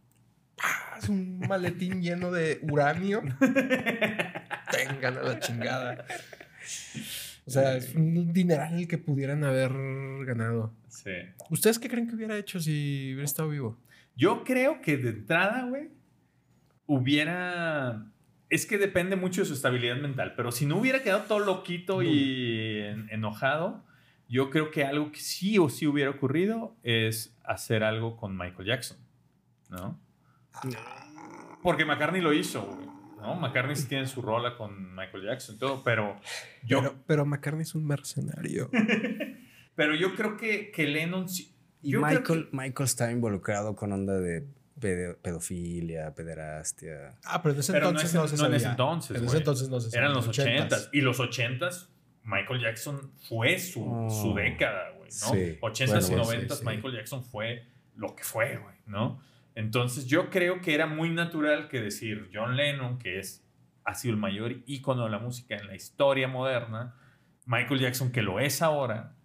Un 1.09 1.41
maletín 1.49 2.03
lleno 2.03 2.30
de 2.30 2.59
uranio. 2.70 3.22
Tengan 3.41 5.16
a 5.16 5.22
la 5.22 5.38
chingada. 5.38 6.05
O 7.51 7.53
sea, 7.53 7.76
es 7.76 7.96
un 7.96 8.32
dineral 8.32 8.78
el 8.78 8.86
que 8.86 8.96
pudieran 8.96 9.42
haber 9.42 9.72
ganado. 10.24 10.72
Sí. 10.86 11.11
¿Ustedes 11.51 11.80
qué 11.80 11.88
creen 11.88 12.07
que 12.07 12.14
hubiera 12.14 12.38
hecho 12.38 12.61
si 12.61 13.09
hubiera 13.12 13.24
estado 13.24 13.48
vivo? 13.48 13.76
Yo 14.14 14.44
creo 14.44 14.80
que 14.80 14.96
de 14.96 15.09
entrada, 15.09 15.64
güey, 15.64 15.88
hubiera... 16.86 18.07
Es 18.51 18.66
que 18.66 18.78
depende 18.78 19.16
mucho 19.16 19.40
de 19.40 19.48
su 19.48 19.55
estabilidad 19.55 19.96
mental, 19.96 20.34
pero 20.36 20.53
si 20.53 20.64
no 20.64 20.76
hubiera 20.78 21.03
quedado 21.03 21.22
todo 21.22 21.40
loquito 21.40 22.05
y 22.05 22.78
enojado, 23.11 23.84
yo 24.28 24.48
creo 24.51 24.70
que 24.70 24.84
algo 24.84 25.11
que 25.11 25.18
sí 25.18 25.59
o 25.59 25.68
sí 25.68 25.88
hubiera 25.88 26.12
ocurrido 26.12 26.76
es 26.84 27.36
hacer 27.42 27.82
algo 27.82 28.16
con 28.16 28.38
Michael 28.38 28.68
Jackson, 28.68 28.98
¿no? 29.70 30.01
Porque 31.64 31.84
McCartney 31.84 32.20
lo 32.20 32.32
hizo, 32.32 32.62
güey. 32.62 32.89
¿No? 33.20 33.36
McCartney 33.36 33.76
sí 33.76 33.88
tiene 33.88 34.06
su 34.06 34.22
rola 34.22 34.56
con 34.56 34.94
Michael 34.94 35.24
Jackson 35.24 35.56
y 35.56 35.58
todo, 35.58 35.82
pero 35.84 36.20
yo... 36.64 36.80
Pero, 36.80 36.94
pero 37.06 37.26
McCartney 37.26 37.62
es 37.62 37.74
un 37.74 37.86
mercenario. 37.86 38.70
pero 39.74 39.94
yo 39.94 40.14
creo 40.14 40.36
que, 40.36 40.70
que 40.70 40.86
Lennon... 40.86 41.26
Y 41.82 41.96
Michael, 41.96 42.48
Michael 42.52 42.84
está 42.86 43.10
involucrado 43.10 43.74
con 43.74 43.92
onda 43.92 44.18
de 44.18 44.46
pedofilia, 44.80 46.14
pederastia. 46.14 47.18
Ah, 47.24 47.42
pero 47.42 47.54
en 47.54 47.60
ese 47.60 47.76
entonces 47.76 48.14
no, 48.14 48.26
se 48.26 48.36
sabía. 48.36 48.48
en 48.48 48.54
ese 48.56 48.68
entonces. 48.68 49.16
En 49.16 49.24
ese 49.24 49.36
entonces 49.38 49.68
no 49.68 49.80
se 49.80 49.90
sabía. 49.90 50.06
Eran 50.06 50.14
los 50.14 50.28
ochentas. 50.28 50.88
Y 50.92 51.00
los 51.02 51.20
ochentas, 51.20 51.90
Michael 52.24 52.60
Jackson 52.60 53.12
fue 53.28 53.58
su, 53.58 53.80
su 53.80 54.30
oh. 54.30 54.34
década, 54.34 54.90
güey, 54.96 55.10
¿no? 55.10 55.34
Sí. 55.34 55.58
Ochentas 55.60 56.10
y 56.10 56.14
noventas, 56.14 56.64
Michael 56.64 56.94
Jackson 56.94 57.22
fue 57.22 57.66
lo 57.94 58.14
que 58.16 58.24
fue, 58.24 58.56
güey, 58.56 58.76
¿no? 58.86 59.20
Entonces 59.61 60.06
yo 60.06 60.30
creo 60.30 60.62
que 60.62 60.74
era 60.74 60.86
muy 60.86 61.11
natural 61.11 61.68
que 61.68 61.82
decir 61.82 62.30
John 62.32 62.56
Lennon, 62.56 62.98
que 62.98 63.18
es, 63.18 63.46
ha 63.84 63.94
sido 63.94 64.14
el 64.14 64.20
mayor 64.20 64.56
ícono 64.66 65.04
de 65.04 65.11
la 65.11 65.18
música 65.18 65.54
en 65.54 65.66
la 65.66 65.74
historia 65.74 66.28
moderna, 66.28 66.94
Michael 67.44 67.80
Jackson, 67.80 68.11
que 68.11 68.22
lo 68.22 68.40
es 68.40 68.62
ahora, 68.62 69.16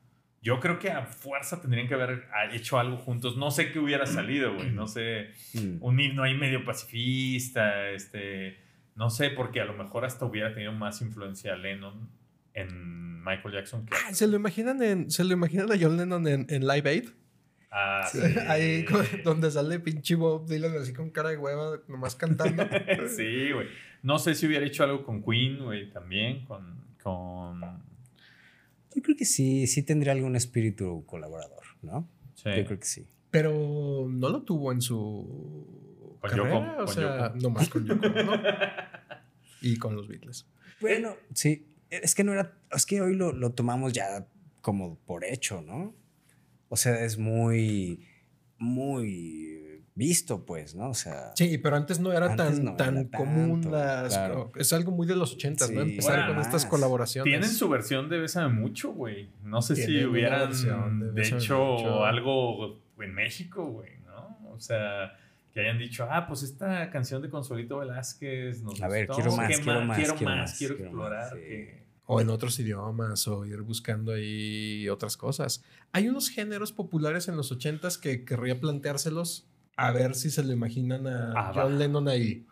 yo 0.41 0.59
creo 0.59 0.77
que 0.77 0.91
a 0.91 1.05
fuerza 1.05 1.61
tendrían 1.61 1.87
que 1.87 1.93
haber 1.93 2.27
hecho 2.51 2.77
algo 2.77 2.97
juntos. 2.97 3.37
No 3.37 3.49
sé 3.49 3.71
qué 3.71 3.79
hubiera 3.79 4.05
salido, 4.05 4.53
güey. 4.53 4.71
No 4.71 4.87
sé, 4.87 5.29
mm. 5.53 5.77
un 5.79 5.99
himno 5.99 6.23
ahí 6.23 6.35
medio 6.35 6.65
pacifista, 6.65 7.89
este, 7.89 8.57
no 8.93 9.09
sé, 9.09 9.29
porque 9.29 9.61
a 9.61 9.65
lo 9.65 9.73
mejor 9.73 10.03
hasta 10.03 10.25
hubiera 10.25 10.53
tenido 10.53 10.73
más 10.73 11.01
influencia 11.01 11.55
Lennon 11.55 12.09
en 12.53 13.23
Michael 13.23 13.53
Jackson 13.53 13.85
que... 13.85 13.95
Ah, 13.95 14.13
¿se, 14.13 14.27
lo 14.27 14.35
imaginan 14.35 14.83
en, 14.83 15.09
¿Se 15.09 15.23
lo 15.23 15.33
imaginan 15.33 15.71
a 15.71 15.77
John 15.79 15.97
Lennon 15.97 16.27
en, 16.27 16.45
en 16.49 16.67
Live 16.67 16.89
Aid? 16.89 17.09
Ah, 17.77 18.07
sí. 18.09 18.19
Ahí 18.47 18.85
donde 19.25 19.51
sale 19.51 19.79
pinche 19.81 20.15
Bob 20.15 20.47
Dylan 20.47 20.77
así 20.77 20.93
con 20.93 21.09
cara 21.09 21.29
de 21.29 21.37
hueva, 21.37 21.81
nomás 21.89 22.15
cantando. 22.15 22.63
sí, 23.15 23.51
güey. 23.51 23.67
No 24.01 24.17
sé 24.17 24.33
si 24.33 24.47
hubiera 24.47 24.65
hecho 24.65 24.85
algo 24.85 25.03
con 25.03 25.21
Queen, 25.21 25.61
güey, 25.61 25.89
también, 25.91 26.45
con, 26.45 26.95
con 27.03 27.59
yo 28.95 29.01
creo 29.01 29.17
que 29.17 29.25
sí, 29.25 29.67
sí 29.67 29.83
tendría 29.83 30.13
algún 30.13 30.37
espíritu 30.37 31.03
colaborador, 31.05 31.63
¿no? 31.81 32.07
Sí. 32.35 32.49
Yo 32.55 32.65
creo 32.65 32.79
que 32.79 32.85
sí. 32.85 33.07
Pero 33.29 34.07
no 34.09 34.29
lo 34.29 34.43
tuvo 34.43 34.71
en 34.71 34.81
su 34.81 36.17
con 36.21 36.29
carrera, 36.29 36.77
o 36.79 36.87
sea, 36.87 37.33
no 37.35 37.49
más 37.49 37.67
con 37.67 37.85
Yoko, 37.85 38.07
¿no? 38.07 38.41
y 39.61 39.77
con 39.77 39.97
los 39.97 40.07
Beatles. 40.07 40.47
Bueno, 40.79 41.17
sí. 41.33 41.67
Es 41.89 42.15
que 42.15 42.23
no 42.23 42.31
era, 42.31 42.57
es 42.71 42.85
que 42.85 43.01
hoy 43.01 43.15
lo, 43.15 43.33
lo 43.33 43.51
tomamos 43.51 43.91
ya 43.91 44.27
como 44.61 44.97
por 44.99 45.25
hecho, 45.25 45.61
¿no? 45.61 45.93
O 46.69 46.77
sea, 46.77 47.03
es 47.03 47.17
muy, 47.17 48.07
muy 48.57 49.55
visto, 49.95 50.45
pues, 50.45 50.75
¿no? 50.75 50.89
O 50.89 50.93
sea. 50.93 51.31
Sí, 51.35 51.57
pero 51.57 51.77
antes 51.77 51.99
no 51.99 52.11
era 52.11 52.35
tan, 52.35 52.77
tan 52.77 53.05
común 53.05 53.71
las. 53.71 54.19
Es 54.55 54.73
algo 54.73 54.91
muy 54.91 55.07
de 55.07 55.15
los 55.15 55.33
ochentas, 55.33 55.71
¿no? 55.71 55.81
Empezar 55.81 56.27
con 56.27 56.39
estas 56.39 56.65
colaboraciones. 56.65 57.31
Tienen 57.31 57.49
su 57.49 57.67
versión 57.69 58.09
de 58.09 58.19
Bésame 58.19 58.53
Mucho, 58.53 58.91
güey. 58.91 59.29
No 59.43 59.61
sé 59.61 59.75
si 59.75 60.03
hubieran, 60.05 60.51
de, 61.15 61.21
hecho, 61.21 62.05
algo 62.05 62.81
en 62.99 63.13
México, 63.13 63.65
güey, 63.65 63.97
¿no? 64.05 64.37
O 64.51 64.59
sea. 64.59 65.17
Que 65.53 65.61
hayan 65.61 65.79
dicho, 65.79 66.05
ah, 66.11 66.27
pues 66.27 66.43
esta 66.43 66.89
canción 66.89 67.21
de 67.21 67.29
Consolito 67.29 67.77
Velázquez 67.77 68.61
nos 68.61 68.81
A 68.81 68.89
ver, 68.89 69.07
quiero 69.07 69.33
más, 69.33 69.47
quiero 69.57 69.81
más, 69.83 69.97
quiero 69.97 70.15
más, 70.19 70.57
quiero 70.57 70.75
explorar. 70.75 71.31
O 72.07 72.21
en 72.21 72.29
otros 72.29 72.59
idiomas, 72.59 73.27
o 73.27 73.45
ir 73.45 73.61
buscando 73.61 74.13
ahí 74.13 74.87
otras 74.89 75.17
cosas. 75.17 75.63
Hay 75.91 76.07
unos 76.07 76.29
géneros 76.29 76.71
populares 76.71 77.27
en 77.27 77.35
los 77.35 77.51
ochentas 77.51 77.97
que 77.97 78.25
querría 78.25 78.59
planteárselos 78.59 79.47
a 79.77 79.91
ver 79.91 80.15
si 80.15 80.29
se 80.29 80.43
lo 80.43 80.53
imaginan 80.53 81.07
a 81.07 81.33
ah, 81.35 81.51
John 81.53 81.77
Lennon 81.77 82.07
ahí. 82.07 82.45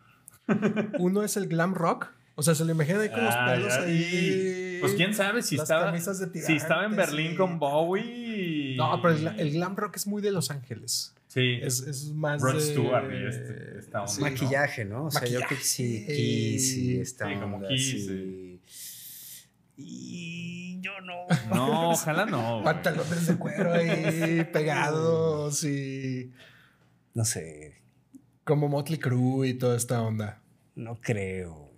Uno 0.99 1.23
es 1.23 1.37
el 1.37 1.47
glam 1.47 1.73
rock. 1.73 2.07
O 2.35 2.41
sea, 2.41 2.55
se 2.55 2.65
lo 2.65 2.71
imaginan 2.71 3.01
ahí 3.01 3.09
con 3.09 3.23
los 3.23 3.33
ah, 3.35 3.51
pelos 3.53 3.73
ahí. 3.73 4.77
Pues 4.81 4.95
quién 4.95 5.13
sabe 5.13 5.41
si 5.43 5.55
estaba. 5.55 5.97
si 5.97 6.53
estaba 6.53 6.85
en 6.85 6.95
Berlín 6.95 7.35
con 7.35 7.59
Bowie. 7.59 8.75
No, 8.75 8.99
pero 9.01 9.15
el, 9.37 9.51
glam 9.51 9.75
rock 9.75 9.97
es 9.97 10.07
muy 10.07 10.21
de 10.21 10.31
Los 10.31 10.51
Ángeles. 10.51 11.13
Sí. 11.27 11.59
Es, 11.61 11.79
es 11.81 12.11
más. 12.11 12.41
Rod 12.41 12.59
Stewart 12.59 13.09
y 13.13 13.27
este, 13.27 14.19
Maquillaje, 14.19 14.83
¿no? 14.83 15.05
O 15.05 15.11
sea, 15.11 15.27
yo 15.27 15.39
creo 15.41 15.57
que 15.57 15.63
sí. 15.63 16.05
Kiss 16.05 16.75
y 16.75 16.99
esta 16.99 17.29
sí, 17.29 17.35
como 17.35 17.61
Kiss. 17.67 18.09
Y 19.85 20.79
yo 20.81 20.91
no. 21.01 21.27
No, 21.53 21.91
ojalá 21.91 22.25
no. 22.25 22.61
Pantalones 22.63 23.27
de 23.27 23.35
cuero 23.35 23.73
ahí 23.73 24.43
pegados 24.53 25.63
y. 25.63 26.31
No 27.13 27.25
sé. 27.25 27.81
Como 28.43 28.67
Motley 28.67 28.99
Crue 28.99 29.49
y 29.49 29.53
toda 29.53 29.77
esta 29.77 30.01
onda. 30.01 30.41
No 30.75 30.99
creo, 30.99 31.71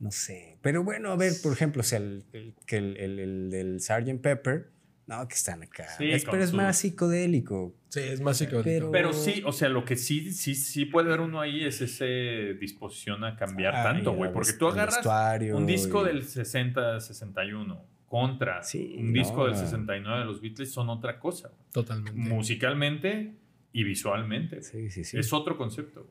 no 0.00 0.10
sé. 0.10 0.58
Pero 0.60 0.82
bueno, 0.82 1.12
a 1.12 1.16
ver, 1.16 1.32
por 1.42 1.52
ejemplo, 1.52 1.80
o 1.80 1.84
sea, 1.84 1.98
el, 1.98 2.24
que 2.66 2.78
el, 2.78 2.96
el, 2.96 3.50
del 3.50 3.80
Sgt. 3.80 4.20
Pepper, 4.20 4.70
no, 5.10 5.26
que 5.26 5.34
están 5.34 5.60
acá. 5.64 5.88
es, 5.98 6.24
pero 6.24 6.44
es 6.44 6.52
más 6.52 6.78
psicodélico. 6.78 7.74
Sí, 7.88 7.98
es 7.98 8.20
más 8.20 8.38
psicodélico. 8.38 8.92
Pero, 8.92 9.12
sí, 9.12 9.42
o 9.44 9.50
sea, 9.50 9.68
lo 9.68 9.84
que 9.84 9.96
sí, 9.96 10.32
sí, 10.32 10.54
sí 10.54 10.84
puede 10.84 11.08
ver 11.08 11.20
uno 11.20 11.40
ahí 11.40 11.64
es 11.64 11.80
esa 11.80 12.04
disposición 12.04 13.24
a 13.24 13.34
cambiar 13.34 13.74
tanto, 13.82 14.12
güey. 14.12 14.32
Porque 14.32 14.52
tú 14.52 14.68
agarras 14.68 15.04
un 15.52 15.66
disco 15.66 16.04
del 16.04 16.22
60, 16.22 17.00
61 17.00 17.84
contra 18.06 18.60
un 18.74 19.12
disco 19.12 19.46
del 19.46 19.56
69 19.56 20.20
de 20.20 20.24
los 20.24 20.40
Beatles 20.40 20.72
son 20.72 20.88
otra 20.90 21.18
cosa. 21.18 21.50
Totalmente. 21.72 22.12
Musicalmente 22.12 23.34
y 23.72 23.82
visualmente. 23.82 24.62
Sí, 24.62 24.90
sí, 24.90 25.02
sí. 25.02 25.18
Es 25.18 25.32
otro 25.32 25.56
concepto. 25.56 26.08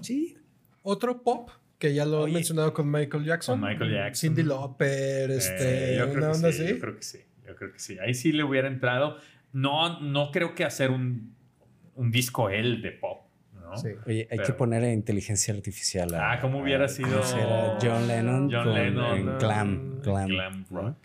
Sí. 0.00 0.36
Otro 0.82 1.22
pop 1.22 1.50
que 1.78 1.92
ya 1.92 2.06
lo 2.06 2.26
he 2.26 2.32
mencionado 2.32 2.72
con 2.72 2.90
Michael 2.90 3.24
Jackson. 3.24 3.60
Con 3.60 3.68
Michael 3.68 3.92
Jackson. 3.92 4.30
Cindy 4.30 4.42
Lauper, 4.42 5.30
eh, 5.30 5.36
este, 5.36 5.96
yo 5.98 6.10
creo 6.12 6.32
que 6.32 6.52
sí, 6.52 6.66
Yo 6.68 6.78
creo 6.78 6.96
que 6.96 7.02
sí. 7.02 7.18
Yo 7.46 7.54
creo 7.56 7.72
que 7.72 7.78
sí. 7.78 7.98
Ahí 7.98 8.14
sí 8.14 8.32
le 8.32 8.44
hubiera 8.44 8.68
entrado. 8.68 9.16
No, 9.52 10.00
no 10.00 10.30
creo 10.30 10.54
que 10.54 10.64
hacer 10.64 10.90
un, 10.90 11.34
un 11.94 12.10
disco 12.10 12.48
él 12.50 12.82
de 12.82 12.92
pop. 12.92 13.20
¿no? 13.60 13.76
Sí. 13.76 13.88
Oye, 14.06 14.28
hay 14.30 14.38
que 14.38 14.52
poner 14.52 14.82
inteligencia 14.92 15.54
artificial. 15.54 16.14
a- 16.14 16.32
Ah, 16.32 16.40
¿cómo 16.40 16.60
hubiera 16.60 16.84
a- 16.84 16.88
sido 16.88 17.08
¿cómo 17.08 17.22
será 17.22 17.78
John 17.80 18.06
Lennon 18.06 18.50
John 18.52 18.64
con, 18.64 18.74
Lennon, 18.74 19.16
en 19.18 19.26
no, 19.26 19.38
Glam. 19.38 20.00
Glam. 20.02 20.64
Rock. 20.70 20.96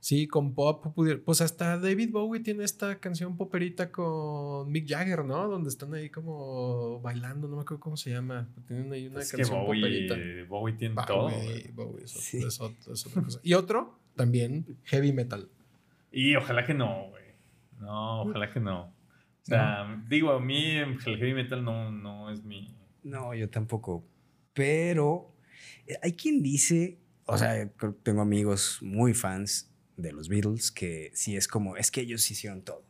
Sí, 0.00 0.26
con 0.26 0.52
pop, 0.54 0.94
pudiera- 0.94 1.18
pues 1.24 1.40
hasta 1.40 1.78
David 1.78 2.10
Bowie 2.12 2.40
tiene 2.42 2.62
esta 2.64 3.00
canción 3.00 3.38
poperita 3.38 3.90
con 3.90 4.70
Mick 4.70 4.86
Jagger, 4.86 5.24
¿no? 5.24 5.48
Donde 5.48 5.70
están 5.70 5.94
ahí 5.94 6.10
como 6.10 7.00
bailando, 7.00 7.48
no 7.48 7.56
me 7.56 7.62
acuerdo 7.62 7.80
cómo 7.80 7.96
se 7.96 8.10
llama. 8.10 8.46
Tienen 8.68 8.92
ahí 8.92 9.06
una 9.08 9.20
Es 9.20 9.30
que 9.30 9.38
canción 9.38 9.64
poperita. 9.64 10.14
Bowie, 10.14 10.42
Bowie 10.44 10.74
tiene 10.74 10.94
todo. 11.06 11.30
Bowie, 11.30 11.70
Bowie, 11.72 12.04
eso- 12.04 12.18
Sí. 12.20 12.38
eso- 12.46 12.74
es 12.92 13.06
otra 13.06 13.22
cosa. 13.22 13.40
Y 13.42 13.54
otro, 13.54 13.98
también 14.14 14.76
heavy 14.84 15.12
metal. 15.14 15.48
Y 16.14 16.36
ojalá 16.36 16.64
que 16.64 16.74
no, 16.74 17.08
güey. 17.08 17.24
No, 17.80 18.22
ojalá 18.22 18.48
que 18.48 18.60
no. 18.60 18.84
O 18.84 19.46
sea, 19.46 20.00
digo, 20.08 20.30
a 20.30 20.40
mí 20.40 20.76
el 20.76 20.98
heavy 21.00 21.34
metal 21.34 21.62
no, 21.64 21.90
no 21.90 22.30
es 22.30 22.44
mi... 22.44 22.74
No, 23.02 23.34
yo 23.34 23.50
tampoco. 23.50 24.06
Pero 24.54 25.34
eh, 25.86 25.98
hay 26.02 26.12
quien 26.12 26.40
dice, 26.40 27.00
o 27.26 27.36
sea, 27.36 27.68
tengo 28.04 28.22
amigos 28.22 28.78
muy 28.80 29.12
fans 29.12 29.74
de 29.96 30.12
los 30.12 30.28
Beatles 30.28 30.70
que 30.70 31.10
sí 31.14 31.36
es 31.36 31.48
como, 31.48 31.76
es 31.76 31.90
que 31.90 32.02
ellos 32.02 32.30
hicieron 32.30 32.62
todo. 32.62 32.86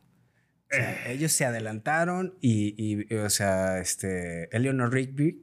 O 0.71 0.75
sea, 0.75 1.11
ellos 1.11 1.31
se 1.31 1.45
adelantaron 1.45 2.37
y, 2.41 2.75
y, 2.77 3.15
o 3.15 3.29
sea, 3.31 3.79
este, 3.79 4.55
Eleanor 4.55 4.93
Rigby, 4.93 5.41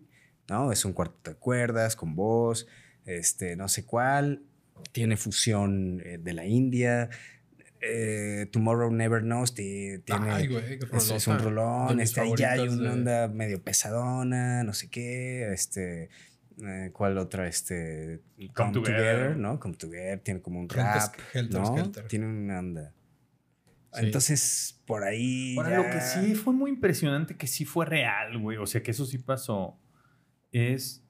¿no? 0.49 0.71
Es 0.71 0.85
un 0.85 0.93
cuarteto 0.93 1.33
de 1.33 1.37
cuerdas 1.37 1.97
con 1.97 2.15
voz, 2.15 2.67
este, 3.07 3.57
no 3.57 3.69
sé 3.69 3.85
cuál, 3.85 4.45
tiene 4.91 5.17
fusión 5.17 6.01
eh, 6.05 6.19
de 6.19 6.33
la 6.33 6.47
India. 6.47 7.11
Eh, 7.83 8.47
Tomorrow 8.53 8.91
Never 8.93 9.23
Knows 9.23 9.55
ti- 9.55 9.99
tiene, 10.05 10.31
Ay, 10.31 10.47
güey, 10.47 10.79
es, 10.93 11.11
es 11.11 11.27
un 11.27 11.37
De 11.37 11.43
rolón, 11.43 12.01
este, 12.01 12.21
ahí 12.21 12.33
ya 12.37 12.53
hay 12.53 12.69
una 12.69 12.91
de- 12.91 12.95
onda 12.95 13.29
medio 13.29 13.63
pesadona, 13.63 14.63
no 14.65 14.73
sé 14.73 14.89
qué, 14.89 15.53
este, 15.53 16.09
eh, 16.65 16.91
¿cuál 16.93 17.19
otra? 17.19 17.49
Este, 17.49 18.23
Come, 18.55 18.73
Together. 18.73 18.97
Together, 18.97 19.37
¿no? 19.37 19.59
Come 19.59 19.75
Together, 19.75 20.21
tiene 20.21 20.41
como 20.41 20.61
un 20.61 20.69
rap, 20.69 21.13
Helter 21.35 21.61
¿no? 21.61 21.91
Tiene 22.09 22.27
una 22.27 22.59
onda. 22.61 22.95
Sí. 23.95 24.07
Entonces, 24.07 24.81
por 24.87 25.03
ahí 25.05 25.57
Ahora, 25.59 25.71
ya- 25.71 25.77
lo 25.79 25.83
que 25.91 26.01
sí 26.01 26.35
fue 26.35 26.55
muy 26.55 26.71
impresionante, 26.71 27.37
que 27.37 27.47
sí 27.47 27.65
fue 27.65 27.85
real, 27.85 28.39
güey, 28.39 28.57
o 28.59 28.67
sea, 28.67 28.83
que 28.83 28.93
eso 28.93 29.05
sí 29.05 29.19
pasó, 29.19 29.79
es 30.53 31.05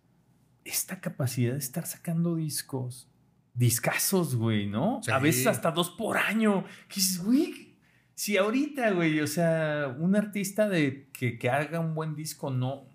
esta 0.65 1.01
capacidad 1.01 1.53
de 1.53 1.59
estar 1.59 1.87
sacando 1.87 2.35
discos, 2.37 3.09
discazos, 3.55 4.35
güey, 4.37 4.67
¿no? 4.67 5.01
A 5.11 5.19
veces 5.19 5.47
hasta 5.47 5.71
dos 5.71 5.91
por 5.91 6.17
año. 6.17 6.65
Que 6.89 6.97
dices, 6.97 7.23
güey, 7.23 7.77
si 8.15 8.37
ahorita, 8.37 8.91
güey, 8.93 9.21
o 9.21 9.27
sea, 9.27 9.95
un 9.99 10.17
artista 10.17 10.69
de 10.69 11.09
que, 11.13 11.39
que 11.39 11.51
haga 11.51 11.81
un 11.81 11.95
buen 11.95 12.15
disco, 12.15 12.51
no, 12.51 12.89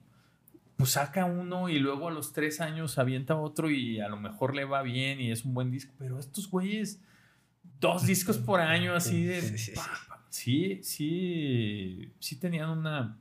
pues 0.78 0.92
saca 0.92 1.26
uno 1.26 1.70
y 1.70 1.80
luego 1.80 2.08
a 2.08 2.12
los 2.12 2.34
tres 2.34 2.62
años 2.62 2.98
avienta 2.98 3.36
otro 3.36 3.70
y 3.70 4.00
a 4.00 4.10
lo 4.10 4.18
mejor 4.18 4.56
le 4.56 4.66
va 4.66 4.82
bien 4.84 5.20
y 5.20 5.32
es 5.32 5.44
un 5.46 5.54
buen 5.54 5.72
disco, 5.72 5.94
pero 5.98 6.20
estos 6.20 6.50
güeyes, 6.50 7.02
dos 7.80 8.06
discos 8.06 8.38
por 8.38 8.62
año 8.62 8.94
así 8.94 9.24
de... 9.24 9.42
Sí, 9.42 9.50
sí, 9.50 9.58
sí. 9.58 9.72
pa, 9.72 9.84
pa, 10.08 10.18
Sí, 10.30 10.82
sí, 10.84 12.12
sí 12.20 12.36
tenían 12.36 12.70
una 12.70 13.18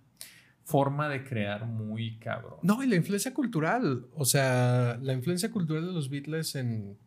forma 0.65 1.09
de 1.09 1.25
crear 1.25 1.65
muy 1.65 2.19
cabrón. 2.19 2.59
No, 2.63 2.83
y 2.83 2.87
la 2.87 2.97
influencia 2.97 3.33
cultural. 3.33 4.07
O 4.15 4.25
sea, 4.25 4.99
la 5.01 5.13
influencia 5.15 5.51
cultural 5.51 5.87
de 5.87 5.93
los 5.93 6.11
Beatles 6.11 6.57
en 6.57 6.99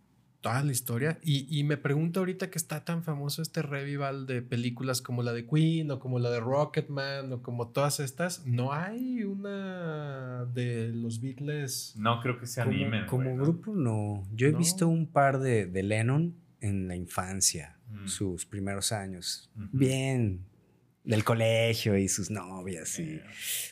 toda 0.41 0.63
la 0.63 0.71
historia. 0.71 1.19
Y, 1.21 1.47
y 1.49 1.63
me 1.63 1.77
pregunto 1.77 2.19
ahorita 2.21 2.49
que 2.49 2.57
está 2.57 2.85
tan 2.85 3.03
famoso 3.03 3.41
este 3.41 3.61
revival 3.61 4.25
de 4.25 4.41
películas 4.41 5.01
como 5.01 5.21
la 5.23 5.33
de 5.33 5.45
Queen 5.45 5.91
o 5.91 5.99
como 5.99 6.19
la 6.19 6.29
de 6.31 6.39
Rocketman 6.39 7.31
o 7.33 7.41
como 7.41 7.69
todas 7.69 7.99
estas. 7.99 8.45
No 8.45 8.71
hay 8.73 9.23
una 9.23 10.45
de 10.53 10.89
los 10.93 11.19
Beatles. 11.21 11.93
No 11.97 12.21
creo 12.21 12.39
que 12.39 12.45
se 12.45 12.61
como, 12.63 12.73
animen. 12.73 13.05
como 13.05 13.23
güey, 13.25 13.35
¿no? 13.35 13.43
grupo, 13.43 13.75
no. 13.75 14.23
Yo 14.33 14.47
he 14.47 14.51
No. 14.51 14.57
visto 14.59 14.87
un 14.87 15.07
par 15.07 15.39
de, 15.39 15.65
de 15.65 15.83
Lennon 15.83 16.35
en 16.61 16.87
la 16.87 16.95
infancia, 16.95 17.75
Mm. 17.89 18.07
sus 18.07 18.45
primeros 18.45 18.91
años. 18.91 19.49
Ujú. 19.55 19.67
Bien, 19.71 20.45
del 21.03 21.23
colegio 21.23 21.97
y 21.97 22.07
sus 22.07 22.29
novias. 22.29 22.99
Y 22.99 23.19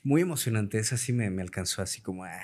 muy 0.03 0.21
emocionante. 0.21 0.79
Eso 0.79 0.97
sí 0.97 1.13
me, 1.13 1.29
me 1.29 1.41
alcanzó 1.43 1.81
así 1.83 2.01
como... 2.01 2.23
ah, 2.23 2.39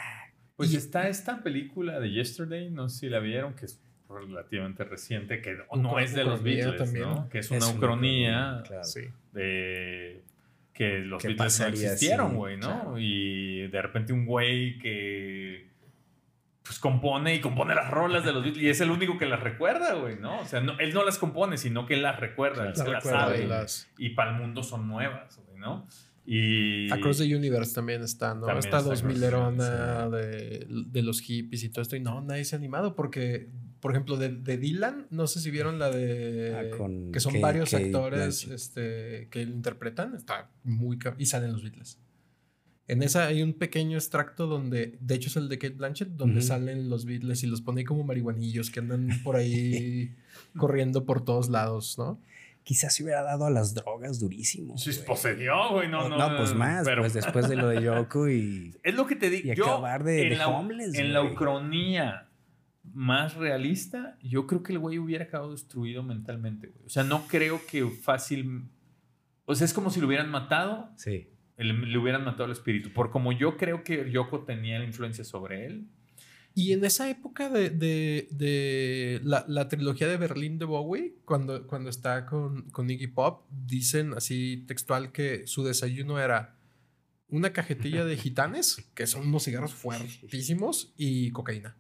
Pues 0.55 0.71
Y- 0.71 0.75
está 0.77 1.07
esta 1.09 1.41
película 1.41 1.99
de 1.99 2.11
Yesterday, 2.11 2.69
no 2.69 2.89
sé 2.89 2.99
si 2.99 3.09
la 3.09 3.19
vieron, 3.19 3.55
que 3.55 3.65
es 3.65 3.81
relativamente 4.09 4.83
reciente, 4.83 5.41
que 5.41 5.57
no 5.75 5.99
es 5.99 6.13
de 6.13 6.23
los 6.23 6.43
Beatles, 6.43 6.77
también. 6.77 7.05
¿no? 7.05 7.29
Que 7.29 7.39
es 7.39 7.49
una 7.51 7.67
ucronía 7.67 8.63
claro. 8.65 8.83
Sí. 8.83 9.01
de 9.33 10.21
que 10.73 10.99
los 10.99 11.21
¿Qué 11.21 11.29
Beatles 11.29 11.59
no 11.59 11.67
existieron, 11.67 12.35
güey, 12.35 12.57
¿no? 12.57 12.67
claro. 12.67 12.95
Y 12.99 13.67
de 13.67 13.81
repente 13.81 14.11
un 14.13 14.25
güey 14.25 14.77
que 14.79 15.67
pues 16.63 16.79
compone 16.79 17.35
y 17.35 17.41
compone 17.41 17.75
las 17.75 17.91
rolas 17.91 18.23
de 18.23 18.31
los 18.31 18.41
Beatles 18.43 18.63
y 18.63 18.69
es 18.69 18.79
el 18.81 18.89
único 18.89 19.17
que 19.17 19.25
las 19.25 19.41
recuerda, 19.41 19.93
güey, 19.95 20.17
¿no? 20.17 20.39
O 20.39 20.45
sea, 20.45 20.61
no- 20.61 20.79
él 20.79 20.93
no 20.93 21.03
las 21.03 21.17
compone, 21.17 21.57
sino 21.57 21.85
que 21.85 21.95
él 21.95 22.01
las 22.01 22.19
recuerda, 22.19 22.69
él 22.69 22.73
las 22.91 23.03
sabe. 23.03 23.45
las- 23.47 23.89
Y 23.97 24.11
para 24.11 24.31
el 24.31 24.37
mundo 24.41 24.63
son 24.63 24.87
nuevas, 24.87 25.37
güey, 25.47 25.59
¿no? 25.59 25.85
Y 26.25 26.89
Across 26.89 27.17
the 27.17 27.35
Universe 27.35 27.75
también 27.75 28.01
está, 28.01 28.33
¿no? 28.33 28.45
También 28.45 28.59
Esta 28.59 28.77
está 28.77 28.89
2000 28.89 29.23
Across 29.25 29.57
the 29.57 29.63
erona 29.65 30.09
de, 30.09 30.65
de 30.69 31.01
los 31.03 31.19
hippies 31.19 31.63
y 31.65 31.69
todo 31.69 31.81
esto. 31.81 31.97
Y 31.97 31.99
no, 31.99 32.21
nadie 32.21 32.45
se 32.45 32.55
ha 32.55 32.59
animado 32.59 32.95
porque, 32.95 33.49
por 33.83 33.91
ejemplo, 33.91 34.15
de, 34.15 34.29
de 34.29 34.57
Dylan, 34.57 35.07
no 35.11 35.27
sé 35.27 35.41
si 35.41 35.51
vieron 35.51 35.77
la 35.77 35.91
de... 35.91 36.55
Ah, 36.71 36.77
con 36.77 37.11
que 37.11 37.19
son 37.19 37.33
Kate- 37.33 37.41
varios 37.41 37.69
Kate 37.69 37.83
actores 37.85 38.47
este, 38.47 39.27
que 39.29 39.45
lo 39.45 39.51
interpretan. 39.53 40.15
Está 40.15 40.49
muy... 40.63 40.97
Y 41.17 41.25
salen 41.25 41.51
los 41.51 41.61
Beatles. 41.63 41.99
En 42.87 43.03
esa 43.03 43.25
hay 43.27 43.41
un 43.43 43.53
pequeño 43.53 43.97
extracto 43.97 44.47
donde, 44.47 44.97
de 45.01 45.15
hecho 45.15 45.27
es 45.29 45.35
el 45.37 45.47
de 45.49 45.57
Kate 45.59 45.73
Blanchett, 45.75 46.09
donde 46.09 46.39
Ujú. 46.39 46.47
salen 46.47 46.89
los 46.89 47.05
Beatles 47.05 47.43
y 47.43 47.47
los 47.47 47.61
pone 47.61 47.81
ahí 47.81 47.85
como 47.85 48.03
marihuanillos 48.05 48.69
que 48.71 48.79
andan 48.79 49.09
por 49.23 49.35
ahí 49.35 50.15
corriendo 50.57 51.05
por 51.05 51.23
todos 51.25 51.49
lados, 51.49 51.97
¿no? 51.97 52.19
Quizás 52.63 52.95
se 52.95 53.03
hubiera 53.03 53.23
dado 53.23 53.45
a 53.45 53.49
las 53.49 53.73
drogas 53.73 54.19
durísimo. 54.21 54.77
Sí, 54.77 54.91
güey. 54.93 55.05
posedió, 55.05 55.71
güey, 55.71 55.89
no, 55.89 56.05
O- 56.05 56.09
no. 56.09 56.37
pues 56.37 56.53
más, 56.55 56.85
pero- 56.85 57.01
pues 57.01 57.13
después 57.13 57.49
de 57.49 57.57
lo 57.57 57.67
de 57.67 57.81
Yoko 57.83 58.29
y... 58.29 58.73
Es 58.83 58.95
lo 58.95 59.05
que 59.05 59.17
te 59.17 59.29
digo. 59.29 59.51
Y 59.51 59.55
Yo, 59.57 59.65
acabar 59.65 60.03
de- 60.05 60.23
en, 60.23 60.29
de 60.29 60.35
la, 60.37 60.47
homeless, 60.47 60.93
en 60.95 61.11
la 61.11 61.21
ucronía 61.23 62.22
más 62.83 63.35
realista, 63.35 64.17
yo 64.21 64.45
creo 64.45 64.61
que 64.63 64.73
el 64.73 64.79
güey 64.79 64.99
hubiera 64.99 65.25
acabado 65.25 65.51
destruido 65.51 66.03
mentalmente, 66.03 66.67
güey. 66.67 66.85
O 66.85 66.89
sea, 66.89 67.03
no 67.03 67.25
creo 67.27 67.61
que 67.69 67.85
fácil. 67.87 68.63
O 69.45 69.55
sea, 69.55 69.65
es 69.65 69.73
como 69.73 69.89
si 69.89 69.99
lo 70.01 70.07
hubieran 70.07 70.29
matado, 70.29 70.89
Sí. 70.97 71.29
el- 71.57 71.91
le 71.91 71.97
hubieran 71.97 72.23
matado 72.25 72.45
el 72.45 72.51
espíritu. 72.51 72.91
Por 72.91 73.09
como 73.11 73.31
yo 73.31 73.57
creo 73.57 73.83
que 73.83 74.09
Yoko 74.11 74.43
tenía 74.43 74.79
la 74.79 74.85
influencia 74.85 75.23
sobre 75.23 75.65
él. 75.65 75.87
Y 76.55 76.73
en 76.73 76.85
esa 76.85 77.09
época 77.09 77.49
de, 77.49 77.69
de- 77.71 78.27
de 78.29 79.19
la, 79.23 79.43
la 79.47 79.69
trilogía 79.69 80.07
de 80.07 80.17
Berlín 80.17 80.59
de 80.59 80.65
Bowie, 80.65 81.15
cuando, 81.25 81.65
cuando 81.65 81.89
está 81.89 82.25
con, 82.27 82.69
con 82.69 82.89
Iggy 82.91 83.07
Pop, 83.07 83.47
dicen 83.49 84.13
así 84.13 84.63
textual 84.67 85.11
que 85.11 85.47
su 85.47 85.63
desayuno 85.63 86.19
era 86.19 86.55
una 87.27 87.53
cajetilla 87.53 88.05
de 88.05 88.17
gitanes, 88.17 88.87
que 88.93 89.07
son 89.07 89.27
unos 89.27 89.45
cigarros 89.45 89.73
fuertísimos, 89.73 90.93
y 90.95 91.31
cocaína. 91.31 91.75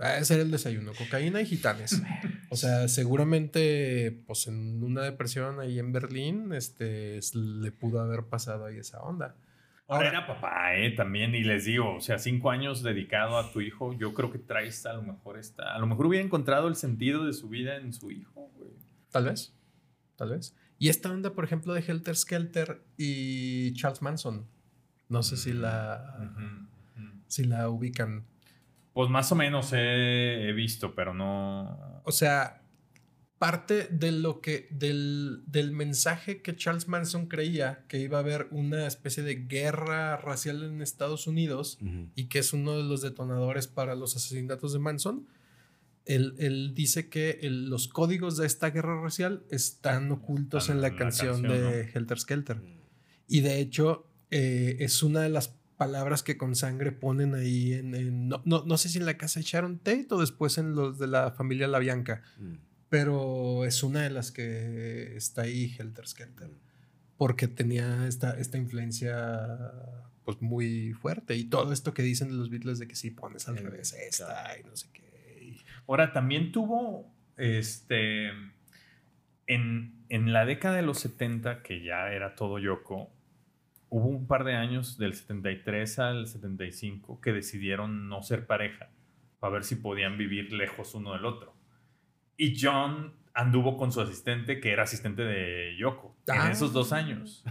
Ese 0.00 0.34
era 0.34 0.42
el 0.42 0.50
desayuno, 0.50 0.92
cocaína 0.96 1.40
y 1.40 1.46
gitanes. 1.46 2.02
O 2.48 2.56
sea, 2.56 2.88
seguramente, 2.88 4.22
pues 4.26 4.46
en 4.46 4.82
una 4.82 5.02
depresión 5.02 5.60
ahí 5.60 5.78
en 5.78 5.92
Berlín, 5.92 6.52
este, 6.52 7.20
le 7.34 7.70
pudo 7.70 8.00
haber 8.00 8.24
pasado 8.24 8.64
ahí 8.64 8.78
esa 8.78 9.00
onda. 9.02 9.36
Ahora 9.86 10.08
era 10.08 10.26
papá, 10.26 10.76
¿eh? 10.76 10.92
También, 10.92 11.34
y 11.34 11.42
les 11.42 11.64
digo, 11.64 11.96
o 11.96 12.00
sea, 12.00 12.18
cinco 12.18 12.50
años 12.50 12.82
dedicado 12.84 13.36
a 13.36 13.52
tu 13.52 13.60
hijo, 13.60 13.92
yo 13.92 14.14
creo 14.14 14.30
que 14.30 14.38
traes 14.38 14.86
a 14.86 14.92
lo 14.92 15.02
mejor 15.02 15.36
esta. 15.36 15.74
A 15.74 15.78
lo 15.80 15.86
mejor 15.86 16.06
hubiera 16.06 16.24
encontrado 16.24 16.68
el 16.68 16.76
sentido 16.76 17.26
de 17.26 17.32
su 17.32 17.48
vida 17.48 17.76
en 17.76 17.92
su 17.92 18.10
hijo, 18.12 18.50
güey. 18.56 18.70
Tal 19.10 19.24
vez. 19.24 19.52
Tal 20.16 20.30
vez. 20.30 20.54
Y 20.78 20.88
esta 20.88 21.10
onda, 21.10 21.34
por 21.34 21.44
ejemplo, 21.44 21.74
de 21.74 21.80
Helter 21.80 22.16
Skelter 22.16 22.82
y 22.96 23.74
Charles 23.74 24.00
Manson. 24.00 24.46
No 25.08 25.24
sé 25.24 25.36
si 25.36 25.52
la, 25.52 26.32
si 27.26 27.44
la 27.44 27.68
ubican. 27.68 28.24
Pues 28.92 29.08
más 29.10 29.30
o 29.32 29.34
menos 29.36 29.72
he, 29.72 30.48
he 30.48 30.52
visto, 30.52 30.94
pero 30.94 31.14
no. 31.14 32.02
O 32.04 32.12
sea, 32.12 32.62
parte 33.38 33.86
de 33.90 34.12
lo 34.12 34.40
que, 34.40 34.68
del, 34.70 35.42
del 35.46 35.72
mensaje 35.72 36.42
que 36.42 36.56
Charles 36.56 36.88
Manson 36.88 37.26
creía 37.26 37.84
que 37.88 37.98
iba 37.98 38.18
a 38.18 38.20
haber 38.20 38.48
una 38.50 38.86
especie 38.86 39.22
de 39.22 39.36
guerra 39.46 40.16
racial 40.18 40.62
en 40.64 40.82
Estados 40.82 41.26
Unidos 41.26 41.78
Ujú. 41.80 42.10
y 42.14 42.24
que 42.28 42.40
es 42.40 42.52
uno 42.52 42.76
de 42.76 42.82
los 42.84 43.00
detonadores 43.00 43.66
para 43.68 43.94
los 43.94 44.16
asesinatos 44.16 44.72
de 44.72 44.78
Manson. 44.80 45.26
Él, 46.04 46.34
él 46.38 46.72
dice 46.74 47.08
que 47.08 47.38
el- 47.42 47.70
los 47.70 47.86
códigos 47.88 48.36
de 48.36 48.46
esta 48.46 48.70
guerra 48.70 49.00
racial 49.00 49.44
están 49.50 50.10
ocultos 50.10 50.64
Están 50.64 50.76
en 50.76 50.82
la 50.82 50.88
en 50.88 50.92
la 50.94 50.98
canción, 50.98 51.42
canción, 51.42 51.70
de 51.72 51.90
Helter 51.94 52.18
Skelter. 52.18 52.60
Y 53.28 53.40
de 53.40 53.60
hecho, 53.60 54.06
eh, 54.30 54.76
es 54.80 55.02
una 55.02 55.20
de 55.20 55.28
las 55.28 55.56
palabras 55.84 56.22
que 56.22 56.36
con 56.36 56.54
sangre 56.54 56.92
ponen 56.92 57.34
ahí 57.34 57.72
en. 57.72 57.94
en- 57.94 58.28
no, 58.28 58.42
no, 58.44 58.64
no 58.66 58.76
sé 58.76 58.88
si 58.90 58.98
en 58.98 59.06
la 59.06 59.16
casa 59.16 59.40
de 59.40 59.46
Sharon 59.46 59.78
Tate 59.78 60.06
o 60.10 60.20
después 60.20 60.58
en 60.58 60.74
los 60.74 60.98
de 60.98 61.06
la 61.06 61.30
familia 61.32 61.66
La 61.68 61.78
Bianca, 61.78 62.22
Mm. 62.38 62.54
pero 62.90 63.64
es 63.64 63.82
una 63.82 64.02
de 64.02 64.10
las 64.10 64.30
que 64.30 65.16
está 65.16 65.42
ahí 65.42 65.74
Helter 65.78 66.06
Skelter. 66.06 66.50
porque 67.16 67.48
tenía 67.48 68.06
esta, 68.06 68.30
esta 68.38 68.56
influencia 68.58 69.72
pues 70.24 70.40
muy 70.42 70.92
fuerte 70.92 71.34
y 71.36 71.44
todo 71.44 71.72
esto 71.72 71.92
que 71.94 72.02
dicen 72.02 72.36
los 72.38 72.48
Beatles 72.50 72.78
de 72.78 72.86
que 72.88 72.94
si 72.94 73.10
pones 73.10 73.48
al 73.48 73.56
revés 73.56 73.92
esta 73.94 74.56
y 74.58 74.64
no 74.64 74.74
sé 74.76 74.86
qué. 74.92 75.56
Ahora 75.88 76.12
también 76.12 76.52
tuvo 76.52 77.12
este 77.36 78.28
en, 79.46 79.94
en 80.08 80.32
la 80.32 80.44
década 80.44 80.76
de 80.76 80.82
los 80.82 80.98
70 81.00 81.62
que 81.62 81.82
ya 81.82 82.12
era 82.12 82.34
todo 82.36 82.58
Yoko 82.58 83.10
hubo 83.90 84.06
un 84.08 84.26
par 84.26 84.44
de 84.44 84.54
años 84.54 84.96
del 84.98 85.14
73 85.14 85.98
al 85.98 86.26
75 86.26 87.20
que 87.20 87.32
decidieron 87.32 88.08
no 88.08 88.22
ser 88.22 88.46
pareja 88.46 88.90
para 89.40 89.52
ver 89.54 89.64
si 89.64 89.76
podían 89.76 90.16
vivir 90.16 90.52
lejos 90.52 90.94
uno 90.94 91.12
del 91.12 91.24
otro. 91.24 91.54
Y 92.36 92.58
John 92.60 93.14
anduvo 93.34 93.76
con 93.76 93.92
su 93.92 94.00
asistente, 94.00 94.60
que 94.60 94.70
era 94.72 94.84
asistente 94.84 95.22
de 95.22 95.76
Yoko, 95.78 96.16
en 96.28 96.40
Ah. 96.40 96.50
esos 96.50 96.72
dos 96.72 96.92
años. 96.92 97.44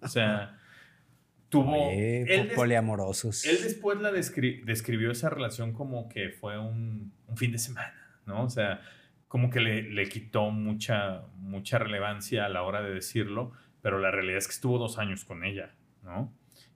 O 0.00 0.08
sea, 0.08 0.58
tuvo... 1.48 1.88
Oye, 1.88 2.22
él, 2.34 2.50
poliamorosos. 2.54 3.44
él 3.44 3.58
después 3.62 4.00
la 4.00 4.10
descri- 4.12 4.62
describió 4.64 5.10
esa 5.10 5.30
relación 5.30 5.72
como 5.72 6.08
que 6.08 6.30
fue 6.30 6.58
un, 6.58 7.12
un 7.26 7.36
fin 7.36 7.52
de 7.52 7.58
semana, 7.58 7.94
¿no? 8.26 8.44
O 8.44 8.50
sea, 8.50 8.80
como 9.28 9.50
que 9.50 9.60
le, 9.60 9.82
le 9.82 10.08
quitó 10.08 10.50
mucha, 10.50 11.22
mucha 11.36 11.78
relevancia 11.78 12.46
a 12.46 12.48
la 12.48 12.62
hora 12.62 12.82
de 12.82 12.92
decirlo, 12.92 13.52
pero 13.82 13.98
la 13.98 14.10
realidad 14.10 14.38
es 14.38 14.46
que 14.46 14.52
estuvo 14.54 14.78
dos 14.78 14.98
años 14.98 15.24
con 15.24 15.44
ella, 15.44 15.74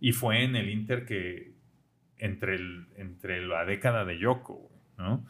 Y 0.00 0.12
fue 0.12 0.44
en 0.44 0.56
el 0.56 0.68
Inter 0.68 1.04
que, 1.06 1.54
entre, 2.18 2.54
el, 2.54 2.88
entre 2.96 3.46
la 3.46 3.64
década 3.64 4.04
de 4.04 4.18
Yoko, 4.18 4.70
¿no? 4.98 5.24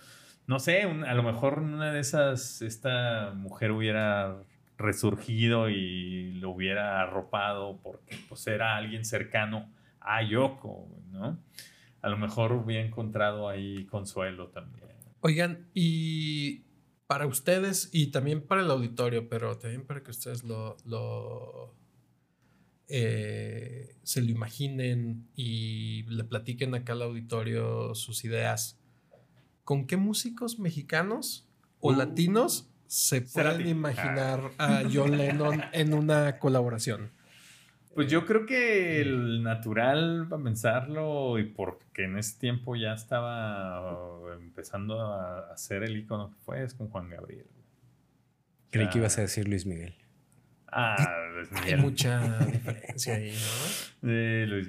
No 0.47 0.59
sé, 0.59 0.83
a 0.83 1.15
lo 1.15 1.23
mejor 1.23 1.61
una 1.61 1.93
de 1.93 2.01
esas, 2.01 2.61
esta 2.61 3.33
mujer 3.35 3.71
hubiera 3.71 4.43
resurgido 4.77 5.71
y 5.71 6.33
lo 6.33 6.51
hubiera 6.51 7.01
arropado 7.01 7.81
porque 7.83 8.17
pues 8.29 8.47
era 8.47 8.77
alguien 8.77 9.05
cercano 9.05 9.73
a 10.01 10.23
Yoko, 10.23 10.89
¿no? 11.11 11.39
A 12.03 12.09
lo 12.09 12.19
mejor 12.19 12.53
hubiera 12.53 12.85
encontrado 12.85 13.49
ahí 13.49 13.87
consuelo 13.87 14.49
también. 14.49 14.85
Oigan, 15.21 15.71
y 15.73 16.65
para 17.07 17.27
ustedes 17.27 17.89
y 17.95 18.09
también 18.09 18.47
para 18.47 18.61
el 18.61 18.71
auditorio, 18.71 19.29
pero 19.31 19.57
también 19.57 19.87
para 19.87 20.03
que 20.03 20.11
ustedes 20.11 20.45
lo 20.45 20.77
eh, 22.89 23.97
se 24.03 24.21
lo 24.21 24.31
imaginen 24.31 25.27
y 25.35 26.03
le 26.05 26.25
platiquen 26.25 26.75
acá 26.75 26.93
al 26.93 27.03
auditorio 27.03 27.95
sus 27.95 28.25
ideas. 28.25 28.79
¿Con 29.65 29.87
qué 29.87 29.97
músicos 29.97 30.59
mexicanos 30.59 31.49
o 31.81 31.93
Uh, 31.93 31.97
latinos 31.97 32.71
se 32.87 33.23
pueden 33.23 33.67
imaginar 33.67 34.53
a 34.59 34.83
John 34.93 35.17
Lennon 35.17 35.63
en 35.73 35.95
una 35.95 36.39
colaboración? 36.39 37.11
Pues 37.95 38.11
yo 38.11 38.27
creo 38.27 38.45
que 38.45 39.01
el 39.01 39.43
natural 39.43 40.27
para 40.29 40.43
pensarlo 40.43 41.39
y 41.39 41.45
porque 41.45 42.05
en 42.05 42.19
ese 42.19 42.39
tiempo 42.39 42.75
ya 42.75 42.93
estaba 42.93 44.35
empezando 44.35 45.01
a 45.01 45.53
hacer 45.53 45.85
el 45.85 45.97
icono 45.97 46.31
que 46.31 46.37
fue 46.45 46.65
es 46.65 46.75
con 46.75 46.89
Juan 46.89 47.09
Gabriel. 47.09 47.47
Creí 48.71 48.89
que 48.89 48.99
ibas 48.99 49.17
a 49.19 49.21
decir 49.21 49.47
Luis 49.47 49.65
Miguel. 49.65 49.95
Ah, 50.77 50.97
Luis 51.35 51.49
Hay 51.53 51.63
Miguel. 51.63 51.81
mucha 51.81 52.39
diferencia 52.47 53.15
ahí, 53.15 53.31
¿no? 53.33 53.85
Eh, 54.11 54.45
Luis- 54.49 54.69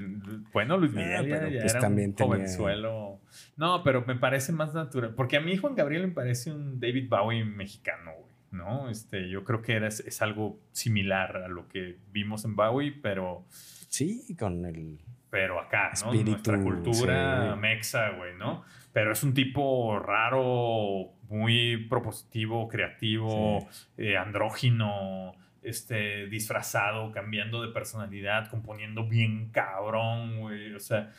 bueno, 0.54 0.78
Luis 0.78 0.94
Miguel 0.94 1.16
Ah, 1.18 1.22
ya, 1.24 1.36
pero 1.36 1.48
ya 1.50 1.62
pues 1.62 1.72
era 1.74 1.82
también 1.82 2.10
un 2.12 2.16
tenía- 2.16 2.34
jovenzuelo. 2.36 3.20
No, 3.58 3.84
pero 3.84 4.06
me 4.06 4.16
parece 4.16 4.52
más 4.54 4.74
natural. 4.74 5.14
Porque 5.16 5.36
a 5.38 5.42
mí 5.42 5.58
Juan 5.58 5.76
Gabriel 5.76 6.08
me 6.08 6.14
parece 6.14 6.52
un 6.54 6.80
David 6.80 7.10
Bowie 7.10 7.44
mexicano, 7.44 8.12
güey. 8.20 8.36
¿No? 8.52 8.90
Este, 8.90 9.28
yo 9.30 9.44
creo 9.44 9.62
que 9.62 9.74
era, 9.74 9.88
es, 9.90 10.00
es 10.02 10.22
algo 10.22 10.58
similar 10.72 11.36
a 11.36 11.48
lo 11.50 11.68
que 11.68 11.98
vimos 12.14 12.46
en 12.46 12.56
Bowie, 12.56 12.94
pero, 13.04 13.46
Sí, 13.90 14.34
con 14.40 14.64
el. 14.66 15.00
pero 15.30 15.60
acá, 15.60 15.90
¿no? 16.02 16.14
Espíritu, 16.14 16.32
Nuestra 16.32 16.62
cultura 16.62 17.54
sí. 17.54 17.60
mexa, 17.60 18.10
güey, 18.12 18.34
¿no? 18.38 18.64
Pero 18.94 19.12
es 19.12 19.22
un 19.24 19.34
tipo 19.34 20.00
raro, 20.00 21.12
muy 21.28 21.86
propositivo, 21.90 22.70
creativo, 22.70 23.68
eh, 23.98 24.16
andrógino, 24.16 25.34
este, 25.66 26.28
disfrazado, 26.28 27.12
cambiando 27.12 27.62
de 27.62 27.74
personalidad, 27.74 28.50
componiendo 28.50 29.08
bien 29.08 29.50
cabrón, 29.50 30.40
güey. 30.40 30.74
O 30.74 30.80
sea, 30.80 31.12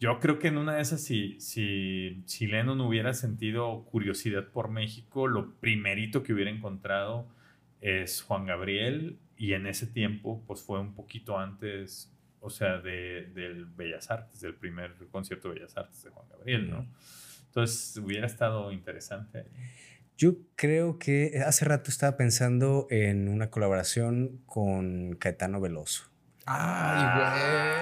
yo 0.00 0.18
creo 0.18 0.38
que 0.38 0.48
en 0.48 0.56
una 0.56 0.76
de 0.76 0.82
esas, 0.82 1.02
si, 1.02 1.38
si, 1.40 2.22
si 2.26 2.46
Lennon 2.46 2.80
hubiera 2.80 3.12
sentido 3.12 3.84
curiosidad 3.84 4.48
por 4.48 4.70
México, 4.70 5.28
lo 5.28 5.54
primerito 5.56 6.22
que 6.22 6.32
hubiera 6.32 6.50
encontrado 6.50 7.28
es 7.80 8.22
Juan 8.22 8.46
Gabriel 8.46 9.18
y 9.36 9.52
en 9.52 9.66
ese 9.66 9.86
tiempo, 9.86 10.42
pues 10.46 10.62
fue 10.62 10.80
un 10.80 10.94
poquito 10.94 11.38
antes, 11.38 12.10
o 12.40 12.50
sea, 12.50 12.78
de, 12.78 13.26
del 13.34 13.66
Bellas 13.66 14.10
Artes, 14.10 14.40
del 14.40 14.54
primer 14.54 14.94
concierto 15.10 15.48
de 15.48 15.54
Bellas 15.54 15.76
Artes 15.76 16.02
de 16.02 16.10
Juan 16.10 16.26
Gabriel, 16.30 16.70
¿no? 16.70 16.86
Entonces 17.46 17.96
hubiera 17.96 18.26
estado 18.26 18.70
interesante. 18.72 19.44
Yo 20.20 20.34
creo 20.54 20.98
que 20.98 21.40
hace 21.46 21.64
rato 21.64 21.90
estaba 21.90 22.18
pensando 22.18 22.86
en 22.90 23.26
una 23.28 23.48
colaboración 23.48 24.42
con 24.44 25.16
Caetano 25.16 25.62
Veloso. 25.62 26.10
Ay, 26.44 27.06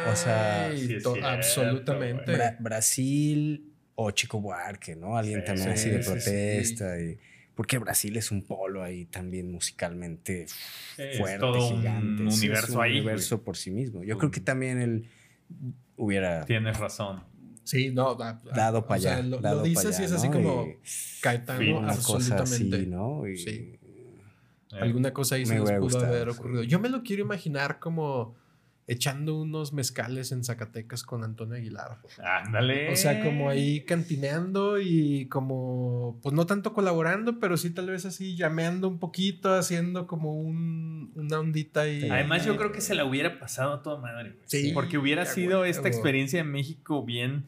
güey. 0.05 0.12
O 0.12 0.16
sea, 0.16 0.68
sí 0.70 0.82
es 0.82 0.86
cierto, 0.86 1.16
absolutamente. 1.24 2.32
Bra- 2.32 2.57
Brasil 2.61 3.72
o 3.97 4.12
Chico 4.12 4.41
Buarque, 4.41 4.95
¿no? 4.95 5.16
Alguien 5.16 5.41
Sí, 5.41 5.47
también 5.47 5.66
sí, 5.68 5.72
así 5.74 5.91
de 5.91 5.97
sí, 5.97 6.03
sí. 6.05 6.11
protesta. 6.12 7.01
Y, 7.01 7.18
porque 7.57 7.78
Brasil 7.78 8.16
es 8.16 8.30
un 8.30 8.45
polo 8.45 8.84
ahí 8.84 9.07
también 9.07 9.51
musicalmente 9.51 10.43
es 10.97 11.18
fuerte, 11.18 11.39
todo 11.41 11.70
un 11.70 11.78
gigante. 11.78 12.22
Sí, 12.22 12.28
es 12.28 12.39
universo 12.39 12.74
un 12.78 12.84
ahí, 12.84 12.91
güey. 12.93 13.01
universo 13.01 13.43
por 13.43 13.57
sí 13.57 13.72
mismo. 13.72 14.05
Yo 14.05 14.14
Un- 14.14 14.18
creo 14.20 14.30
que 14.30 14.41
también 14.41 14.80
él 14.80 15.09
hubiera 15.97 16.45
Tienes 16.45 16.78
razón. 16.78 17.24
Sí, 17.69 17.91
no, 17.91 18.14
da- 18.14 18.41
dado 18.55 18.79
o 18.79 18.87
para 18.87 18.99
sea, 19.01 19.16
allá. 19.16 19.23
Lo, 19.29 19.41
lo 19.41 19.62
dices 19.62 20.01
y 20.01 20.05
es 20.05 20.12
así 20.12 20.29
¿no? 20.29 20.33
como 20.35 20.66
Y 20.69 21.21
Caetano, 21.21 21.81
cosa 21.81 21.91
absolutamente. 21.93 22.77
así, 22.77 22.87
¿no? 22.87 23.27
Y- 23.29 23.37
Sí. 23.37 23.79
Eh, 24.71 24.79
Alguna 24.81 25.12
cosa 25.12 25.35
ahí 25.35 25.45
se 25.45 25.53
Me 25.55 25.61
nos 25.61 25.71
pudo 25.73 25.99
haber 26.07 26.33
sí. 26.33 26.39
ocurrido. 26.39 26.62
Yo 26.62 26.79
me 26.79 26.89
lo 26.89 27.03
quiero 27.03 27.23
imaginar 27.23 27.79
como 27.79 28.37
echando 28.89 29.39
unos 29.39 29.74
mezcales 29.74 30.32
en 30.32 30.43
Zacatecas 30.43 31.03
con 31.03 31.22
Antonio 31.22 31.57
Aguilar. 31.57 31.99
Ándale. 32.24 32.91
O 32.91 32.97
sea, 32.97 33.22
como 33.22 33.51
ahí 33.51 33.84
cantineando 33.84 34.80
y 34.80 35.26
como, 35.28 36.18
pues 36.22 36.34
no 36.34 36.47
tanto 36.47 36.72
colaborando, 36.72 37.39
pero 37.39 37.59
sí 37.59 37.68
tal 37.68 37.91
vez 37.91 38.07
así 38.07 38.34
llameando 38.34 38.89
un 38.89 38.99
poquito, 38.99 39.55
haciendo 39.55 40.07
como 40.07 40.34
un, 40.34 41.12
una 41.14 41.39
ondita 41.39 41.86
y... 41.86 42.09
Además, 42.09 42.47
yo 42.47 42.57
creo 42.57 42.72
que 42.72 42.80
se 42.80 42.95
la 42.95 43.05
hubiera 43.05 43.39
pasado 43.39 43.74
a 43.74 43.82
toda 43.82 44.01
madre, 44.01 44.30
güey. 44.30 44.43
Sí, 44.47 44.72
Porque 44.72 44.97
hubiera 44.97 45.26
sido 45.26 45.66
esta 45.66 45.86
experiencia 45.86 46.41
en 46.41 46.51
México 46.51 47.05
bien 47.05 47.45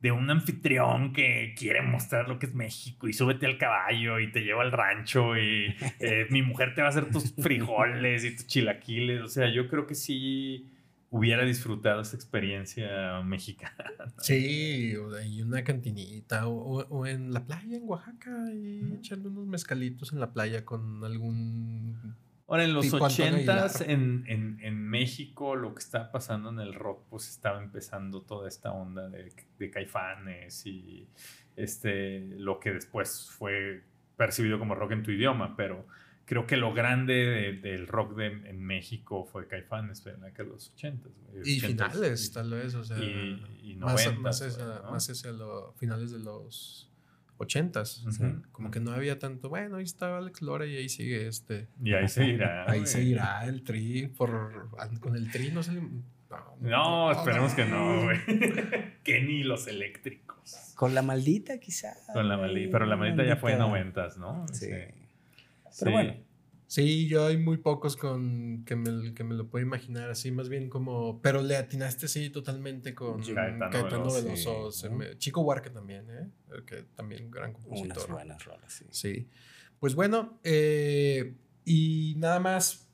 de 0.00 0.12
un 0.12 0.30
anfitrión 0.30 1.12
que 1.12 1.54
quiere 1.58 1.82
mostrar 1.82 2.28
lo 2.28 2.38
que 2.38 2.46
es 2.46 2.54
México 2.54 3.08
y 3.08 3.14
súbete 3.14 3.46
al 3.46 3.58
caballo 3.58 4.20
y 4.20 4.30
te 4.30 4.42
lleva 4.42 4.62
al 4.62 4.70
rancho 4.70 5.36
y 5.36 5.74
eh, 5.98 6.26
mi 6.30 6.42
mujer 6.42 6.74
te 6.74 6.82
va 6.82 6.88
a 6.88 6.90
hacer 6.90 7.10
tus 7.10 7.34
frijoles 7.42 8.22
y 8.22 8.36
tus 8.36 8.46
chilaquiles. 8.46 9.22
O 9.22 9.28
sea, 9.28 9.50
yo 9.50 9.66
creo 9.66 9.86
que 9.86 9.94
sí 9.96 10.70
hubiera 11.16 11.44
disfrutado 11.44 12.00
esa 12.00 12.16
experiencia 12.16 13.20
mexicana. 13.22 13.84
Sí, 14.18 14.94
o 14.96 15.14
ahí 15.14 15.42
una 15.42 15.62
cantinita, 15.62 16.48
o, 16.48 16.84
o- 16.88 17.06
en 17.06 17.32
la 17.32 17.44
playa 17.44 17.76
en 17.76 17.82
Oaxaca, 17.88 18.52
y 18.52 18.94
echando 18.98 19.28
unos 19.30 19.46
mezcalitos 19.46 20.12
en 20.12 20.20
la 20.20 20.32
playa 20.32 20.64
con 20.64 21.04
algún... 21.04 22.16
Ahora, 22.46 22.64
en 22.64 22.74
los 22.74 22.92
ochentas 22.92 23.80
en, 23.80 24.24
en, 24.26 24.58
en 24.60 24.76
México, 24.88 25.56
lo 25.56 25.72
que 25.74 25.78
estaba 25.80 26.10
pasando 26.12 26.50
en 26.50 26.58
el 26.60 26.74
rock, 26.74 27.04
pues 27.08 27.28
estaba 27.30 27.62
empezando 27.62 28.20
toda 28.22 28.48
esta 28.48 28.72
onda 28.72 29.08
de, 29.08 29.32
de 29.58 29.70
caifanes 29.70 30.66
y 30.66 31.08
este, 31.56 32.20
lo 32.38 32.60
que 32.60 32.72
después 32.72 33.30
fue 33.30 33.84
percibido 34.16 34.58
como 34.58 34.74
rock 34.74 34.92
en 34.92 35.02
tu 35.02 35.10
idioma, 35.10 35.56
pero 35.56 35.86
creo 36.26 36.46
que 36.46 36.56
lo 36.56 36.72
grande 36.74 37.14
de- 37.14 37.52
del 37.54 37.86
rock 37.86 38.16
de, 38.16 38.26
en 38.26 38.60
México 38.60 39.24
fue 39.24 39.46
caifanes 39.46 40.04
en 40.06 40.20
la 40.20 40.26
década 40.26 40.44
de 40.44 40.50
los 40.54 40.70
ochentas. 40.70 41.12
güey, 41.32 41.42
Y 41.48 41.58
ochentas, 41.58 41.92
finales, 41.92 42.26
y- 42.28 42.32
tal 42.32 42.50
vez, 42.50 42.74
o 42.74 42.84
sea... 42.84 42.98
y, 42.98 43.60
y 43.62 43.74
más, 43.76 43.92
noventas, 44.06 44.18
más, 44.20 44.38
güey, 44.40 44.50
esa- 44.50 44.82
¿no? 44.84 44.90
más 44.92 45.10
hacia 45.10 45.32
los 45.32 45.76
finales 45.76 46.10
de 46.12 46.18
los 46.20 46.90
ochentas. 47.36 48.04
Ujú. 48.06 48.42
Como 48.52 48.70
que 48.70 48.80
no 48.80 48.92
había 48.92 49.18
tanto, 49.18 49.48
bueno, 49.48 49.76
ahí 49.76 49.84
estaba 49.84 50.18
Alex 50.18 50.40
Lora 50.42 50.66
y 50.66 50.76
ahí 50.76 50.88
sigue 50.88 51.26
este. 51.26 51.68
Y 51.82 51.92
ahí 51.94 52.08
seguirá. 52.08 52.64
Ahí 52.70 52.86
seguirá 52.86 53.44
el 53.46 53.62
tri 53.64 54.06
por 54.08 54.70
con 55.00 55.16
el 55.16 55.30
tri 55.30 55.50
no 55.50 55.62
se 55.62 55.72
le- 55.72 55.80
no, 55.80 56.56
No, 56.60 57.12
esperemos 57.12 57.52
que 57.54 57.64
no, 57.64 58.04
güey. 58.04 58.18
que 59.04 59.20
ni 59.22 59.42
los 59.44 59.66
eléctricos. 59.68 60.72
Con 60.74 60.94
la 60.94 61.02
maldita, 61.02 61.58
quizá. 61.60 61.94
Con 62.12 62.28
la 62.28 62.36
maldita, 62.36 62.72
pero 62.72 62.86
la 62.86 62.96
maldita 62.96 63.24
ya 63.24 63.36
fue 63.36 63.52
en 63.52 63.58
Maldita. 63.58 63.78
noventas, 63.78 64.16
¿no? 64.18 64.46
Sí. 64.48 64.64
Este, 64.66 64.94
Pero 65.78 65.90
sí. 65.90 65.92
bueno. 65.92 66.14
Sí, 66.66 67.08
yo 67.08 67.26
hay 67.26 67.36
muy 67.36 67.58
pocos 67.58 67.96
con 67.96 68.64
que 68.64 68.74
me, 68.74 69.12
que 69.14 69.22
me 69.22 69.34
lo 69.34 69.48
puedo 69.48 69.64
imaginar 69.64 70.10
así, 70.10 70.32
más 70.32 70.48
bien 70.48 70.68
como. 70.68 71.20
Pero 71.20 71.42
le 71.42 71.56
atinaste 71.56 72.08
sí 72.08 72.30
totalmente 72.30 72.94
con 72.94 73.22
Caetano 73.22 73.70
Caetano, 73.70 74.12
Veloso, 74.12 74.72
sí, 74.72 74.88
Chico 75.18 75.42
Huarque 75.42 75.70
también, 75.70 76.06
¿eh? 76.10 76.30
Que 76.66 76.84
también 76.94 77.30
gran 77.30 77.50
Unas 77.50 77.62
compositor. 77.64 78.10
buenas 78.10 78.44
rolas, 78.44 78.72
sí. 78.72 78.86
Sí. 78.90 79.28
Pues 79.78 79.94
bueno, 79.94 80.40
eh, 80.42 81.36
y 81.64 82.14
nada 82.16 82.40
más, 82.40 82.90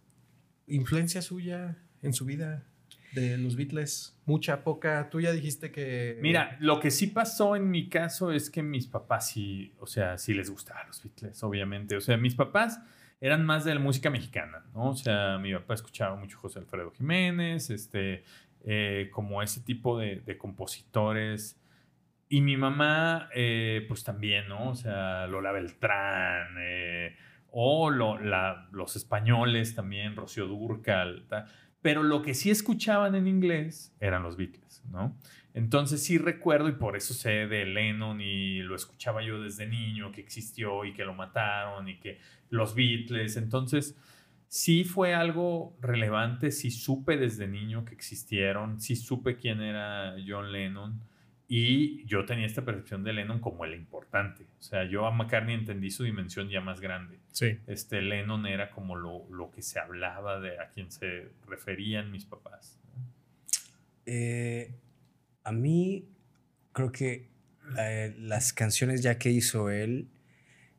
influencia 0.67 1.23
suya 1.23 1.79
en 2.03 2.13
su 2.13 2.25
vida 2.25 2.70
de 3.13 3.39
los 3.39 3.57
Beatles? 3.57 4.17
Mucha, 4.27 4.63
poca. 4.63 5.09
Tú 5.11 5.21
ya 5.21 5.33
dijiste 5.33 5.71
que. 5.71 6.19
Mira, 6.21 6.57
lo 6.61 6.81
que 6.81 6.91
sí 6.91 7.09
pasó 7.09 7.57
en 7.57 7.71
mi 7.71 7.89
caso 7.89 8.33
es 8.33 8.51
que 8.51 8.63
mis 8.63 8.87
papás 8.87 9.31
sí, 9.31 9.73
o 9.79 9.87
sea, 9.87 10.19
sí 10.19 10.35
les 10.35 10.51
gustaban 10.51 10.87
los 10.87 11.03
Beatles, 11.03 11.43
obviamente. 11.43 11.97
O 11.97 12.01
sea, 12.01 12.17
mis 12.17 12.35
papás 12.35 12.81
eran 13.21 13.45
más 13.45 13.65
de 13.65 13.75
la 13.75 13.81
música 13.81 14.11
mexicana, 14.11 14.65
¿no? 14.75 14.91
O 14.91 14.97
sea, 14.97 15.39
mi 15.39 15.53
papá 15.53 15.75
escuchaba 15.75 16.17
mucho 16.17 16.39
José 16.39 16.59
Alfredo 16.59 16.91
Jiménez, 16.93 17.71
este, 17.71 18.25
eh, 18.65 19.11
como 19.13 19.43
ese 19.43 19.61
tipo 19.61 19.99
de, 19.99 20.37
compositores. 20.39 21.61
Y 22.29 22.41
mi 22.41 22.57
mamá, 22.57 23.29
eh, 23.35 23.85
pues 23.89 24.05
también, 24.05 24.49
¿no? 24.49 24.71
O 24.71 24.75
sea, 24.75 25.27
Lola 25.27 25.53
Beltrán, 25.53 26.55
eh, 26.61 27.17
o 27.51 27.91
los 27.91 28.97
españoles 28.97 29.75
también, 29.75 30.15
Rocío 30.15 30.47
Durcal, 30.47 31.27
pero 31.83 32.03
lo 32.03 32.23
que 32.23 32.35
sí 32.35 32.51
escuchaban 32.51 33.15
en 33.15 33.27
inglés 33.27 33.95
eran 34.01 34.23
los 34.23 34.37
Beatles, 34.37 34.83
¿no? 34.91 35.17
Entonces 35.55 36.03
sí 36.03 36.19
recuerdo 36.19 36.69
y 36.69 36.73
por 36.73 36.97
eso 36.97 37.13
sé 37.13 37.47
de 37.47 37.65
Lennon 37.67 38.21
y 38.21 38.61
lo 38.61 38.77
escuchaba 38.77 39.23
yo 39.23 39.41
desde 39.41 39.67
niño, 39.67 40.13
que 40.13 40.21
existió 40.21 40.85
y 40.85 40.93
que 40.93 41.05
lo 41.05 41.15
mataron 41.15 41.89
y 41.89 41.99
que 41.99 42.21
los 42.51 42.75
Beatles, 42.75 43.37
entonces 43.37 43.97
sí 44.49 44.85
fue 44.85 45.15
algo 45.15 45.77
relevante, 45.81 46.51
sí 46.51 46.71
supe 46.71 47.17
desde 47.17 47.47
niño 47.47 47.85
que 47.85 47.95
existieron, 47.95 48.81
sí 48.81 48.97
supe 48.97 49.37
quién 49.37 49.61
era 49.61 50.17
John 50.27 50.53
Lennon 50.53 51.01
y 51.49 52.05
yo 52.05 52.25
tenía 52.25 52.47
esta 52.47 52.65
percepción 52.65 53.03
de 53.03 53.13
Lennon 53.13 53.41
como 53.41 53.65
el 53.65 53.75
importante. 53.75 54.45
O 54.59 54.63
sea, 54.63 54.85
yo 54.85 55.07
a 55.07 55.11
McCartney 55.11 55.55
entendí 55.55 55.91
su 55.91 56.05
dimensión 56.05 56.49
ya 56.49 56.61
más 56.61 56.81
grande. 56.81 57.20
Sí. 57.33 57.59
Este 57.67 58.03
Lennon 58.03 58.47
era 58.47 58.71
como 58.71 58.97
lo, 58.97 59.27
lo 59.31 59.51
que 59.51 59.63
se 59.63 59.79
hablaba, 59.79 60.41
de 60.41 60.59
a 60.59 60.71
quien 60.71 60.91
se 60.91 61.29
referían 61.47 62.11
mis 62.11 62.25
papás. 62.25 62.79
Eh, 64.07 64.75
a 65.45 65.53
mí 65.53 66.09
creo 66.73 66.91
que 66.91 67.31
eh, 67.79 68.15
las 68.19 68.53
canciones 68.53 69.03
ya 69.03 69.19
que 69.19 69.31
hizo 69.31 69.71
él, 69.71 70.09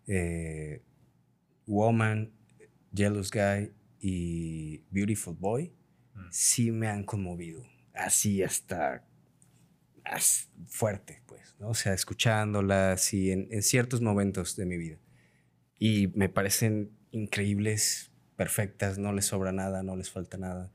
eh, 0.08 0.82
Woman, 1.66 2.32
Jealous 2.94 3.32
Guy 3.32 3.72
y 4.00 4.84
Beautiful 4.90 5.36
Boy, 5.40 5.74
mm. 6.16 6.20
sí 6.32 6.72
me 6.72 6.88
han 6.88 7.04
conmovido. 7.04 7.66
Así 7.94 8.44
hasta 8.44 9.06
fuerte, 10.68 11.22
pues, 11.26 11.56
¿no? 11.60 11.70
O 11.70 11.74
sea, 11.74 11.94
escuchándolas 11.94 13.14
y 13.14 13.32
en, 13.32 13.62
ciertos 13.62 14.02
momentos 14.02 14.56
de 14.56 14.66
mi 14.66 14.78
vida. 14.78 14.98
Y 15.84 16.10
me 16.14 16.30
parecen 16.30 16.92
increíbles, 17.10 18.12
perfectas, 18.36 19.00
no 19.00 19.14
les 19.14 19.26
sobra 19.26 19.52
nada, 19.52 19.82
no 19.82 19.96
les 19.96 20.12
falta 20.12 20.38
nada. 20.38 20.72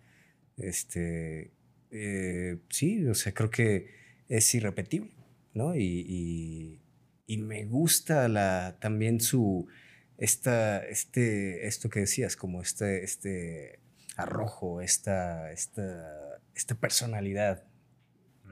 Este, 0.56 1.52
eh, 1.92 2.58
sí, 2.70 3.06
o 3.06 3.14
sea, 3.14 3.32
creo 3.32 3.48
que 3.48 3.86
es 4.28 4.52
irrepetible, 4.52 5.12
¿no? 5.54 5.76
Y, 5.76 6.80
y, 7.28 7.36
me 7.38 7.66
gusta 7.66 8.26
la, 8.26 8.78
también 8.80 9.20
su, 9.20 9.68
esta, 10.18 10.84
este, 10.84 11.68
esto 11.68 11.88
que 11.88 12.00
decías, 12.00 12.34
como 12.34 12.60
este, 12.60 13.04
este 13.04 13.78
arrojo, 14.16 14.80
esta, 14.80 15.52
esta, 15.52 16.40
esta 16.52 16.74
personalidad, 16.74 17.62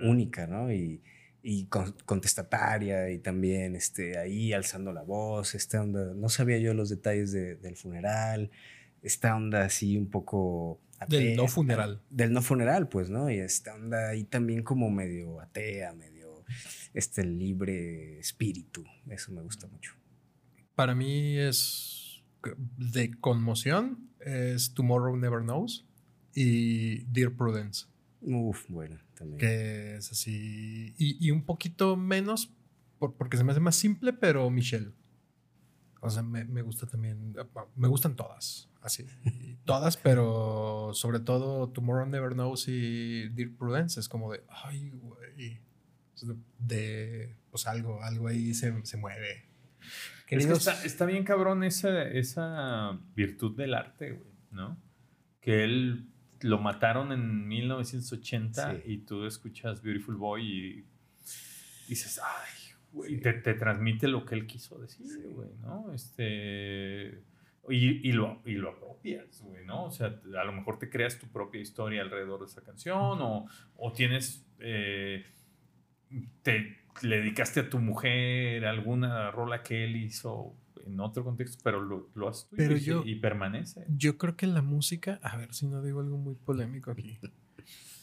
única, 0.01 0.47
¿no? 0.47 0.73
Y, 0.73 1.03
y 1.47 1.67
contestataria 1.67 3.11
y 3.11 3.19
también 3.19 3.77
este, 3.77 4.17
ahí 4.17 4.55
alzando 4.55 4.95
la 4.95 5.03
voz, 5.03 5.55
esta 5.55 5.83
onda, 5.83 6.15
no 6.15 6.31
sabía 6.31 6.57
yo 6.57 6.73
los 6.73 6.89
detalles 6.89 7.33
del 7.33 7.77
funeral, 7.77 8.51
esta 9.03 9.37
onda 9.37 9.67
así 9.67 9.99
un 9.99 10.09
poco... 10.09 10.81
del 11.07 11.37
no 11.37 11.47
funeral. 11.47 12.01
Del 12.09 12.33
no 12.33 12.41
funeral, 12.41 12.89
pues, 12.89 13.11
¿no? 13.11 13.31
Y 13.31 13.41
esta 13.41 13.75
onda 13.75 14.09
ahí 14.09 14.25
también 14.25 14.63
como 14.63 14.89
medio 14.91 15.39
atea, 15.39 15.93
medio 15.93 16.47
este 16.95 17.23
libre 17.25 18.19
espíritu, 18.19 18.83
eso 19.11 19.31
me 19.31 19.43
gusta 19.43 19.67
mucho. 19.67 19.93
Para 20.75 20.95
mí 20.95 21.37
es 21.37 22.23
de 22.79 23.11
conmoción, 23.21 24.09
es 24.19 24.73
Tomorrow 24.73 25.15
Never 25.19 25.43
Knows 25.43 25.85
y 26.35 27.05
Dear 27.05 27.33
Prudence. 27.33 27.85
Uf, 28.25 28.69
bueno. 28.69 28.99
Que 29.39 29.97
es 29.97 30.11
así. 30.11 30.95
Y, 30.97 31.31
un 31.31 31.45
poquito 31.45 31.97
menos, 31.97 32.55
porque 32.99 33.37
se 33.37 33.45
me 33.45 33.53
hace 33.53 33.61
más 33.61 33.77
simple, 33.77 34.13
pero 34.13 34.49
Michelle. 34.51 34.93
O 36.01 36.11
sea, 36.11 36.23
me, 36.23 36.63
gusta 36.63 36.87
también. 36.87 37.35
Me 37.77 37.89
gustan 37.89 38.17
todas, 38.17 38.71
así. 38.83 39.07
todas, 39.65 39.97
pero 39.97 40.91
sobre 40.95 41.21
todo 41.21 41.71
Tomorrow 41.71 42.07
Never 42.07 42.33
Knows 42.33 42.69
y 42.69 43.29
Dear 43.29 43.51
Prudence 43.59 44.01
es 44.01 44.09
como 44.09 44.33
de. 44.33 44.43
Ay, 44.49 44.91
güey. 44.91 45.61
De. 46.59 47.37
Pues 47.51 47.67
algo, 47.67 48.03
algo 48.03 48.29
ahí 48.29 48.55
se, 48.55 48.85
se 48.87 48.97
mueve. 48.97 49.49
está, 50.29 50.83
está, 50.85 51.05
bien 51.05 51.25
cabrón 51.25 51.63
esa, 51.63 52.05
esa 52.05 52.99
virtud 53.15 53.57
del 53.57 53.75
arte, 53.75 54.13
güey, 54.13 54.33
¿no? 54.51 54.79
Que 55.41 55.65
él 55.65 56.14
lo 56.45 56.59
mataron 56.59 57.11
en 57.11 57.49
1980 57.49 58.83
y 58.85 58.99
tú 58.99 59.25
escuchas 59.25 59.81
Beautiful 59.81 60.17
Boy 60.17 60.43
y 60.47 60.85
dices, 61.89 62.21
ay, 62.23 62.75
güey, 62.93 63.19
te, 63.19 63.33
transmite 63.55 64.09
lo 64.09 64.27
que 64.27 64.35
él 64.35 64.47
quiso 64.47 64.79
decir, 64.79 65.07
güey, 65.31 65.49
¿no? 65.63 65.91
Este, 65.95 67.23
y, 67.71 68.13
lo, 68.13 68.43
y 68.45 68.53
lo 68.57 68.73
apropias, 68.73 69.41
güey, 69.41 69.65
¿no? 69.65 69.85
O 69.85 69.91
sea, 69.91 70.09
a 70.09 70.45
lo 70.45 70.53
mejor 70.53 70.79
te 70.79 70.91
creas 70.91 71.19
tu 71.19 71.29
propia 71.29 71.63
historia 71.63 72.03
alrededor 72.03 72.41
de 72.41 72.47
esa 72.47 72.61
canción 72.61 73.23
o, 73.23 73.47
o 73.79 73.93
tienes, 73.95 74.47
eh, 74.59 75.25
te 76.43 76.77
le 77.01 77.21
dedicaste 77.21 77.61
a 77.61 77.71
tu 77.71 77.79
mujer 77.79 78.67
alguna 78.67 79.31
rola 79.31 79.63
que 79.63 79.85
él 79.85 79.97
hizo 79.97 80.55
en 80.87 81.01
otro 81.01 81.25
contexto, 81.25 81.59
pero 81.63 81.81
lo, 81.81 82.11
lo 82.15 82.29
has 82.29 82.49
pero 82.57 82.77
yo, 82.77 83.03
y, 83.05 83.17
permanece. 83.17 83.85
Yo 83.89 84.19
creo 84.19 84.37
que 84.37 84.47
la 84.47 84.63
música, 84.63 85.21
a 85.23 85.37
ver 85.37 85.55
si 85.55 85.67
no 85.67 85.83
digo 85.83 86.01
algo 86.01 86.19
muy 86.19 86.35
polémico 86.35 86.91
aquí, 86.91 87.19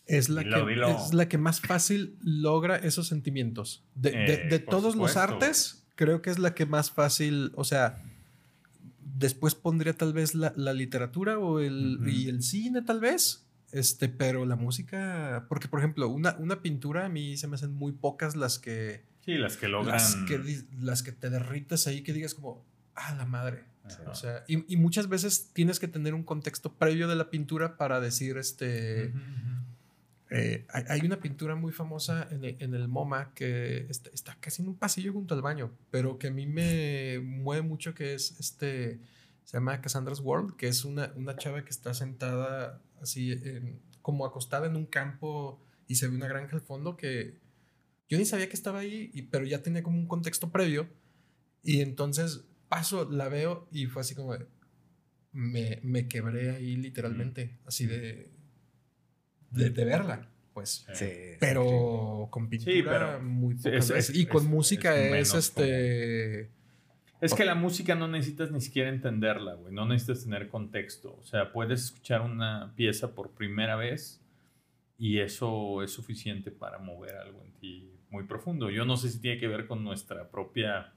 es 0.08 0.30
la, 0.30 0.44
que, 0.44 0.74
es 0.92 1.14
la 1.14 1.30
que 1.30 1.38
más 1.38 1.62
fácil 1.62 2.18
logra 2.22 2.76
esos 2.76 3.08
sentimientos. 3.08 3.84
De, 3.96 4.12
de, 4.12 4.56
eh, 4.56 4.60
todos 4.60 4.96
los 4.96 5.16
artes, 5.16 5.86
creo 5.96 6.22
que 6.22 6.30
es 6.30 6.40
la 6.40 6.54
que 6.54 6.66
más 6.66 6.92
fácil, 6.92 7.52
o 7.56 7.64
sea, 7.64 8.04
después 9.00 9.56
pondría 9.56 9.94
tal 9.94 10.14
vez 10.14 10.36
la, 10.36 10.54
la 10.56 10.74
literatura 10.74 11.40
o 11.40 11.60
el, 11.60 12.00
y 12.08 12.28
el 12.28 12.44
cine 12.44 12.82
tal 12.82 13.00
vez. 13.00 13.48
Este, 13.72 14.10
pero 14.10 14.46
la 14.46 14.58
música, 14.58 15.46
porque 15.48 15.70
por 15.70 15.80
ejemplo, 15.80 16.10
una, 16.10 16.36
una 16.40 16.62
pintura 16.62 17.06
a 17.06 17.10
mí 17.10 17.38
se 17.38 17.48
me 17.48 17.56
hacen 17.56 17.74
muy 17.74 17.94
pocas 17.94 18.36
las 18.36 18.60
que... 18.60 19.06
Sí, 19.24 19.36
las 19.36 19.56
que 19.56 19.70
logran... 19.70 19.94
Las 19.94 20.16
que, 20.28 20.66
las 20.82 21.04
que 21.04 21.14
te 21.14 21.30
derritas 21.30 21.88
ahí, 21.88 22.02
que 22.02 22.12
digas 22.12 22.34
como, 22.34 22.66
ah, 22.96 23.16
la 23.16 23.26
madre. 23.26 23.66
O 24.08 24.16
sea, 24.16 24.44
y, 24.48 24.78
muchas 24.78 25.10
veces 25.10 25.50
tienes 25.54 25.80
que 25.80 25.88
tener 25.88 26.14
un 26.14 26.24
contexto 26.24 26.74
previo 26.74 27.08
de 27.08 27.16
la 27.16 27.30
pintura 27.30 27.78
para 27.78 28.00
decir, 28.00 28.38
este, 28.38 29.12
eh, 30.30 30.66
hay, 30.70 31.02
una 31.02 31.20
pintura 31.20 31.56
muy 31.56 31.72
famosa 31.72 32.28
en, 32.32 32.74
el 32.74 32.88
MoMA 32.88 33.34
que 33.34 33.88
está, 33.90 34.38
casi 34.40 34.62
en 34.62 34.70
un 34.70 34.76
pasillo 34.76 35.12
junto 35.14 35.34
al 35.34 35.42
baño, 35.42 35.72
pero 35.90 36.20
que 36.20 36.28
a 36.28 36.32
mí 36.32 36.46
me 36.46 37.20
mueve 37.20 37.64
mucho 37.64 37.94
que 37.94 38.14
es, 38.14 38.40
este, 38.40 39.00
se 39.44 39.58
llama 39.58 39.82
Cassandra's 39.82 40.20
World, 40.20 40.56
que 40.56 40.68
es 40.68 40.86
una, 40.86 41.12
una 41.16 41.36
chava 41.36 41.64
que 41.64 41.72
está 41.72 41.94
sentada 41.94 42.82
así, 43.02 43.42
como 44.02 44.26
acostada 44.26 44.68
en 44.68 44.76
un 44.76 44.86
campo 44.86 45.60
y 45.88 45.96
se 45.96 46.08
ve 46.08 46.16
una 46.16 46.28
granja 46.28 46.56
al 46.56 46.62
fondo 46.62 46.96
que 46.96 47.40
yo 48.12 48.18
ni 48.18 48.26
sabía 48.26 48.48
que 48.50 48.56
estaba 48.56 48.80
ahí, 48.80 49.10
y, 49.14 49.24
pero 49.24 49.46
ya 49.46 49.64
tenía 49.64 49.82
como 49.82 49.98
un 49.98 50.06
contexto 50.06 50.52
previo. 50.52 50.88
Y 51.64 51.80
entonces 51.80 52.44
paso, 52.72 53.12
la 53.12 53.28
veo 53.28 53.68
y 53.70 53.88
fue 53.88 54.00
así 54.00 54.16
como 54.16 54.32
de, 54.32 54.48
me, 55.34 55.82
me 55.84 56.08
quebré 56.08 56.52
ahí 56.52 56.78
literalmente, 56.78 57.58
así 57.66 57.86
de, 57.86 58.32
de, 59.50 59.84
verla, 59.84 60.30
pues. 60.54 60.86
Sí, 60.94 61.10
pero 61.38 62.30
con 62.32 62.48
pintura 62.48 63.20
muy 63.20 63.58
y 64.14 64.26
con 64.26 64.48
música 64.48 64.98
es, 64.98 65.34
este... 65.34 66.50
Es 67.20 67.34
que 67.34 67.44
la 67.44 67.56
música 67.56 67.94
no 67.94 68.08
necesitas 68.08 68.52
ni 68.52 68.62
siquiera 68.62 68.90
entenderla, 68.90 69.56
güey. 69.56 69.74
No 69.74 69.86
necesitas 69.86 70.24
tener 70.24 70.48
contexto. 70.48 71.18
O 71.20 71.24
sea, 71.24 71.52
puedes 71.52 71.84
escuchar 71.84 72.22
una 72.22 72.74
pieza 72.76 73.14
por 73.14 73.32
primera 73.32 73.76
vez 73.76 74.24
y 74.98 75.20
eso 75.20 75.84
es 75.84 75.92
suficiente 75.92 76.52
para 76.52 76.80
mover 76.80 77.18
algo 77.18 77.44
en 77.44 77.52
ti 77.60 77.92
muy 78.10 78.24
profundo. 78.24 78.70
Yo 78.70 78.86
no 78.86 78.96
sé 78.96 79.10
si 79.10 79.20
tiene 79.20 79.40
que 79.40 79.48
ver 79.48 79.68
con 79.68 79.84
nuestra 79.84 80.32
propia 80.32 80.94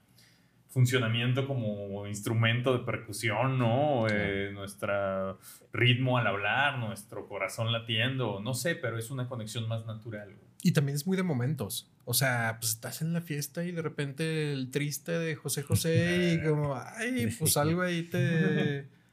funcionamiento 0.75 1.47
como 1.47 2.05
instrumento 2.05 2.77
de 2.77 2.83
percusión, 2.83 3.57
¿no? 3.57 4.07
Eh, 4.11 4.51
nuestro 4.53 5.39
ritmo 5.71 6.17
al 6.17 6.27
hablar, 6.27 6.79
nuestro 6.79 7.29
corazón 7.29 7.71
latiendo, 7.71 8.41
no 8.41 8.53
sé, 8.53 8.75
pero 8.75 8.97
es 8.99 9.09
una 9.09 9.29
conexión 9.29 9.69
más 9.69 9.85
natural. 9.85 10.35
Y 10.61 10.73
también 10.73 10.97
es 10.97 11.07
muy 11.07 11.15
de 11.15 11.23
momentos. 11.23 11.89
O 12.03 12.13
sea, 12.13 12.57
pues 12.59 12.73
estás 12.73 13.01
en 13.01 13.13
la 13.13 13.21
fiesta 13.21 13.63
y 13.63 13.71
de 13.71 13.81
repente 13.81 14.51
el 14.51 14.69
triste 14.69 15.13
de 15.13 15.35
José 15.35 15.63
José 15.63 16.33
y 16.43 16.45
como, 16.49 16.75
ay, 16.75 17.33
pues 17.39 17.55
algo 17.55 17.81
ahí 17.81 18.03
te... 18.03 18.87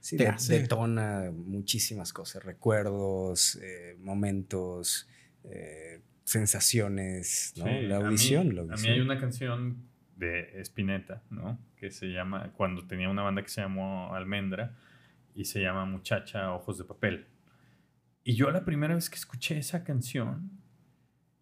Sí, 0.00 0.16
te 0.16 0.28
hace- 0.28 0.60
detona 0.60 1.30
muchísimas 1.34 2.12
cosas, 2.12 2.44
recuerdos, 2.44 3.56
eh, 3.60 3.96
momentos, 3.98 5.08
eh, 5.44 6.00
sensaciones, 6.24 7.52
¿no? 7.56 7.64
Sí, 7.64 7.70
la 7.82 7.96
a 7.96 7.98
mí- 8.00 8.04
audición, 8.06 8.54
la 8.54 8.60
A 8.62 8.64
mí, 8.64 8.70
audición. 8.70 8.92
hay 8.94 9.00
una 9.00 9.18
canción 9.18 9.87
de 10.18 10.60
Spinetta, 10.62 11.22
¿no? 11.30 11.58
Que 11.76 11.90
se 11.90 12.08
llama, 12.08 12.52
cuando 12.56 12.86
tenía 12.86 13.08
una 13.08 13.22
banda 13.22 13.42
que 13.42 13.48
se 13.48 13.60
llamó 13.60 14.14
Almendra 14.14 14.76
y 15.34 15.44
se 15.44 15.60
llama 15.60 15.84
Muchacha 15.84 16.52
Ojos 16.52 16.78
de 16.78 16.84
Papel. 16.84 17.26
Y 18.24 18.34
yo 18.34 18.50
la 18.50 18.64
primera 18.64 18.94
vez 18.94 19.08
que 19.08 19.16
escuché 19.16 19.58
esa 19.58 19.84
canción 19.84 20.50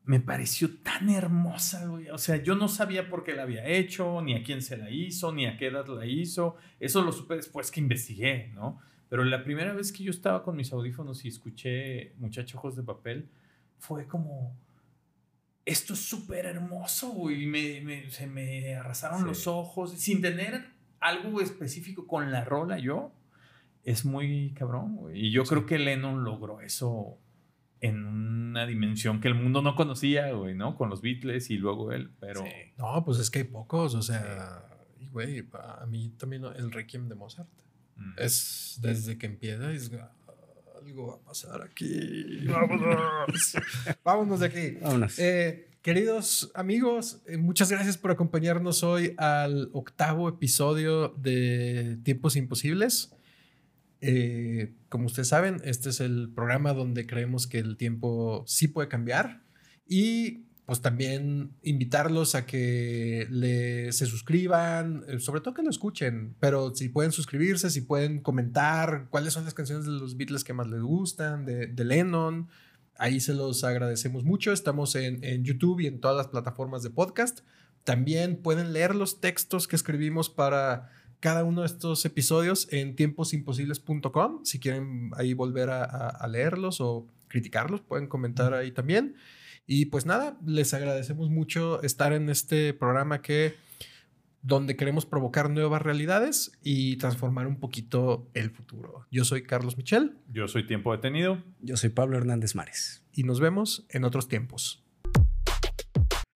me 0.05 0.21
pareció 0.21 0.71
tan 0.83 1.09
hermosa, 1.09 1.87
güey. 1.87 2.11
O 2.11 2.19
sea, 2.19 2.37
yo 2.37 2.55
no 2.55 2.69
sabía 2.69 3.09
por 3.09 3.25
qué 3.25 3.35
la 3.35 3.43
había 3.43 3.67
hecho, 3.67 4.23
ni 4.23 4.35
a 4.35 4.45
quién 4.45 4.63
se 4.63 4.77
la 4.77 4.89
hizo, 4.89 5.33
ni 5.33 5.47
a 5.47 5.57
qué 5.57 5.67
edad 5.67 5.87
la 5.89 6.07
hizo. 6.07 6.57
Eso 6.79 7.03
lo 7.03 7.11
supe 7.11 7.35
después 7.35 7.73
que 7.73 7.81
investigué, 7.81 8.53
¿no? 8.55 8.79
Pero 9.09 9.25
la 9.25 9.43
primera 9.43 9.73
vez 9.73 9.91
que 9.91 10.05
yo 10.05 10.11
estaba 10.11 10.45
con 10.45 10.55
mis 10.55 10.73
audífonos 10.73 11.25
y 11.25 11.29
escuché 11.29 12.15
Muchacha 12.19 12.57
Ojos 12.57 12.77
de 12.77 12.85
Papel, 12.85 13.29
fue 13.79 14.07
como 14.07 14.57
esto 15.67 15.93
es 15.93 15.99
súper 16.09 16.47
hermoso, 16.47 17.11
güey. 17.11 17.45
Me, 17.47 17.81
me- 17.83 18.11
se 18.11 18.27
me 18.27 18.75
arrasaron 18.77 19.21
Sí. 19.21 19.25
los 19.27 19.47
ojos. 19.47 19.93
Sin 19.93 20.23
tener 20.23 20.65
algo 21.01 21.41
específico 21.43 22.07
con 22.07 22.31
la 22.33 22.45
rola, 22.45 22.79
yo. 22.79 23.13
Es 23.85 24.05
muy 24.05 24.53
cabrón, 24.55 24.97
güey. 24.97 25.27
Y 25.27 25.31
yo 25.31 25.45
creo 25.45 25.67
que 25.67 25.79
Lennon 25.79 26.25
logró 26.25 26.61
eso 26.63 27.19
en 27.81 28.05
una 28.07 28.67
dimensión 28.67 29.21
que 29.21 29.29
el 29.29 29.35
mundo 29.35 29.61
no 29.61 29.75
conocía, 29.77 30.33
güey, 30.33 30.55
¿no? 30.55 30.77
Con 30.77 30.89
los 30.89 31.03
Beatles 31.03 31.51
y 31.51 31.59
luego 31.59 31.93
él. 31.93 32.11
Pero 32.19 32.43
Sí. 32.43 32.51
No, 32.79 33.05
pues 33.05 33.19
es 33.19 33.31
que 33.31 33.41
hay 33.41 33.45
pocos, 33.45 33.95
o 33.95 34.03
sea, 34.03 34.65
y 34.99 35.07
güey, 35.09 35.45
a 35.53 35.85
mí 35.87 36.09
también 36.19 36.45
el 36.45 36.73
Requiem 36.73 37.09
de 37.09 37.15
Mozart. 37.17 37.49
mm, 37.97 38.13
Es 38.19 38.79
desde 38.83 39.19
que 39.19 39.27
empieza, 39.27 39.71
es 39.73 39.91
"Ah, 39.95 40.11
algo 40.87 41.09
va 41.09 41.15
a 41.15 41.19
pasar 41.19 41.63
aquí. 41.63 42.47
Vámonos. 42.47 43.57
Vámonos 44.05 44.41
de 44.41 44.47
aquí. 44.47 44.71
Vámonos. 44.81 45.19
Eh, 45.19 45.69
queridos 45.83 46.53
amigos, 46.55 47.23
eh, 47.27 47.39
muchas 47.39 47.71
gracias 47.71 47.99
por 47.99 48.13
acompañarnos 48.13 48.85
hoy 48.85 49.15
al 49.19 49.69
octavo 49.73 50.29
episodio 50.29 51.09
de 51.09 51.99
Tiempos 52.05 52.37
Imposibles. 52.37 53.13
Eh, 54.01 54.75
como 54.89 55.07
ustedes 55.07 55.29
saben, 55.29 55.61
este 55.65 55.91
es 55.91 55.99
el 55.99 56.31
programa 56.33 56.73
donde 56.73 57.05
creemos 57.05 57.49
que 57.49 57.59
el 57.59 57.77
tiempo 57.77 58.45
sí 58.47 58.69
puede 58.69 58.87
cambiar 58.87 59.43
y 59.89 60.46
pues 60.67 60.81
también 60.83 61.53
invitarlos 61.63 62.35
a 62.35 62.45
que 62.45 63.27
le, 63.31 63.93
se 63.93 64.05
suscriban, 64.07 65.05
eh, 65.09 65.21
sobre 65.21 65.41
todo 65.41 65.55
que 65.55 65.63
lo 65.63 65.71
escuchen, 65.71 66.35
pero 66.41 66.75
si 66.75 66.89
pueden 66.89 67.13
suscribirse, 67.13 67.71
si 67.71 67.83
pueden 67.83 68.21
comentar 68.21 69.07
cuáles 69.11 69.33
son 69.33 69.45
las 69.45 69.55
canciones 69.55 69.85
de 69.87 69.93
los 69.93 70.17
Beatles 70.17 70.43
que 70.45 70.53
más 70.53 70.67
les 70.69 70.83
gustan, 70.83 71.45
de, 71.47 71.69
de 71.69 71.85
Lennon, 71.85 72.49
ahí 72.99 73.21
se 73.21 73.33
los 73.33 73.63
agradecemos 73.63 74.25
mucho. 74.25 74.53
Estamos 74.53 74.97
en, 74.97 75.23
en 75.23 75.45
YouTube 75.45 75.81
y 75.81 75.87
en 75.87 76.01
todas 76.01 76.17
las 76.17 76.29
plataformas 76.29 76.83
de 76.83 76.91
podcast. 76.91 77.41
También 77.85 78.37
pueden 78.43 78.73
leer 78.73 78.97
los 78.97 79.21
textos 79.21 79.69
que 79.69 79.77
escribimos 79.77 80.29
para 80.31 80.91
cada 81.21 81.45
uno 81.45 81.61
de 81.61 81.69
estos 81.69 82.05
episodios 82.05 82.67
en 82.73 82.97
tiemposimposibles.com. 82.97 84.45
Si 84.45 84.59
quieren 84.59 85.11
ahí 85.17 85.35
volver 85.35 85.71
a, 85.71 85.85
a- 85.85 86.09
a 86.09 86.29
leerlos 86.29 86.81
o 86.81 87.07
criticarlos, 87.29 87.81
pueden 87.83 88.07
comentar 88.09 88.53
ahí 88.55 88.73
también. 88.73 89.15
Y 89.67 89.87
pues 89.87 90.07
nada, 90.07 90.39
les 90.47 90.73
agradecemos 90.75 91.29
mucho 91.29 91.83
estar 91.83 92.13
en 92.13 92.29
este 92.29 92.73
programa 92.73 93.21
que 93.21 93.57
donde 94.43 94.77
queremos 94.77 95.07
provocar 95.07 95.51
nuevas 95.51 95.83
realidades 95.83 96.53
y 96.63 96.99
transformar 96.99 97.49
un 97.49 97.59
poquito 97.59 98.31
el 98.33 98.51
futuro. 98.51 99.05
Yo 99.11 99.25
soy 99.25 99.43
Carlos 99.43 99.77
Michel 99.77 100.19
yo 100.29 100.47
soy 100.47 100.65
tiempo 100.65 100.93
detenido. 100.93 101.43
Yo 101.59 101.77
soy 101.77 101.91
Pablo 101.91 102.17
Hernández 102.17 102.55
Mares. 102.55 103.05
y 103.13 103.25
nos 103.25 103.41
vemos 103.41 103.87
en 103.91 104.05
otros 104.05 104.29
tiempos. 104.29 104.85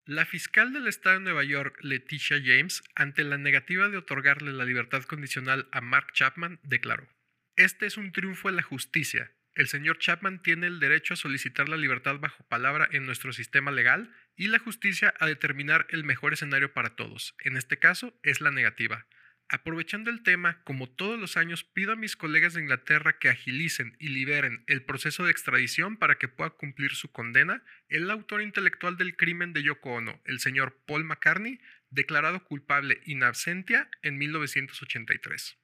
La 0.06 0.26
fiscal 0.26 0.72
del 0.72 0.88
estado 0.88 1.18
de 1.18 1.24
Nueva 1.24 1.44
York, 1.44 1.78
Leticia 1.82 2.38
James, 2.44 2.82
ante 2.96 3.22
la 3.22 3.38
negativa 3.38 3.88
de 3.88 3.98
otorgarle 3.98 4.52
la 4.52 4.64
libertad 4.64 5.04
condicional 5.04 5.68
a 5.70 5.80
Mark 5.80 6.08
Chapman, 6.14 6.58
declaró, 6.64 7.06
Este 7.54 7.86
es 7.86 7.96
un 7.96 8.10
triunfo 8.10 8.48
de 8.48 8.56
la 8.56 8.62
justicia. 8.62 9.30
El 9.60 9.68
señor 9.68 9.98
Chapman 9.98 10.40
tiene 10.40 10.68
el 10.68 10.80
derecho 10.80 11.12
a 11.12 11.18
solicitar 11.18 11.68
la 11.68 11.76
libertad 11.76 12.18
bajo 12.18 12.42
palabra 12.44 12.88
en 12.92 13.04
nuestro 13.04 13.34
sistema 13.34 13.70
legal 13.70 14.10
y 14.34 14.48
la 14.48 14.58
justicia 14.58 15.12
a 15.20 15.26
determinar 15.26 15.86
el 15.90 16.02
mejor 16.02 16.32
escenario 16.32 16.72
para 16.72 16.96
todos. 16.96 17.34
En 17.40 17.58
este 17.58 17.78
caso, 17.78 18.18
es 18.22 18.40
la 18.40 18.50
negativa. 18.50 19.06
Aprovechando 19.50 20.08
el 20.08 20.22
tema, 20.22 20.62
como 20.64 20.88
todos 20.88 21.20
los 21.20 21.36
años, 21.36 21.62
pido 21.62 21.92
a 21.92 21.96
mis 21.96 22.16
colegas 22.16 22.54
de 22.54 22.62
Inglaterra 22.62 23.18
que 23.18 23.28
agilicen 23.28 23.96
y 23.98 24.08
liberen 24.08 24.64
el 24.66 24.82
proceso 24.82 25.26
de 25.26 25.30
extradición 25.30 25.98
para 25.98 26.16
que 26.16 26.28
pueda 26.28 26.48
cumplir 26.48 26.92
su 26.92 27.12
condena 27.12 27.62
el 27.90 28.10
autor 28.10 28.40
intelectual 28.40 28.96
del 28.96 29.14
crimen 29.14 29.52
de 29.52 29.62
Yoko 29.62 29.90
Ono, 29.90 30.22
el 30.24 30.40
señor 30.40 30.80
Paul 30.86 31.04
McCartney, 31.04 31.60
declarado 31.90 32.44
culpable 32.44 33.02
in 33.04 33.22
absentia 33.24 33.90
en 34.00 34.16
1983. 34.16 35.58